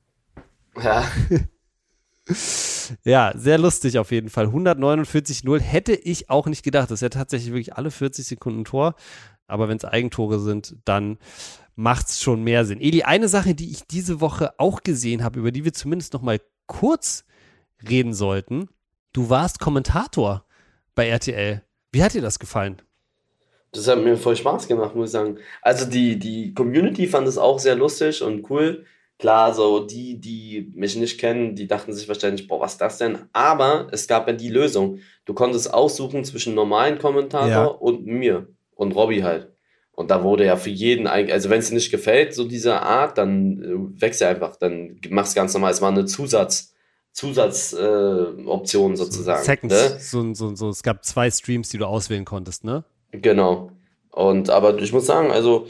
Ja. 0.81 1.05
Ja, 3.03 3.33
sehr 3.35 3.57
lustig 3.57 3.99
auf 3.99 4.11
jeden 4.11 4.29
Fall. 4.29 4.47
149-0 4.47 5.59
hätte 5.59 5.93
ich 5.93 6.29
auch 6.29 6.47
nicht 6.47 6.63
gedacht. 6.63 6.89
Das 6.89 6.97
ist 6.97 7.01
ja 7.01 7.09
tatsächlich 7.09 7.51
wirklich 7.51 7.75
alle 7.75 7.91
40 7.91 8.25
Sekunden 8.25 8.65
Tor. 8.65 8.95
Aber 9.47 9.69
wenn 9.69 9.77
es 9.77 9.85
Eigentore 9.85 10.39
sind, 10.39 10.75
dann 10.85 11.17
macht 11.75 12.07
es 12.07 12.21
schon 12.21 12.43
mehr 12.43 12.65
Sinn. 12.65 12.81
Eli, 12.81 13.03
eine 13.03 13.27
Sache, 13.27 13.53
die 13.53 13.69
ich 13.69 13.85
diese 13.87 14.21
Woche 14.21 14.59
auch 14.59 14.81
gesehen 14.81 15.23
habe, 15.23 15.39
über 15.39 15.51
die 15.51 15.65
wir 15.65 15.73
zumindest 15.73 16.13
noch 16.13 16.21
mal 16.21 16.39
kurz 16.67 17.25
reden 17.87 18.13
sollten. 18.13 18.69
Du 19.13 19.29
warst 19.29 19.59
Kommentator 19.59 20.45
bei 20.95 21.07
RTL. 21.07 21.61
Wie 21.91 22.03
hat 22.03 22.13
dir 22.13 22.21
das 22.21 22.39
gefallen? 22.39 22.81
Das 23.71 23.87
hat 23.87 24.01
mir 24.01 24.17
voll 24.17 24.35
Spaß 24.35 24.67
gemacht, 24.67 24.95
muss 24.95 25.09
ich 25.09 25.13
sagen. 25.13 25.37
Also 25.61 25.85
die, 25.85 26.17
die 26.17 26.53
Community 26.53 27.07
fand 27.07 27.27
es 27.27 27.37
auch 27.37 27.59
sehr 27.59 27.75
lustig 27.75 28.21
und 28.23 28.49
cool. 28.49 28.85
Klar, 29.17 29.53
so 29.53 29.79
die, 29.85 30.19
die 30.19 30.71
mich 30.75 30.95
nicht 30.97 31.17
kennen, 31.19 31.55
die 31.55 31.67
dachten 31.67 31.93
sich 31.93 32.07
wahrscheinlich, 32.07 32.47
boah, 32.47 32.59
was 32.59 32.73
ist 32.73 32.81
das 32.81 32.97
denn? 32.97 33.19
Aber 33.31 33.87
es 33.91 34.07
gab 34.07 34.27
ja 34.27 34.33
die 34.33 34.49
Lösung. 34.49 34.99
Du 35.23 35.33
konntest 35.33 35.73
aussuchen 35.73 36.25
zwischen 36.25 36.53
normalen 36.53 36.99
Kommentator 36.99 37.47
Ja. 37.49 37.63
und 37.65 38.05
mir 38.05 38.47
und 38.75 38.91
Robby 38.93 39.21
halt. 39.21 39.51
Und 39.93 40.11
da 40.11 40.21
wurde 40.23 40.45
ja 40.45 40.57
für 40.57 40.69
jeden, 40.69 41.07
eigentlich- 41.07 41.31
also 41.33 41.49
wenn 41.49 41.59
es 41.59 41.69
dir 41.69 41.75
nicht 41.75 41.91
gefällt, 41.91 42.33
so 42.33 42.43
diese 42.45 42.81
Art, 42.81 43.17
dann 43.17 43.63
äh, 43.97 44.01
wechsel 44.01 44.27
einfach, 44.27 44.57
dann 44.57 44.99
mach's 45.09 45.33
ganz 45.33 45.53
normal. 45.53 45.71
Es 45.71 45.81
war 45.81 45.89
eine 45.91 46.03
Zusatz, 46.05 46.73
Zusatzoption 47.13 48.45
äh, 48.45 48.49
Option 48.49 48.95
sozusagen. 48.97 49.43
Second, 49.45 49.71
ne? 49.71 49.97
so, 49.99 50.33
so, 50.33 50.53
so, 50.55 50.69
es 50.69 50.83
gab 50.83 51.05
zwei 51.05 51.31
Streams, 51.31 51.69
die 51.69 51.77
du 51.77 51.85
auswählen 51.85 52.25
konntest, 52.25 52.65
ne? 52.65 52.83
Genau. 53.11 53.71
Und 54.11 54.49
aber 54.49 54.77
ich 54.79 54.91
muss 54.91 55.05
sagen, 55.05 55.31
also 55.31 55.67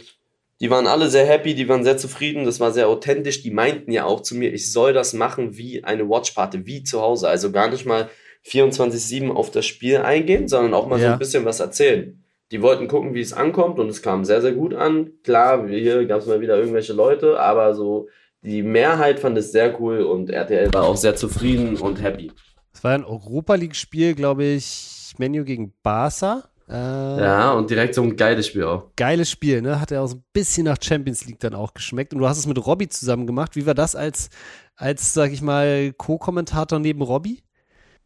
die 0.61 0.69
waren 0.69 0.87
alle 0.87 1.09
sehr 1.09 1.25
happy, 1.25 1.53
die 1.53 1.67
waren 1.67 1.83
sehr 1.83 1.97
zufrieden, 1.97 2.45
das 2.45 2.59
war 2.59 2.71
sehr 2.71 2.87
authentisch. 2.87 3.41
Die 3.43 3.51
meinten 3.51 3.91
ja 3.91 4.05
auch 4.05 4.21
zu 4.21 4.35
mir, 4.35 4.53
ich 4.53 4.71
soll 4.71 4.93
das 4.93 5.13
machen 5.13 5.57
wie 5.57 5.83
eine 5.83 6.07
Watchparty, 6.07 6.65
wie 6.65 6.83
zu 6.83 7.01
Hause. 7.01 7.27
Also 7.27 7.51
gar 7.51 7.69
nicht 7.69 7.85
mal 7.85 8.09
24-7 8.45 9.31
auf 9.31 9.51
das 9.51 9.65
Spiel 9.65 9.97
eingehen, 9.97 10.47
sondern 10.47 10.73
auch 10.73 10.87
mal 10.87 10.99
so 10.99 11.05
Ja. 11.05 11.13
ein 11.13 11.19
bisschen 11.19 11.45
was 11.45 11.59
erzählen. 11.59 12.21
Die 12.51 12.61
wollten 12.61 12.87
gucken, 12.87 13.13
wie 13.15 13.21
es 13.21 13.33
ankommt 13.33 13.79
und 13.79 13.89
es 13.89 14.01
kam 14.01 14.23
sehr, 14.23 14.41
sehr 14.41 14.53
gut 14.53 14.73
an. 14.75 15.11
Klar, 15.23 15.67
hier 15.67 16.05
gab 16.05 16.21
es 16.21 16.27
mal 16.27 16.41
wieder 16.41 16.57
irgendwelche 16.57 16.93
Leute, 16.93 17.39
aber 17.39 17.73
so 17.73 18.07
die 18.41 18.61
Mehrheit 18.61 19.19
fand 19.19 19.37
es 19.37 19.51
sehr 19.51 19.79
cool 19.81 20.01
und 20.03 20.29
RTL 20.29 20.71
war 20.73 20.83
auch 20.83 20.95
sehr 20.97 21.15
zufrieden 21.15 21.75
und 21.77 22.01
happy. 22.01 22.31
Es 22.71 22.83
war 22.83 22.91
ein 22.91 23.03
Europa 23.03 23.55
League-Spiel, 23.55 24.13
glaube 24.13 24.43
ich, 24.43 25.13
Menu 25.17 25.43
gegen 25.43 25.73
Barca. 25.81 26.43
Äh, 26.67 26.73
Ja, 26.73 27.53
und 27.53 27.69
direkt 27.69 27.95
so 27.95 28.01
ein 28.03 28.15
geiles 28.15 28.47
Spiel 28.47 28.63
auch. 28.63 28.91
Geiles 28.95 29.29
Spiel, 29.29 29.61
ne? 29.61 29.79
Hat 29.79 29.91
ja 29.91 30.01
auch 30.01 30.07
so 30.07 30.17
ein 30.17 30.23
bisschen 30.33 30.65
nach 30.65 30.77
Champions 30.81 31.25
League 31.25 31.39
dann 31.39 31.53
auch 31.53 31.73
geschmeckt. 31.73 32.13
Und 32.13 32.19
du 32.19 32.27
hast 32.27 32.37
es 32.37 32.47
mit 32.47 32.65
Robby 32.65 32.87
zusammen 32.87 33.27
gemacht. 33.27 33.55
Wie 33.55 33.65
war 33.65 33.75
das 33.75 33.95
als, 33.95 34.29
als 34.75 35.13
sag 35.13 35.31
ich 35.31 35.41
mal, 35.41 35.93
Co-Kommentator 35.93 36.79
neben 36.79 37.01
Robby? 37.01 37.43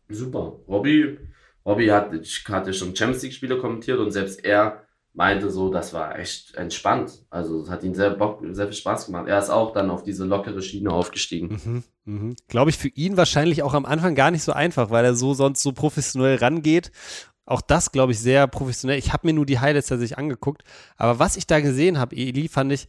Super. 0.10 0.60
Robby, 0.68 1.18
Robby 1.66 1.88
hat, 1.88 2.12
hatte 2.48 2.74
schon 2.74 2.96
Champions 2.96 3.24
League-Spiele 3.24 3.58
kommentiert 3.60 4.00
und 4.00 4.12
selbst 4.12 4.44
er 4.44 4.84
meinte 5.14 5.50
so, 5.50 5.70
das 5.70 5.94
war 5.94 6.18
echt 6.18 6.56
entspannt. 6.56 7.26
Also 7.30 7.64
es 7.64 7.70
hat 7.70 7.84
ihn 7.84 7.94
sehr 7.94 8.12
Bock, 8.12 8.42
sehr 8.52 8.68
viel 8.68 8.76
Spaß 8.76 9.08
gemacht. 9.08 9.28
Er 9.28 9.40
ist 9.40 9.50
auch 9.50 9.74
dann 9.74 9.90
auf 9.90 10.04
diese 10.04 10.24
lockere 10.26 10.62
Schiene 10.62 10.92
aufgestiegen. 10.92 11.60
Mhm, 11.64 11.84
mhm. 12.06 12.36
Glaube 12.48 12.70
ich 12.70 12.78
für 12.78 12.88
ihn 12.90 13.18
wahrscheinlich 13.18 13.64
auch 13.64 13.74
am 13.74 13.86
Anfang 13.86 14.16
gar 14.16 14.32
nicht 14.32 14.44
so 14.44 14.54
einfach, 14.54 14.92
weil 14.92 15.04
er 15.06 15.16
so 15.16 15.34
sonst 15.34 15.62
so 15.62 15.74
professionell 15.74 16.38
rangeht. 16.38 16.92
Auch 17.50 17.62
das, 17.62 17.92
glaube 17.92 18.12
ich, 18.12 18.20
sehr 18.20 18.46
professionell. 18.46 19.00
Ich 19.00 19.12
habe 19.12 19.26
mir 19.26 19.34
nur 19.34 19.46
die 19.46 19.60
Highlights 19.60 19.88
tatsächlich 19.88 20.20
angeguckt. 20.20 20.64
Aber 20.98 21.18
was 21.18 21.36
ich 21.36 21.48
da 21.48 21.60
gesehen 21.62 21.98
habe, 21.98 22.16
Eli, 22.16 22.48
fand 22.48 22.72
ich 22.72 22.88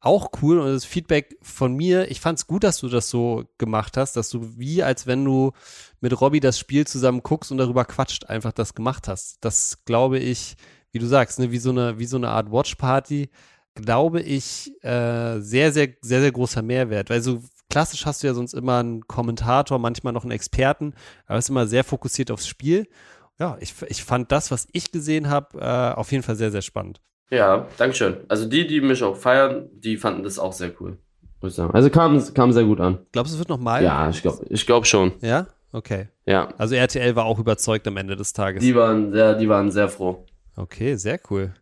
auch 0.00 0.32
cool 0.42 0.58
und 0.58 0.66
das 0.66 0.84
Feedback 0.84 1.38
von 1.40 1.74
mir, 1.74 2.10
ich 2.10 2.20
fand 2.20 2.38
es 2.38 2.46
gut, 2.46 2.62
dass 2.62 2.78
du 2.78 2.88
das 2.88 3.08
so 3.08 3.44
gemacht 3.56 3.96
hast, 3.96 4.16
dass 4.16 4.28
du 4.28 4.58
wie, 4.58 4.82
als 4.82 5.06
wenn 5.06 5.24
du 5.24 5.52
mit 6.00 6.20
Robby 6.20 6.40
das 6.40 6.58
Spiel 6.58 6.86
zusammen 6.86 7.22
guckst 7.22 7.52
und 7.52 7.56
darüber 7.56 7.86
quatscht, 7.86 8.26
einfach 8.26 8.52
das 8.52 8.74
gemacht 8.74 9.08
hast. 9.08 9.38
Das 9.40 9.78
glaube 9.86 10.18
ich, 10.18 10.56
wie 10.90 10.98
du 10.98 11.06
sagst, 11.06 11.38
ne, 11.38 11.50
wie 11.50 11.58
so 11.58 11.70
eine, 11.70 11.98
wie 11.98 12.04
so 12.04 12.18
eine 12.18 12.28
Art 12.28 12.50
Watchparty, 12.50 13.30
glaube 13.74 14.20
ich, 14.20 14.72
äh, 14.84 15.40
sehr, 15.40 15.72
sehr, 15.72 15.88
sehr, 16.02 16.20
sehr 16.20 16.32
großer 16.32 16.60
Mehrwert. 16.60 17.08
Weil 17.08 17.22
so 17.22 17.42
klassisch 17.70 18.04
hast 18.04 18.22
du 18.22 18.26
ja 18.26 18.34
sonst 18.34 18.52
immer 18.52 18.80
einen 18.80 19.06
Kommentator, 19.06 19.78
manchmal 19.78 20.12
noch 20.12 20.24
einen 20.24 20.32
Experten, 20.32 20.92
aber 21.24 21.38
es 21.38 21.46
ist 21.46 21.50
immer 21.50 21.66
sehr 21.66 21.84
fokussiert 21.84 22.30
aufs 22.30 22.46
Spiel. 22.46 22.86
Ja, 23.38 23.56
ich, 23.60 23.74
ich 23.88 24.04
fand 24.04 24.30
das, 24.30 24.50
was 24.50 24.68
ich 24.72 24.92
gesehen 24.92 25.28
habe, 25.28 25.58
äh, 25.58 25.98
auf 25.98 26.12
jeden 26.12 26.22
Fall 26.22 26.36
sehr, 26.36 26.50
sehr 26.50 26.62
spannend. 26.62 27.00
Ja, 27.30 27.66
Dankeschön. 27.78 28.18
Also 28.28 28.46
die, 28.46 28.66
die 28.66 28.80
mich 28.80 29.02
auch 29.02 29.16
feiern, 29.16 29.68
die 29.72 29.96
fanden 29.96 30.22
das 30.22 30.38
auch 30.38 30.52
sehr 30.52 30.70
cool. 30.80 30.98
Muss 31.40 31.52
ich 31.52 31.56
sagen. 31.56 31.74
Also 31.74 31.90
kam, 31.90 32.22
kam 32.34 32.52
sehr 32.52 32.64
gut 32.64 32.80
an. 32.80 32.98
Glaubst 33.10 33.32
du, 33.32 33.36
es 33.36 33.38
wird 33.38 33.48
nochmal? 33.48 33.82
Ja, 33.82 34.10
ich 34.10 34.22
glaube 34.22 34.44
ich 34.48 34.66
glaub 34.66 34.86
schon. 34.86 35.12
Ja? 35.22 35.46
Okay. 35.72 36.08
Ja. 36.26 36.48
Also 36.58 36.74
RTL 36.74 37.16
war 37.16 37.24
auch 37.24 37.38
überzeugt 37.38 37.88
am 37.88 37.96
Ende 37.96 38.16
des 38.16 38.32
Tages. 38.32 38.62
Die 38.62 38.74
waren 38.74 39.12
sehr, 39.12 39.34
die 39.34 39.48
waren 39.48 39.70
sehr 39.70 39.88
froh. 39.88 40.26
Okay, 40.56 40.96
sehr 40.96 41.18
cool. 41.30 41.54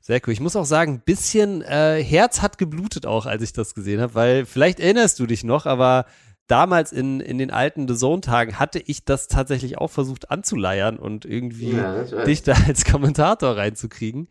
Sehr 0.00 0.20
cool. 0.26 0.32
Ich 0.32 0.40
muss 0.40 0.56
auch 0.56 0.64
sagen, 0.64 0.94
ein 0.94 1.02
bisschen 1.04 1.60
äh, 1.62 2.02
Herz 2.02 2.40
hat 2.40 2.56
geblutet 2.56 3.04
auch, 3.04 3.26
als 3.26 3.42
ich 3.42 3.52
das 3.52 3.74
gesehen 3.74 4.00
habe, 4.00 4.14
weil 4.14 4.46
vielleicht 4.46 4.80
erinnerst 4.80 5.18
du 5.18 5.26
dich 5.26 5.44
noch, 5.44 5.66
aber 5.66 6.06
damals 6.48 6.92
in, 6.92 7.20
in 7.20 7.38
den 7.38 7.50
alten 7.50 7.86
The 7.86 7.94
Zone-Tagen 7.94 8.58
hatte 8.58 8.80
ich 8.80 9.04
das 9.04 9.28
tatsächlich 9.28 9.78
auch 9.78 9.88
versucht 9.88 10.30
anzuleiern 10.30 10.98
und 10.98 11.24
irgendwie 11.24 11.76
Ja, 11.76 12.02
dich 12.24 12.42
da 12.42 12.54
als 12.66 12.84
Kommentator 12.84 13.56
reinzukriegen. 13.56 14.28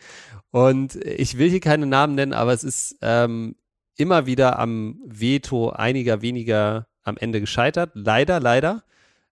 Und 0.51 0.95
ich 0.95 1.37
will 1.37 1.49
hier 1.49 1.59
keine 1.59 1.85
Namen 1.85 2.15
nennen, 2.15 2.33
aber 2.33 2.53
es 2.53 2.63
ist 2.63 2.97
ähm, 3.01 3.55
immer 3.95 4.25
wieder 4.25 4.59
am 4.59 4.99
Veto 5.05 5.69
einiger 5.69 6.21
weniger 6.21 6.87
am 7.03 7.17
Ende 7.17 7.39
gescheitert. 7.39 7.91
Leider, 7.93 8.39
leider. 8.39 8.83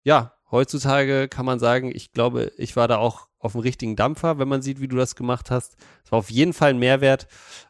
Ja, 0.04 0.34
heutzutage 0.52 1.28
kann 1.28 1.46
man 1.46 1.60
sagen, 1.60 1.92
ich 1.94 2.14
glaube, 2.14 2.52
ich 2.58 2.76
war 2.76 2.88
da 2.88 2.98
auch 2.98 3.28
auf 3.40 3.52
dem 3.54 3.62
richtigen 3.62 3.96
Dampfer, 3.96 4.40
wenn 4.40 4.48
man 4.48 4.62
sieht, 4.62 4.80
wie 4.82 4.88
du 4.88 4.96
das 4.96 5.16
gemacht 5.16 5.52
hast. 5.52 5.76
Es 6.04 6.12
war 6.12 6.20
auf 6.20 6.32
jeden 6.32 6.54
Fall 6.54 6.72
ein 6.72 6.80
Mehrwert 6.80 7.28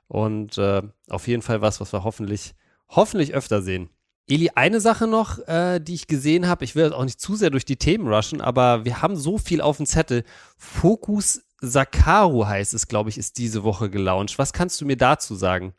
und 0.07 0.57
äh, 0.57 0.81
auf 1.09 1.27
jeden 1.27 1.41
Fall 1.41 1.61
was, 1.61 1.81
was 1.81 1.93
wir 1.93 2.03
hoffentlich, 2.03 2.55
hoffentlich 2.89 3.33
öfter 3.33 3.61
sehen. 3.61 3.89
Eli, 4.29 4.51
eine 4.55 4.81
Sache 4.81 5.07
noch, 5.07 5.39
äh, 5.47 5.79
die 5.79 5.93
ich 5.93 6.07
gesehen 6.07 6.47
habe, 6.47 6.65
ich 6.65 6.75
will 6.75 6.83
jetzt 6.83 6.93
auch 6.93 7.05
nicht 7.05 7.21
zu 7.21 7.35
sehr 7.35 7.49
durch 7.49 7.63
die 7.63 7.77
Themen 7.77 8.07
rushen, 8.07 8.41
aber 8.41 8.83
wir 8.83 9.01
haben 9.01 9.15
so 9.15 9.37
viel 9.37 9.61
auf 9.61 9.77
dem 9.77 9.85
Zettel. 9.85 10.23
Focus 10.57 11.41
Sakaru 11.61 12.45
heißt 12.45 12.73
es, 12.73 12.87
glaube 12.87 13.09
ich, 13.09 13.17
ist 13.17 13.37
diese 13.37 13.63
Woche 13.63 13.89
gelauncht. 13.89 14.37
Was 14.37 14.53
kannst 14.53 14.79
du 14.81 14.85
mir 14.85 14.97
dazu 14.97 15.35
sagen? 15.35 15.73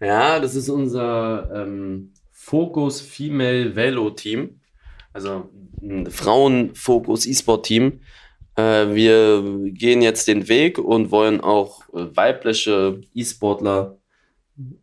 Ja, 0.00 0.38
das 0.38 0.54
ist 0.54 0.68
unser 0.68 1.50
ähm, 1.52 2.14
Focus 2.30 3.00
Female 3.00 3.74
Velo 3.74 4.10
Team. 4.10 4.60
Also 5.12 5.50
ein 5.82 6.10
Frauen-Fokus 6.10 7.26
E-Sport-Team. 7.26 8.00
Äh, 8.56 8.94
wir 8.94 9.42
gehen 9.72 10.02
jetzt 10.02 10.28
den 10.28 10.48
Weg 10.48 10.78
und 10.78 11.10
wollen 11.10 11.40
auch 11.40 11.82
äh, 11.94 12.16
weibliche 12.16 13.00
E-Sportler, 13.14 13.98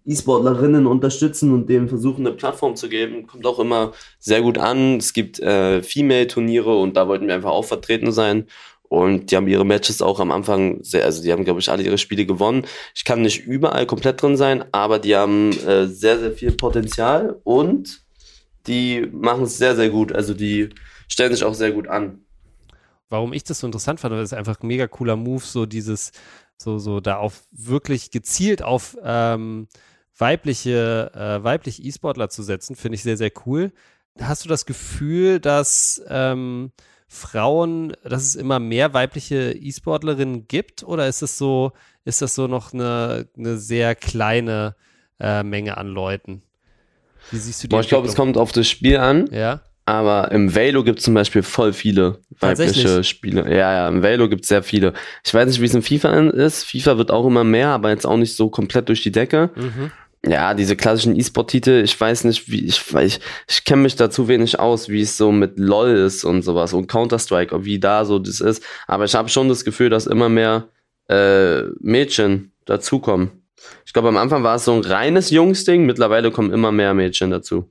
E-Sportlerinnen 0.06 0.86
unterstützen 0.86 1.54
und 1.54 1.70
denen 1.70 1.88
versuchen, 1.88 2.26
eine 2.26 2.36
Plattform 2.36 2.76
zu 2.76 2.90
geben. 2.90 3.26
Kommt 3.28 3.46
auch 3.46 3.60
immer 3.60 3.94
sehr 4.20 4.42
gut 4.42 4.58
an. 4.58 4.98
Es 4.98 5.14
gibt 5.14 5.40
äh, 5.40 5.82
Female-Turniere 5.82 6.78
und 6.78 6.98
da 6.98 7.08
wollten 7.08 7.28
wir 7.28 7.36
einfach 7.36 7.52
auch 7.52 7.66
vertreten 7.66 8.12
sein. 8.12 8.48
Und 8.90 9.32
die 9.32 9.38
haben 9.38 9.48
ihre 9.48 9.66
Matches 9.66 10.02
auch 10.02 10.20
am 10.20 10.32
Anfang 10.32 10.84
sehr, 10.84 11.06
also 11.06 11.24
die 11.24 11.32
haben, 11.32 11.46
glaube 11.46 11.62
ich, 11.62 11.70
alle 11.70 11.84
ihre 11.84 11.98
Spiele 11.98 12.26
gewonnen. 12.26 12.66
Ich 12.94 13.06
kann 13.06 13.22
nicht 13.22 13.46
überall 13.46 13.86
komplett 13.86 14.22
drin 14.22 14.36
sein, 14.36 14.66
aber 14.74 15.00
die 15.00 15.16
haben 15.16 15.52
äh, 15.66 15.88
sehr, 15.88 16.20
sehr 16.20 16.34
viel 16.34 16.52
Potenzial 16.52 17.40
und 17.46 18.04
die 18.68 19.08
machen 19.14 19.44
es 19.44 19.58
sehr, 19.58 19.78
sehr 19.78 19.90
gut. 19.90 20.12
Also 20.12 20.34
die 20.34 20.70
stellen 21.08 21.32
sich 21.34 21.46
auch 21.46 21.54
sehr 21.54 21.72
gut 21.72 21.88
an. 21.88 22.26
Warum 23.08 23.32
ich 23.32 23.46
das 23.46 23.60
so 23.60 23.68
interessant 23.68 24.02
fand, 24.02 24.14
weil 24.14 24.24
es 24.24 24.34
einfach 24.34 24.60
ein 24.62 24.68
mega 24.68 24.88
cooler 24.88 25.16
Move, 25.16 25.44
so 25.44 25.66
dieses, 25.66 26.12
so, 26.62 26.80
so 26.80 27.00
da 27.00 27.18
auf 27.18 27.44
wirklich 27.52 28.12
gezielt 28.12 28.62
auf 28.64 28.98
ähm, 29.04 29.68
weibliche, 30.18 31.12
äh, 31.16 31.44
weibliche 31.44 31.82
E-Sportler 31.82 32.30
zu 32.30 32.44
setzen, 32.44 32.76
finde 32.76 32.96
ich 32.96 33.04
sehr, 33.04 33.18
sehr 33.18 33.32
cool. 33.46 33.72
Hast 34.20 34.46
du 34.46 34.50
das 34.50 34.66
Gefühl, 34.66 35.40
dass 35.40 36.02
ähm, 36.08 36.72
Frauen, 37.08 37.94
dass 38.04 38.24
es 38.24 38.36
immer 38.36 38.60
mehr 38.60 38.94
weibliche 38.94 39.52
E-Sportlerinnen 39.52 40.48
gibt 40.48 40.84
oder 40.84 41.08
ist 41.08 41.22
es 41.22 41.38
so, 41.38 41.74
ist 42.06 42.22
das 42.22 42.36
so 42.36 42.48
noch 42.48 42.74
eine, 42.74 43.28
eine 43.38 43.58
sehr 43.58 43.96
kleine 43.96 44.76
äh, 45.20 45.44
Menge 45.44 45.78
an 45.78 45.88
Leuten? 45.88 46.44
Wie 47.32 47.38
siehst 47.38 47.64
du 47.64 47.68
die 47.68 47.72
Boah, 47.72 47.82
ich 47.82 47.90
glaube, 47.90 48.08
es 48.08 48.16
kommt 48.16 48.38
auf 48.38 48.52
das 48.52 48.68
Spiel 48.68 48.98
an, 48.98 49.28
Ja, 49.32 49.62
aber 49.92 50.32
im 50.32 50.56
Velo 50.56 50.86
gibt 50.86 51.00
es 51.00 51.06
zum 51.06 51.14
Beispiel 51.14 51.44
voll 51.44 51.74
viele 51.74 52.20
weibliche? 52.40 53.04
Spiele. 53.04 53.44
Ja, 53.50 53.74
ja, 53.74 53.88
im 53.90 54.02
Velo 54.02 54.30
gibt 54.30 54.44
es 54.44 54.48
sehr 54.48 54.64
viele. 54.64 54.94
Ich 55.26 55.34
weiß 55.34 55.48
nicht, 55.48 55.60
wie 55.60 55.66
es 55.66 55.74
in 55.74 55.82
FIFA 55.82 56.30
ist. 56.30 56.64
FIFA 56.64 56.98
wird 56.98 57.12
auch 57.12 57.26
immer 57.28 57.44
mehr, 57.44 57.70
aber 57.70 57.90
jetzt 57.90 58.06
auch 58.06 58.16
nicht 58.16 58.36
so 58.36 58.50
komplett 58.50 58.88
durch 58.88 59.04
die 59.04 59.12
Decke. 59.12 59.50
mhm. 59.56 59.92
Ja, 60.24 60.54
diese 60.54 60.76
klassischen 60.76 61.18
E-Sport-Titel, 61.20 61.82
ich 61.84 62.00
weiß 62.00 62.26
nicht, 62.26 62.48
wie, 62.48 62.64
ich, 62.64 62.94
ich, 62.94 63.20
ich 63.50 63.64
kenne 63.66 63.82
mich 63.82 63.96
da 63.96 64.12
zu 64.12 64.28
wenig 64.28 64.60
aus, 64.60 64.88
wie 64.88 65.02
es 65.02 65.18
so 65.18 65.32
mit 65.32 65.58
LOL 65.58 65.90
ist 65.90 66.24
und 66.24 66.44
sowas 66.44 66.74
und 66.74 66.86
Counter-Strike, 66.86 67.56
und 67.56 67.66
wie 67.66 67.80
da 67.80 68.06
so 68.06 68.20
das 68.20 68.40
ist. 68.40 68.64
Aber 68.86 69.06
ich 69.06 69.16
habe 69.16 69.30
schon 69.30 69.50
das 69.50 69.66
Gefühl, 69.66 69.90
dass 69.90 70.06
immer 70.06 70.30
mehr 70.30 70.68
äh, 71.10 71.64
Mädchen 71.80 72.52
dazukommen. 72.66 73.32
Ich 73.84 73.94
glaube, 73.94 74.10
am 74.10 74.18
Anfang 74.18 74.44
war 74.44 74.58
es 74.58 74.66
so 74.66 74.74
ein 74.74 74.82
reines 74.82 75.32
Jungsding, 75.32 75.88
mittlerweile 75.88 76.30
kommen 76.30 76.54
immer 76.54 76.72
mehr 76.72 76.94
Mädchen 76.94 77.32
dazu. 77.32 77.68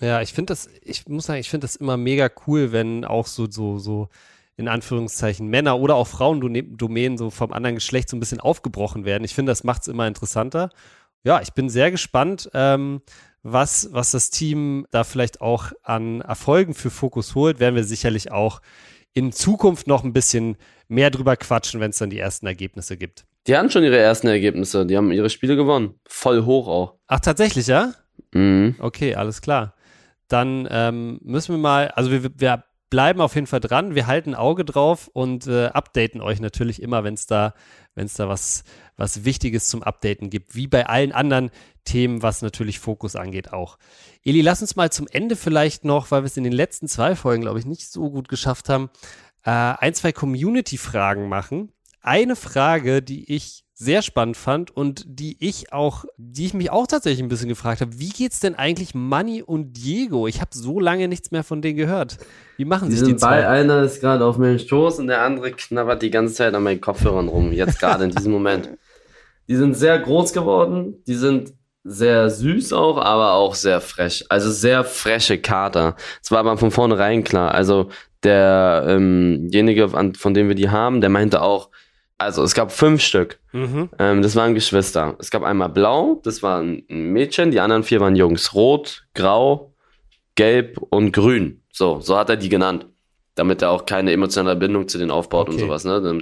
Ja, 0.00 0.22
ich 0.22 0.32
finde 0.32 0.52
das, 0.52 0.68
ich 0.82 1.06
muss 1.08 1.26
sagen, 1.26 1.40
ich 1.40 1.50
finde 1.50 1.66
das 1.66 1.76
immer 1.76 1.96
mega 1.96 2.30
cool, 2.46 2.72
wenn 2.72 3.04
auch 3.04 3.26
so, 3.26 3.50
so, 3.50 3.78
so 3.78 4.08
in 4.56 4.68
Anführungszeichen 4.68 5.48
Männer 5.48 5.78
oder 5.78 5.94
auch 5.94 6.06
Frauendomänen 6.06 7.18
so 7.18 7.30
vom 7.30 7.52
anderen 7.52 7.76
Geschlecht 7.76 8.08
so 8.08 8.16
ein 8.16 8.20
bisschen 8.20 8.40
aufgebrochen 8.40 9.04
werden. 9.04 9.24
Ich 9.24 9.34
finde, 9.34 9.50
das 9.50 9.64
macht 9.64 9.82
es 9.82 9.88
immer 9.88 10.06
interessanter. 10.06 10.70
Ja, 11.22 11.40
ich 11.40 11.52
bin 11.52 11.68
sehr 11.68 11.90
gespannt, 11.90 12.50
ähm, 12.54 13.02
was, 13.42 13.88
was 13.92 14.10
das 14.10 14.30
Team 14.30 14.86
da 14.90 15.04
vielleicht 15.04 15.40
auch 15.40 15.72
an 15.82 16.20
Erfolgen 16.20 16.74
für 16.74 16.90
Fokus 16.90 17.34
holt. 17.34 17.58
Werden 17.58 17.74
wir 17.74 17.84
sicherlich 17.84 18.32
auch 18.32 18.60
in 19.12 19.32
Zukunft 19.32 19.86
noch 19.86 20.04
ein 20.04 20.12
bisschen 20.12 20.56
mehr 20.88 21.10
drüber 21.10 21.36
quatschen, 21.36 21.80
wenn 21.80 21.90
es 21.90 21.98
dann 21.98 22.10
die 22.10 22.18
ersten 22.18 22.46
Ergebnisse 22.46 22.96
gibt. 22.96 23.24
Die 23.46 23.56
hatten 23.56 23.70
schon 23.70 23.82
ihre 23.82 23.96
ersten 23.96 24.28
Ergebnisse, 24.28 24.86
die 24.86 24.96
haben 24.96 25.10
ihre 25.12 25.30
Spiele 25.30 25.56
gewonnen. 25.56 25.94
Voll 26.06 26.44
hoch 26.44 26.68
auch. 26.68 26.94
Ach, 27.06 27.20
tatsächlich, 27.20 27.66
ja? 27.66 27.94
Mhm. 28.32 28.76
Okay, 28.78 29.14
alles 29.14 29.40
klar. 29.40 29.74
Dann 30.30 30.68
ähm, 30.70 31.18
müssen 31.24 31.54
wir 31.54 31.58
mal, 31.58 31.88
also 31.88 32.10
wir, 32.10 32.30
wir 32.38 32.64
bleiben 32.88 33.20
auf 33.20 33.34
jeden 33.34 33.48
Fall 33.48 33.60
dran, 33.60 33.94
wir 33.94 34.06
halten 34.06 34.34
Auge 34.34 34.64
drauf 34.64 35.08
und 35.12 35.46
äh, 35.48 35.66
updaten 35.66 36.20
euch 36.20 36.40
natürlich 36.40 36.80
immer, 36.80 37.02
wenn 37.02 37.14
es 37.14 37.26
da, 37.26 37.54
wenn 37.94 38.06
es 38.06 38.14
da 38.14 38.28
was, 38.28 38.62
was 38.96 39.24
Wichtiges 39.24 39.68
zum 39.68 39.82
Updaten 39.82 40.30
gibt, 40.30 40.54
wie 40.54 40.68
bei 40.68 40.86
allen 40.86 41.12
anderen 41.12 41.50
Themen, 41.84 42.22
was 42.22 42.42
natürlich 42.42 42.78
Fokus 42.78 43.16
angeht 43.16 43.52
auch. 43.52 43.76
Eli, 44.22 44.40
lass 44.40 44.60
uns 44.60 44.76
mal 44.76 44.90
zum 44.90 45.08
Ende 45.08 45.34
vielleicht 45.34 45.84
noch, 45.84 46.10
weil 46.12 46.22
wir 46.22 46.26
es 46.26 46.36
in 46.36 46.44
den 46.44 46.52
letzten 46.52 46.86
zwei 46.86 47.16
Folgen, 47.16 47.42
glaube 47.42 47.58
ich, 47.58 47.66
nicht 47.66 47.90
so 47.90 48.10
gut 48.10 48.28
geschafft 48.28 48.68
haben, 48.68 48.90
äh, 49.44 49.50
ein, 49.50 49.94
zwei 49.94 50.12
Community-Fragen 50.12 51.28
machen. 51.28 51.72
Eine 52.02 52.36
Frage, 52.36 53.02
die 53.02 53.32
ich 53.32 53.64
sehr 53.80 54.02
spannend 54.02 54.36
fand 54.36 54.70
und 54.76 55.04
die 55.06 55.38
ich 55.40 55.72
auch, 55.72 56.04
die 56.18 56.44
ich 56.44 56.52
mich 56.52 56.70
auch 56.70 56.86
tatsächlich 56.86 57.22
ein 57.22 57.30
bisschen 57.30 57.48
gefragt 57.48 57.80
habe, 57.80 57.98
wie 57.98 58.10
geht's 58.10 58.38
denn 58.38 58.54
eigentlich 58.54 58.94
Manny 58.94 59.42
und 59.42 59.72
Diego? 59.72 60.26
Ich 60.26 60.42
habe 60.42 60.50
so 60.52 60.78
lange 60.80 61.08
nichts 61.08 61.30
mehr 61.30 61.42
von 61.42 61.62
denen 61.62 61.78
gehört. 61.78 62.18
Wie 62.58 62.66
machen 62.66 62.90
Die 62.90 62.96
sich 62.96 63.08
die 63.08 63.16
zwei? 63.16 63.48
einer 63.48 63.82
ist 63.82 64.02
gerade 64.02 64.26
auf 64.26 64.36
meinem 64.36 64.58
Stoß 64.58 64.98
und 64.98 65.06
der 65.06 65.22
andere 65.22 65.52
knabbert 65.52 66.02
die 66.02 66.10
ganze 66.10 66.34
Zeit 66.34 66.52
an 66.52 66.62
meinen 66.62 66.82
Kopfhörern 66.82 67.28
rum, 67.28 67.52
jetzt 67.52 67.80
gerade 67.80 68.04
in 68.04 68.10
diesem 68.10 68.32
Moment. 68.32 68.68
Die 69.48 69.56
sind 69.56 69.72
sehr 69.74 69.98
groß 69.98 70.34
geworden, 70.34 71.02
die 71.06 71.14
sind 71.14 71.54
sehr 71.82 72.28
süß 72.28 72.74
auch, 72.74 72.98
aber 72.98 73.32
auch 73.32 73.54
sehr 73.54 73.80
frech. 73.80 74.26
Also 74.28 74.50
sehr 74.50 74.84
freche 74.84 75.38
Kater. 75.38 75.96
Es 76.22 76.30
war 76.30 76.40
aber 76.40 76.58
von 76.58 76.70
vornherein 76.70 77.24
klar. 77.24 77.54
Also 77.54 77.88
derjenige, 78.22 79.84
ähm, 79.96 80.14
von 80.14 80.34
dem 80.34 80.48
wir 80.48 80.54
die 80.54 80.68
haben, 80.68 81.00
der 81.00 81.08
meinte 81.08 81.40
auch, 81.40 81.70
also 82.20 82.42
es 82.42 82.54
gab 82.54 82.70
fünf 82.70 83.00
Stück. 83.02 83.38
Mhm. 83.52 83.88
Ähm, 83.98 84.22
das 84.22 84.36
waren 84.36 84.54
Geschwister. 84.54 85.16
Es 85.18 85.30
gab 85.30 85.42
einmal 85.42 85.70
blau, 85.70 86.20
das 86.22 86.42
war 86.42 86.60
ein 86.60 86.84
Mädchen, 86.88 87.50
die 87.50 87.60
anderen 87.60 87.82
vier 87.82 88.00
waren 88.00 88.14
Jungs. 88.14 88.54
Rot, 88.54 89.04
grau, 89.14 89.74
gelb 90.34 90.78
und 90.90 91.12
grün. 91.12 91.62
So, 91.72 92.00
so 92.00 92.16
hat 92.18 92.28
er 92.30 92.36
die 92.36 92.48
genannt. 92.48 92.86
Damit 93.36 93.62
er 93.62 93.70
auch 93.70 93.86
keine 93.86 94.12
emotionale 94.12 94.56
Bindung 94.56 94.86
zu 94.88 94.98
denen 94.98 95.10
aufbaut 95.10 95.48
und 95.48 95.54
Okay. 95.54 95.64
sowas, 95.64 95.84
ne? 95.84 96.20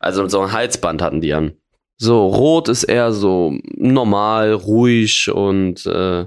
Also 0.00 0.28
so 0.28 0.40
ein 0.40 0.52
Halsband 0.52 1.00
hatten 1.00 1.20
die 1.20 1.32
an. 1.32 1.52
So, 1.96 2.26
rot 2.26 2.68
ist 2.68 2.84
eher 2.84 3.12
so 3.12 3.54
normal, 3.76 4.52
ruhig 4.52 5.30
und 5.30 5.86
äh, 5.86 6.26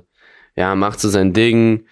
ja, 0.55 0.75
macht 0.75 0.99
so 1.01 1.09
sein 1.09 1.33
Ding. 1.33 1.85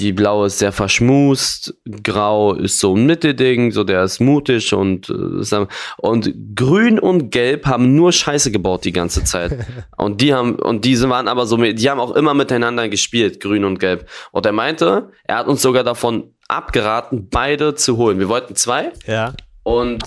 Die 0.00 0.12
blaue 0.12 0.46
ist 0.46 0.58
sehr 0.58 0.72
verschmust, 0.72 1.74
grau 2.02 2.54
ist 2.54 2.78
so 2.80 2.96
ein 2.96 3.04
Mittelding, 3.04 3.70
so 3.70 3.84
der 3.84 4.02
ist 4.04 4.18
mutig 4.18 4.72
und 4.72 5.10
äh, 5.10 5.66
und 5.98 6.32
grün 6.56 6.98
und 6.98 7.30
gelb 7.30 7.66
haben 7.66 7.94
nur 7.94 8.10
Scheiße 8.12 8.50
gebaut 8.50 8.84
die 8.84 8.92
ganze 8.92 9.24
Zeit. 9.24 9.52
und 9.98 10.20
die 10.22 10.32
haben, 10.32 10.54
und 10.56 10.84
diese 10.86 11.08
waren 11.10 11.28
aber 11.28 11.44
so, 11.46 11.56
die 11.58 11.90
haben 11.90 12.00
auch 12.00 12.16
immer 12.16 12.32
miteinander 12.32 12.88
gespielt, 12.88 13.40
grün 13.40 13.64
und 13.64 13.78
gelb. 13.78 14.08
Und 14.32 14.46
er 14.46 14.52
meinte, 14.52 15.10
er 15.24 15.36
hat 15.36 15.46
uns 15.48 15.60
sogar 15.60 15.84
davon 15.84 16.34
abgeraten, 16.48 17.28
beide 17.28 17.74
zu 17.74 17.96
holen. 17.96 18.18
Wir 18.18 18.28
wollten 18.28 18.56
zwei 18.56 18.92
Ja. 19.06 19.34
und 19.62 20.02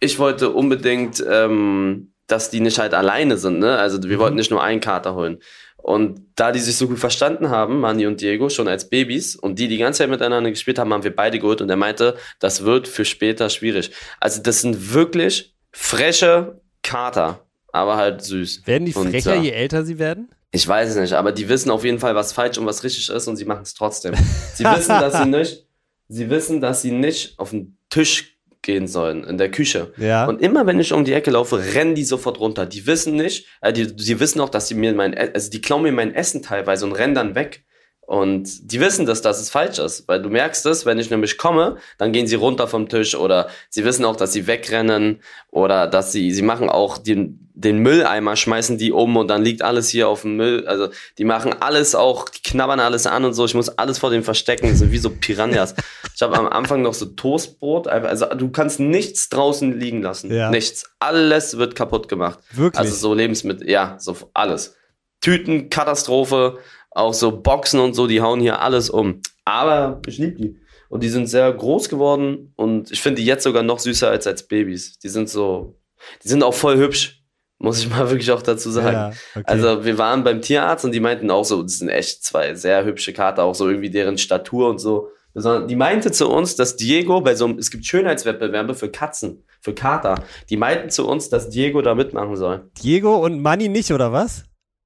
ich 0.00 0.18
wollte 0.18 0.50
unbedingt, 0.50 1.22
ähm, 1.28 2.12
dass 2.26 2.48
die 2.50 2.60
nicht 2.60 2.78
halt 2.78 2.94
alleine 2.94 3.36
sind, 3.36 3.58
ne? 3.58 3.76
Also 3.76 4.02
wir 4.02 4.18
wollten 4.18 4.36
nicht 4.36 4.50
nur 4.50 4.62
einen 4.62 4.80
Kater 4.80 5.14
holen. 5.14 5.38
Und 5.82 6.20
da 6.36 6.52
die 6.52 6.58
sich 6.60 6.76
so 6.76 6.88
gut 6.88 6.98
verstanden 6.98 7.50
haben, 7.50 7.80
Manni 7.80 8.06
und 8.06 8.20
Diego, 8.20 8.48
schon 8.48 8.68
als 8.68 8.88
Babys, 8.88 9.36
und 9.36 9.58
die 9.58 9.68
die 9.68 9.78
ganze 9.78 9.98
Zeit 9.98 10.10
miteinander 10.10 10.50
gespielt 10.50 10.78
haben, 10.78 10.92
haben 10.92 11.04
wir 11.04 11.14
beide 11.14 11.38
geholt. 11.38 11.60
Und 11.60 11.70
er 11.70 11.76
meinte, 11.76 12.16
das 12.38 12.64
wird 12.64 12.86
für 12.86 13.04
später 13.04 13.48
schwierig. 13.50 13.90
Also 14.20 14.42
das 14.42 14.60
sind 14.60 14.92
wirklich 14.92 15.54
freche 15.72 16.60
Kater, 16.82 17.46
aber 17.72 17.96
halt 17.96 18.22
süß. 18.22 18.66
Werden 18.66 18.86
die 18.86 18.94
Und, 18.94 19.10
frecher, 19.10 19.36
ja. 19.36 19.42
je 19.42 19.50
älter 19.50 19.84
sie 19.84 19.98
werden? 19.98 20.30
Ich 20.52 20.66
weiß 20.66 20.90
es 20.90 20.96
nicht, 20.96 21.12
aber 21.12 21.30
die 21.32 21.48
wissen 21.48 21.70
auf 21.70 21.84
jeden 21.84 22.00
Fall, 22.00 22.14
was 22.14 22.32
falsch 22.32 22.58
und 22.58 22.66
was 22.66 22.82
richtig 22.82 23.08
ist 23.08 23.28
und 23.28 23.36
sie 23.36 23.44
machen 23.44 23.62
es 23.62 23.74
trotzdem. 23.74 24.14
Sie 24.54 24.64
wissen, 24.64 24.88
dass 24.88 25.16
sie 25.16 25.26
nicht, 25.26 25.66
sie 26.08 26.28
wissen, 26.28 26.60
dass 26.60 26.82
sie 26.82 26.90
nicht 26.90 27.38
auf 27.38 27.50
den 27.50 27.76
Tisch 27.88 28.36
gehen 28.62 28.86
sollen, 28.86 29.24
in 29.24 29.38
der 29.38 29.50
Küche. 29.50 29.92
Ja. 29.96 30.26
Und 30.26 30.42
immer 30.42 30.66
wenn 30.66 30.80
ich 30.80 30.92
um 30.92 31.04
die 31.04 31.12
Ecke 31.12 31.30
laufe, 31.30 31.74
rennen 31.74 31.94
die 31.94 32.04
sofort 32.04 32.38
runter. 32.40 32.66
Die 32.66 32.86
wissen 32.86 33.16
nicht, 33.16 33.46
äh, 33.60 33.72
die, 33.72 33.92
sie 33.96 34.20
wissen 34.20 34.40
auch, 34.40 34.50
dass 34.50 34.68
sie 34.68 34.74
mir 34.74 34.92
mein, 34.94 35.12
E- 35.14 35.30
also 35.34 35.50
die 35.50 35.60
klauen 35.60 35.82
mir 35.82 35.92
mein 35.92 36.14
Essen 36.14 36.42
teilweise 36.42 36.84
und 36.84 36.92
rennen 36.92 37.14
dann 37.14 37.34
weg. 37.34 37.64
Und 38.02 38.72
die 38.72 38.80
wissen, 38.80 39.06
dass 39.06 39.22
das 39.22 39.48
falsch 39.50 39.78
ist, 39.78 40.08
weil 40.08 40.20
du 40.20 40.30
merkst 40.30 40.66
es, 40.66 40.84
wenn 40.84 40.98
ich 40.98 41.10
nämlich 41.10 41.38
komme, 41.38 41.76
dann 41.96 42.10
gehen 42.10 42.26
sie 42.26 42.34
runter 42.34 42.66
vom 42.66 42.88
Tisch 42.88 43.14
oder 43.14 43.48
sie 43.68 43.84
wissen 43.84 44.04
auch, 44.04 44.16
dass 44.16 44.32
sie 44.32 44.48
wegrennen 44.48 45.22
oder 45.52 45.86
dass 45.86 46.10
sie, 46.10 46.32
sie 46.32 46.42
machen 46.42 46.68
auch 46.68 46.98
den, 46.98 47.49
den 47.60 47.78
Mülleimer, 47.78 48.36
schmeißen 48.36 48.78
die 48.78 48.92
um 48.92 49.16
und 49.16 49.28
dann 49.28 49.42
liegt 49.42 49.62
alles 49.62 49.88
hier 49.88 50.08
auf 50.08 50.22
dem 50.22 50.36
Müll. 50.36 50.66
Also 50.66 50.88
die 51.18 51.24
machen 51.24 51.54
alles 51.60 51.94
auch, 51.94 52.28
die 52.28 52.42
knabbern 52.42 52.80
alles 52.80 53.06
an 53.06 53.24
und 53.24 53.34
so. 53.34 53.44
Ich 53.44 53.54
muss 53.54 53.68
alles 53.68 53.98
vor 53.98 54.10
dem 54.10 54.22
verstecken, 54.22 54.74
so 54.76 54.90
wie 54.90 54.98
so 54.98 55.10
Piranhas. 55.10 55.74
ich 56.14 56.22
habe 56.22 56.36
am 56.38 56.48
Anfang 56.48 56.82
noch 56.82 56.94
so 56.94 57.06
Toastbrot, 57.06 57.86
also 57.88 58.26
du 58.26 58.50
kannst 58.50 58.80
nichts 58.80 59.28
draußen 59.28 59.78
liegen 59.78 60.02
lassen. 60.02 60.32
Ja. 60.32 60.50
Nichts. 60.50 60.90
Alles 60.98 61.58
wird 61.58 61.74
kaputt 61.74 62.08
gemacht. 62.08 62.38
Wirklich? 62.52 62.78
Also 62.78 62.94
so 62.94 63.14
Lebensmittel, 63.14 63.68
ja, 63.68 63.96
so 63.98 64.16
alles. 64.34 64.76
Tüten, 65.20 65.68
Katastrophe 65.68 66.58
auch 66.90 67.14
so 67.14 67.40
Boxen 67.40 67.80
und 67.80 67.94
so, 67.94 68.06
die 68.06 68.20
hauen 68.20 68.40
hier 68.40 68.60
alles 68.60 68.90
um. 68.90 69.20
Aber 69.44 70.00
ich 70.06 70.18
liebe 70.18 70.36
die. 70.36 70.60
Und 70.88 71.04
die 71.04 71.08
sind 71.08 71.28
sehr 71.28 71.52
groß 71.52 71.88
geworden 71.88 72.52
und 72.56 72.90
ich 72.90 73.00
finde 73.00 73.20
die 73.20 73.26
jetzt 73.26 73.44
sogar 73.44 73.62
noch 73.62 73.78
süßer 73.78 74.10
als 74.10 74.26
als 74.26 74.48
Babys. 74.48 74.98
Die 74.98 75.08
sind 75.08 75.28
so, 75.28 75.78
die 76.24 76.28
sind 76.28 76.42
auch 76.42 76.54
voll 76.54 76.78
hübsch, 76.78 77.19
muss 77.60 77.80
ich 77.80 77.90
mal 77.90 78.10
wirklich 78.10 78.32
auch 78.32 78.42
dazu 78.42 78.70
sagen. 78.70 78.96
Ja, 78.96 79.12
okay. 79.34 79.44
Also 79.46 79.84
wir 79.84 79.98
waren 79.98 80.24
beim 80.24 80.42
Tierarzt 80.42 80.84
und 80.84 80.92
die 80.92 81.00
meinten 81.00 81.30
auch 81.30 81.44
so, 81.44 81.62
das 81.62 81.78
sind 81.78 81.90
echt 81.90 82.24
zwei 82.24 82.54
sehr 82.54 82.84
hübsche 82.84 83.12
Kater, 83.12 83.44
auch 83.44 83.54
so 83.54 83.68
irgendwie 83.68 83.90
deren 83.90 84.18
Statur 84.18 84.68
und 84.68 84.80
so. 84.80 85.10
Die 85.32 85.76
meinte 85.76 86.10
zu 86.10 86.28
uns, 86.28 86.56
dass 86.56 86.74
Diego 86.74 87.20
bei 87.20 87.36
so 87.36 87.44
einem, 87.44 87.58
es 87.58 87.70
gibt 87.70 87.86
Schönheitswettbewerbe 87.86 88.74
für 88.74 88.90
Katzen, 88.90 89.44
für 89.60 89.72
Kater. 89.72 90.24
Die 90.48 90.56
meinten 90.56 90.90
zu 90.90 91.06
uns, 91.06 91.28
dass 91.28 91.48
Diego 91.48 91.82
da 91.82 91.94
mitmachen 91.94 92.34
soll. 92.34 92.68
Diego 92.82 93.24
und 93.24 93.40
Manny 93.40 93.68
nicht, 93.68 93.92
oder 93.92 94.12
was? 94.12 94.42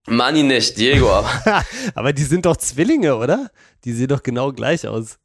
Money 0.06 0.42
nicht, 0.42 0.76
Diego 0.76 1.08
aber. 1.10 1.64
aber 1.94 2.12
die 2.12 2.24
sind 2.24 2.44
doch 2.44 2.58
Zwillinge, 2.58 3.16
oder? 3.16 3.50
Die 3.86 3.92
sehen 3.92 4.08
doch 4.08 4.22
genau 4.22 4.52
gleich 4.52 4.86
aus. 4.86 5.18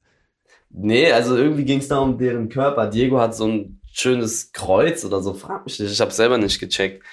Nee, 0.70 1.12
also 1.12 1.36
irgendwie 1.36 1.66
ging 1.66 1.80
es 1.80 1.90
da 1.90 1.98
um 1.98 2.18
deren 2.18 2.48
Körper. 2.48 2.88
Diego 2.88 3.20
hat 3.20 3.36
so 3.36 3.46
ein 3.46 3.82
schönes 3.92 4.54
Kreuz 4.54 5.04
oder 5.04 5.22
so, 5.22 5.34
frag 5.34 5.66
mich 5.66 5.80
nicht. 5.80 5.92
Ich 5.92 6.00
habe 6.00 6.12
selber 6.12 6.38
nicht 6.38 6.60
gecheckt. 6.60 7.04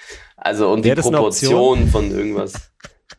Also 0.47 0.69
und 0.71 0.85
Wäre 0.85 0.95
die 0.95 1.01
Proportion 1.01 1.87
von 1.89 2.09
irgendwas. 2.09 2.53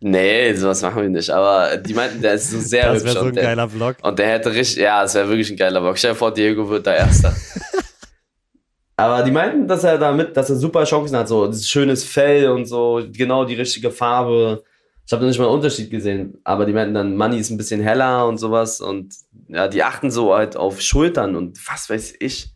Nee, 0.00 0.54
sowas 0.54 0.80
machen 0.80 1.02
wir 1.02 1.08
nicht. 1.10 1.28
Aber 1.28 1.76
die 1.76 1.92
meinten, 1.92 2.22
der 2.22 2.34
ist 2.34 2.50
so 2.50 2.58
sehr 2.58 2.92
das 2.92 3.02
hübsch. 3.02 3.04
Das 3.04 3.14
wäre 3.14 3.24
so 3.24 3.28
ein 3.28 3.34
der, 3.34 3.44
geiler 3.44 3.68
Vlog. 3.68 3.96
Und 4.02 4.18
der 4.18 4.28
hätte 4.28 4.54
richtig, 4.54 4.82
ja, 4.82 5.04
es 5.04 5.14
wäre 5.14 5.28
wirklich 5.28 5.50
ein 5.50 5.56
geiler 5.56 5.80
Vlog. 5.80 5.98
Stell 5.98 6.12
dir 6.12 6.16
vor, 6.16 6.32
Diego 6.32 6.68
wird 6.70 6.86
da 6.86 6.94
Erster. 6.94 7.36
Aber 8.96 9.22
die 9.22 9.30
meinten, 9.30 9.68
dass 9.68 9.84
er 9.84 9.98
damit, 9.98 10.36
dass 10.36 10.48
er 10.50 10.56
super 10.56 10.84
Chancen 10.84 11.16
hat, 11.16 11.28
so 11.28 11.52
schönes 11.52 12.02
Fell 12.02 12.48
und 12.50 12.64
so, 12.64 13.02
genau 13.12 13.44
die 13.44 13.54
richtige 13.54 13.90
Farbe. 13.90 14.64
Ich 15.06 15.12
habe 15.12 15.22
da 15.22 15.28
nicht 15.28 15.38
mal 15.38 15.44
einen 15.44 15.54
Unterschied 15.54 15.90
gesehen, 15.90 16.38
aber 16.42 16.66
die 16.66 16.72
meinten 16.72 16.94
dann, 16.94 17.16
Money 17.16 17.38
ist 17.38 17.50
ein 17.50 17.56
bisschen 17.56 17.80
heller 17.80 18.26
und 18.26 18.38
sowas 18.38 18.80
und 18.80 19.14
ja, 19.48 19.68
die 19.68 19.84
achten 19.84 20.10
so 20.10 20.34
halt 20.34 20.56
auf 20.56 20.80
Schultern 20.80 21.36
und 21.36 21.58
was 21.68 21.88
weiß 21.88 22.14
ich. 22.18 22.52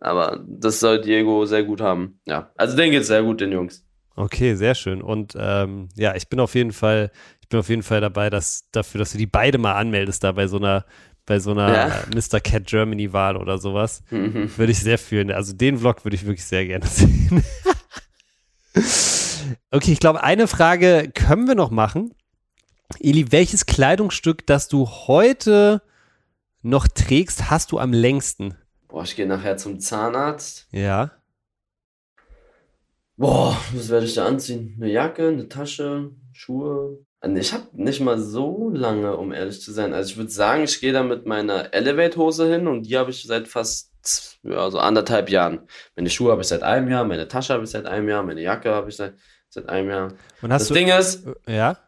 Aber 0.00 0.44
das 0.46 0.80
soll 0.80 1.00
Diego 1.00 1.46
sehr 1.46 1.64
gut 1.64 1.80
haben. 1.80 2.20
Ja, 2.26 2.50
also 2.56 2.76
den 2.76 2.90
geht's 2.90 3.06
sehr 3.06 3.22
gut, 3.22 3.40
den 3.40 3.52
Jungs. 3.52 3.85
Okay, 4.16 4.54
sehr 4.54 4.74
schön. 4.74 5.02
Und 5.02 5.34
ähm, 5.38 5.90
ja, 5.94 6.14
ich 6.14 6.28
bin 6.28 6.40
auf 6.40 6.54
jeden 6.54 6.72
Fall, 6.72 7.10
ich 7.42 7.48
bin 7.48 7.60
auf 7.60 7.68
jeden 7.68 7.82
Fall 7.82 8.00
dabei, 8.00 8.30
dass 8.30 8.64
dafür, 8.72 8.98
dass 8.98 9.12
du 9.12 9.18
die 9.18 9.26
beide 9.26 9.58
mal 9.58 9.74
anmeldest, 9.74 10.24
da 10.24 10.32
bei 10.32 10.46
so 10.46 10.56
einer 10.56 10.84
bei 11.26 11.40
so 11.40 11.50
einer 11.50 11.72
ja. 11.74 12.04
Mr. 12.14 12.40
Cat 12.40 12.66
Germany 12.66 13.12
Wahl 13.12 13.36
oder 13.36 13.58
sowas. 13.58 14.02
Mhm. 14.10 14.50
Würde 14.56 14.72
ich 14.72 14.78
sehr 14.78 14.96
fühlen. 14.96 15.30
Also 15.30 15.52
den 15.52 15.78
Vlog 15.78 16.04
würde 16.04 16.14
ich 16.14 16.24
wirklich 16.24 16.44
sehr 16.44 16.64
gerne 16.64 16.86
sehen. 16.86 17.44
okay, 19.70 19.92
ich 19.92 20.00
glaube, 20.00 20.22
eine 20.22 20.46
Frage 20.46 21.10
können 21.12 21.48
wir 21.48 21.56
noch 21.56 21.70
machen. 21.70 22.14
Eli, 23.00 23.32
welches 23.32 23.66
Kleidungsstück, 23.66 24.46
das 24.46 24.68
du 24.68 24.86
heute 24.88 25.82
noch 26.62 26.86
trägst, 26.86 27.50
hast 27.50 27.72
du 27.72 27.80
am 27.80 27.92
längsten? 27.92 28.54
Boah, 28.86 29.02
ich 29.02 29.16
gehe 29.16 29.26
nachher 29.26 29.56
zum 29.56 29.80
Zahnarzt. 29.80 30.68
Ja. 30.70 31.10
Boah, 33.16 33.56
was 33.72 33.88
werde 33.88 34.06
ich 34.06 34.14
da 34.14 34.26
anziehen? 34.26 34.76
Eine 34.76 34.92
Jacke, 34.92 35.28
eine 35.28 35.48
Tasche, 35.48 36.10
Schuhe, 36.32 37.06
ich 37.34 37.52
habe 37.52 37.64
nicht 37.72 38.00
mal 38.00 38.18
so 38.18 38.70
lange, 38.72 39.16
um 39.16 39.32
ehrlich 39.32 39.60
zu 39.60 39.72
sein. 39.72 39.92
Also 39.92 40.10
ich 40.10 40.16
würde 40.16 40.30
sagen, 40.30 40.62
ich 40.62 40.80
gehe 40.80 40.92
da 40.92 41.02
mit 41.02 41.26
meiner 41.26 41.72
Elevate-Hose 41.74 42.48
hin 42.52 42.68
und 42.68 42.84
die 42.84 42.96
habe 42.96 43.10
ich 43.10 43.24
seit 43.24 43.48
fast 43.48 43.90
ja, 44.42 44.70
so 44.70 44.78
anderthalb 44.78 45.30
Jahren. 45.30 45.66
Meine 45.96 46.10
Schuhe 46.10 46.30
habe 46.30 46.42
ich 46.42 46.48
seit 46.48 46.62
einem 46.62 46.88
Jahr, 46.88 47.04
meine 47.04 47.26
Tasche 47.26 47.54
habe 47.54 47.64
ich 47.64 47.70
seit 47.70 47.86
einem 47.86 48.08
Jahr, 48.08 48.22
meine 48.22 48.42
Jacke 48.42 48.70
habe 48.70 48.90
ich 48.90 48.96
seit, 48.96 49.14
seit 49.48 49.68
einem 49.68 49.90
Jahr. 49.90 50.12
das 50.42 50.68
Ding 50.68 50.88
ist, 50.88 51.26
ja? 51.48 51.78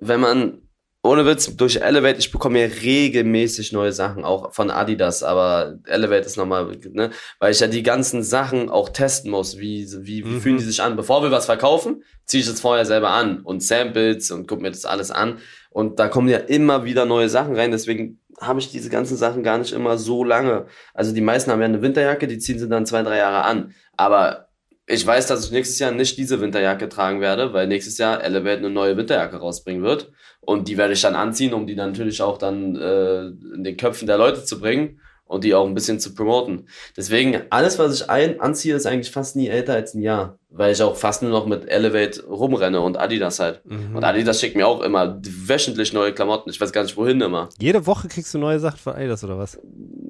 wenn 0.00 0.20
man 0.20 0.67
ohne 1.02 1.24
Witz, 1.26 1.54
durch 1.56 1.76
Elevate, 1.76 2.18
ich 2.18 2.32
bekomme 2.32 2.60
ja 2.60 2.66
regelmäßig 2.66 3.72
neue 3.72 3.92
Sachen, 3.92 4.24
auch 4.24 4.52
von 4.52 4.70
Adidas, 4.70 5.22
aber 5.22 5.78
Elevate 5.86 6.26
ist 6.26 6.36
nochmal, 6.36 6.76
ne, 6.92 7.10
weil 7.38 7.52
ich 7.52 7.60
ja 7.60 7.68
die 7.68 7.84
ganzen 7.84 8.22
Sachen 8.22 8.68
auch 8.68 8.88
testen 8.88 9.30
muss, 9.30 9.58
wie, 9.58 9.86
wie, 10.00 10.24
wie 10.24 10.28
mhm. 10.28 10.40
fühlen 10.40 10.56
die 10.58 10.64
sich 10.64 10.82
an. 10.82 10.96
Bevor 10.96 11.22
wir 11.22 11.30
was 11.30 11.46
verkaufen, 11.46 12.02
ziehe 12.26 12.42
ich 12.42 12.48
es 12.48 12.60
vorher 12.60 12.84
selber 12.84 13.10
an 13.10 13.42
und 13.42 13.62
Samples 13.62 14.30
und 14.30 14.48
gucke 14.48 14.62
mir 14.62 14.70
das 14.70 14.84
alles 14.84 15.10
an. 15.10 15.38
Und 15.70 16.00
da 16.00 16.08
kommen 16.08 16.28
ja 16.28 16.38
immer 16.38 16.84
wieder 16.84 17.04
neue 17.04 17.28
Sachen 17.28 17.54
rein, 17.54 17.70
deswegen 17.70 18.20
habe 18.40 18.60
ich 18.60 18.70
diese 18.70 18.90
ganzen 18.90 19.16
Sachen 19.16 19.42
gar 19.42 19.58
nicht 19.58 19.72
immer 19.72 19.98
so 19.98 20.24
lange. 20.24 20.66
Also 20.94 21.12
die 21.12 21.20
meisten 21.20 21.50
haben 21.50 21.60
ja 21.60 21.66
eine 21.66 21.82
Winterjacke, 21.82 22.26
die 22.26 22.38
ziehen 22.38 22.58
sie 22.58 22.68
dann 22.68 22.86
zwei, 22.86 23.02
drei 23.02 23.18
Jahre 23.18 23.44
an. 23.44 23.74
Aber 23.96 24.48
ich 24.86 25.06
weiß, 25.06 25.26
dass 25.26 25.44
ich 25.44 25.50
nächstes 25.50 25.78
Jahr 25.78 25.90
nicht 25.90 26.16
diese 26.16 26.40
Winterjacke 26.40 26.88
tragen 26.88 27.20
werde, 27.20 27.52
weil 27.52 27.66
nächstes 27.66 27.98
Jahr 27.98 28.22
Elevate 28.22 28.58
eine 28.58 28.70
neue 28.70 28.96
Winterjacke 28.96 29.36
rausbringen 29.36 29.82
wird. 29.82 30.10
Und 30.48 30.66
die 30.66 30.78
werde 30.78 30.94
ich 30.94 31.02
dann 31.02 31.14
anziehen, 31.14 31.52
um 31.52 31.66
die 31.66 31.74
natürlich 31.74 32.22
auch 32.22 32.38
dann 32.38 32.74
äh, 32.74 33.26
in 33.26 33.64
den 33.64 33.76
Köpfen 33.76 34.06
der 34.06 34.16
Leute 34.16 34.44
zu 34.46 34.58
bringen 34.58 34.98
und 35.26 35.44
die 35.44 35.54
auch 35.54 35.66
ein 35.66 35.74
bisschen 35.74 36.00
zu 36.00 36.14
promoten. 36.14 36.68
Deswegen, 36.96 37.42
alles, 37.50 37.78
was 37.78 38.00
ich 38.00 38.08
ein 38.08 38.40
anziehe, 38.40 38.74
ist 38.74 38.86
eigentlich 38.86 39.10
fast 39.10 39.36
nie 39.36 39.48
älter 39.48 39.74
als 39.74 39.92
ein 39.92 40.00
Jahr, 40.00 40.38
weil 40.48 40.72
ich 40.72 40.80
auch 40.80 40.96
fast 40.96 41.20
nur 41.20 41.30
noch 41.30 41.44
mit 41.44 41.68
Elevate 41.68 42.24
rumrenne 42.24 42.80
und 42.80 42.96
Adidas 42.96 43.40
halt. 43.40 43.60
Mhm. 43.66 43.94
Und 43.94 44.04
Adidas 44.04 44.40
schickt 44.40 44.56
mir 44.56 44.66
auch 44.66 44.80
immer 44.80 45.20
wöchentlich 45.22 45.92
neue 45.92 46.14
Klamotten. 46.14 46.48
Ich 46.48 46.58
weiß 46.58 46.72
gar 46.72 46.82
nicht, 46.82 46.96
wohin 46.96 47.20
immer. 47.20 47.50
Jede 47.60 47.84
Woche 47.84 48.08
kriegst 48.08 48.32
du 48.32 48.38
neue 48.38 48.58
Sachen 48.58 48.78
von 48.78 48.94
Adidas 48.94 49.22
oder 49.22 49.36
was? 49.36 49.58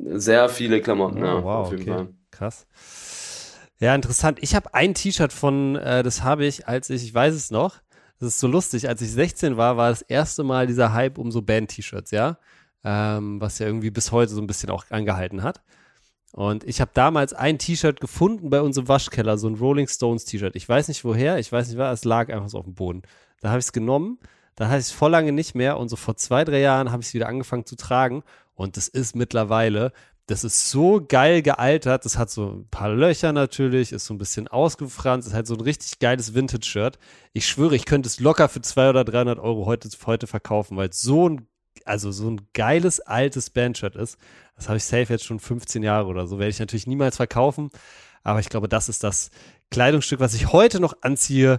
Sehr 0.05 0.49
viele 0.49 0.80
Klamotten, 0.80 1.20
oh, 1.20 1.26
ja. 1.26 1.43
Wow, 1.43 1.66
auf 1.66 1.70
jeden 1.72 1.82
okay. 1.82 1.91
Fall. 1.91 2.09
Krass. 2.30 2.66
Ja, 3.80 3.93
interessant. 3.93 4.39
Ich 4.41 4.55
habe 4.55 4.72
ein 4.72 4.95
T-Shirt 4.95 5.32
von, 5.32 5.74
äh, 5.74 6.05
das 6.05 6.22
habe 6.22 6.47
ich, 6.47 6.68
als 6.68 6.91
ich, 6.91 7.03
ich 7.03 7.12
weiß 7.12 7.34
es 7.34 7.51
noch, 7.51 7.74
das 8.18 8.30
ist 8.30 8.40
so 8.40 8.48
lustig. 8.48 8.88
Als 8.88 9.00
ich 9.00 9.10
16 9.12 9.56
war, 9.56 9.76
war 9.76 9.90
das 9.90 10.02
erste 10.02 10.44
Mal 10.44 10.66
dieser 10.66 10.92
Hype 10.92 11.18
um 11.18 11.30
so 11.30 11.42
Band-T-Shirts, 11.42 12.10
ja. 12.10 12.38
Ähm, 12.84 13.40
was 13.40 13.58
ja 13.58 13.66
irgendwie 13.66 13.90
bis 13.90 14.12
heute 14.12 14.32
so 14.32 14.40
ein 14.40 14.46
bisschen 14.46 14.70
auch 14.70 14.84
angehalten 14.90 15.42
hat. 15.42 15.62
Und 16.32 16.64
ich 16.64 16.80
habe 16.80 16.90
damals 16.94 17.32
ein 17.32 17.58
T-Shirt 17.58 18.00
gefunden 18.00 18.50
bei 18.50 18.60
unserem 18.60 18.88
Waschkeller, 18.88 19.38
so 19.38 19.48
ein 19.48 19.54
Rolling 19.54 19.88
Stones 19.88 20.24
T-Shirt. 20.24 20.54
Ich 20.56 20.68
weiß 20.68 20.88
nicht 20.88 21.04
woher, 21.04 21.38
ich 21.38 21.50
weiß 21.50 21.68
nicht 21.68 21.78
was, 21.78 22.00
es 22.00 22.04
lag 22.04 22.30
einfach 22.30 22.48
so 22.48 22.58
auf 22.58 22.64
dem 22.64 22.74
Boden. 22.74 23.02
Da 23.40 23.48
habe 23.48 23.58
ich 23.58 23.66
es 23.66 23.72
genommen, 23.72 24.18
da 24.54 24.68
hatte 24.68 24.78
ich 24.78 24.86
es 24.86 24.92
voll 24.92 25.10
lange 25.10 25.32
nicht 25.32 25.54
mehr 25.54 25.78
und 25.78 25.88
so 25.88 25.96
vor 25.96 26.16
zwei, 26.16 26.44
drei 26.44 26.60
Jahren 26.60 26.90
habe 26.90 27.02
ich 27.02 27.08
es 27.08 27.14
wieder 27.14 27.28
angefangen 27.28 27.64
zu 27.64 27.76
tragen. 27.76 28.22
Und 28.54 28.76
das 28.76 28.88
ist 28.88 29.14
mittlerweile 29.14 29.92
das 30.28 30.44
ist 30.44 30.70
so 30.70 31.02
geil 31.06 31.40
gealtert. 31.40 32.04
Das 32.04 32.18
hat 32.18 32.28
so 32.28 32.50
ein 32.50 32.68
paar 32.68 32.90
Löcher 32.90 33.32
natürlich, 33.32 33.92
ist 33.92 34.04
so 34.04 34.12
ein 34.12 34.18
bisschen 34.18 34.46
ausgefranst, 34.46 35.26
ist 35.26 35.34
halt 35.34 35.46
so 35.46 35.54
ein 35.54 35.62
richtig 35.62 35.98
geiles 36.00 36.34
Vintage-Shirt. 36.34 36.98
Ich 37.32 37.48
schwöre, 37.48 37.74
ich 37.74 37.86
könnte 37.86 38.08
es 38.08 38.20
locker 38.20 38.50
für 38.50 38.60
200 38.60 38.90
oder 38.94 39.04
300 39.10 39.38
Euro 39.38 39.64
heute, 39.64 39.88
heute 40.04 40.26
verkaufen, 40.26 40.76
weil 40.76 40.90
es 40.90 41.00
so 41.00 41.30
ein, 41.30 41.48
also 41.86 42.12
so 42.12 42.30
ein 42.30 42.42
geiles 42.52 43.00
altes 43.00 43.48
Bandshirt 43.48 43.96
ist. 43.96 44.18
Das 44.54 44.68
habe 44.68 44.76
ich 44.76 44.84
safe 44.84 45.10
jetzt 45.10 45.24
schon 45.24 45.40
15 45.40 45.82
Jahre 45.82 46.06
oder 46.08 46.26
so. 46.26 46.38
Werde 46.38 46.50
ich 46.50 46.60
natürlich 46.60 46.86
niemals 46.86 47.16
verkaufen. 47.16 47.70
Aber 48.22 48.40
ich 48.40 48.50
glaube, 48.50 48.68
das 48.68 48.90
ist 48.90 49.04
das 49.04 49.30
Kleidungsstück, 49.70 50.20
was 50.20 50.34
ich 50.34 50.52
heute 50.52 50.78
noch 50.78 50.94
anziehe, 51.00 51.58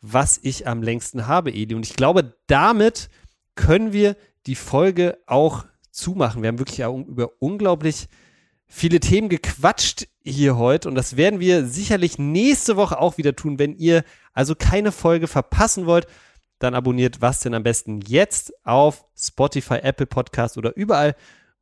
was 0.00 0.40
ich 0.42 0.66
am 0.66 0.82
längsten 0.82 1.28
habe, 1.28 1.52
Eli. 1.52 1.76
Und 1.76 1.86
ich 1.86 1.94
glaube, 1.94 2.34
damit 2.48 3.10
können 3.54 3.92
wir 3.92 4.16
die 4.46 4.56
Folge 4.56 5.18
auch 5.26 5.66
zumachen. 5.98 6.42
Wir 6.42 6.48
haben 6.48 6.58
wirklich 6.58 6.80
über 6.80 7.30
unglaublich 7.40 8.08
viele 8.66 9.00
Themen 9.00 9.28
gequatscht 9.28 10.08
hier 10.22 10.56
heute 10.56 10.88
und 10.88 10.94
das 10.94 11.16
werden 11.16 11.40
wir 11.40 11.66
sicherlich 11.66 12.18
nächste 12.18 12.76
Woche 12.76 12.98
auch 13.00 13.18
wieder 13.18 13.34
tun. 13.34 13.58
Wenn 13.58 13.74
ihr 13.76 14.04
also 14.32 14.54
keine 14.54 14.92
Folge 14.92 15.26
verpassen 15.26 15.86
wollt, 15.86 16.06
dann 16.58 16.74
abonniert 16.74 17.20
was 17.20 17.40
denn 17.40 17.54
am 17.54 17.62
besten 17.62 18.00
jetzt 18.02 18.52
auf 18.64 19.04
Spotify, 19.16 19.76
Apple 19.76 20.06
Podcast 20.06 20.58
oder 20.58 20.76
überall, 20.76 21.14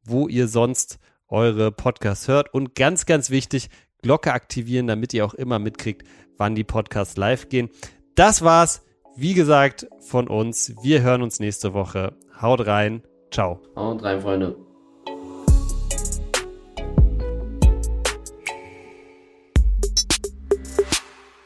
wo 0.05 0.29
ihr 0.29 0.49
sonst 0.49 0.99
eure 1.29 1.71
Podcasts 1.73 2.29
hört. 2.29 2.53
Und 2.53 2.75
ganz, 2.75 3.07
ganz 3.07 3.31
wichtig, 3.31 3.69
Glocke 4.03 4.33
aktivieren, 4.33 4.87
damit 4.87 5.13
ihr 5.15 5.25
auch 5.25 5.35
immer 5.35 5.59
mitkriegt, 5.59 6.07
wann 6.39 6.55
die 6.55 6.65
Podcasts 6.65 7.17
live 7.17 7.49
gehen. 7.49 7.71
Das 8.15 8.43
war's, 8.43 8.83
wie 9.17 9.35
gesagt, 9.35 9.87
von 10.01 10.29
uns. 10.29 10.75
Wir 10.83 11.03
hören 11.03 11.23
uns 11.23 11.41
nächste 11.41 11.75
Woche. 11.75 12.17
Haut 12.41 12.67
rein. 12.67 13.03
Ciao. 13.31 13.61
Und 13.75 14.03
rein, 14.03 14.21
Freunde. 14.21 14.57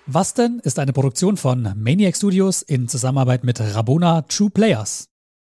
Was 0.06 0.34
denn 0.34 0.60
ist 0.64 0.80
eine 0.80 0.92
Produktion 0.92 1.36
von 1.36 1.72
Maniac 1.76 2.16
Studios 2.16 2.62
in 2.62 2.88
Zusammenarbeit 2.88 3.44
mit 3.44 3.60
Rabona 3.60 4.22
True 4.22 4.50
Players. 4.50 5.09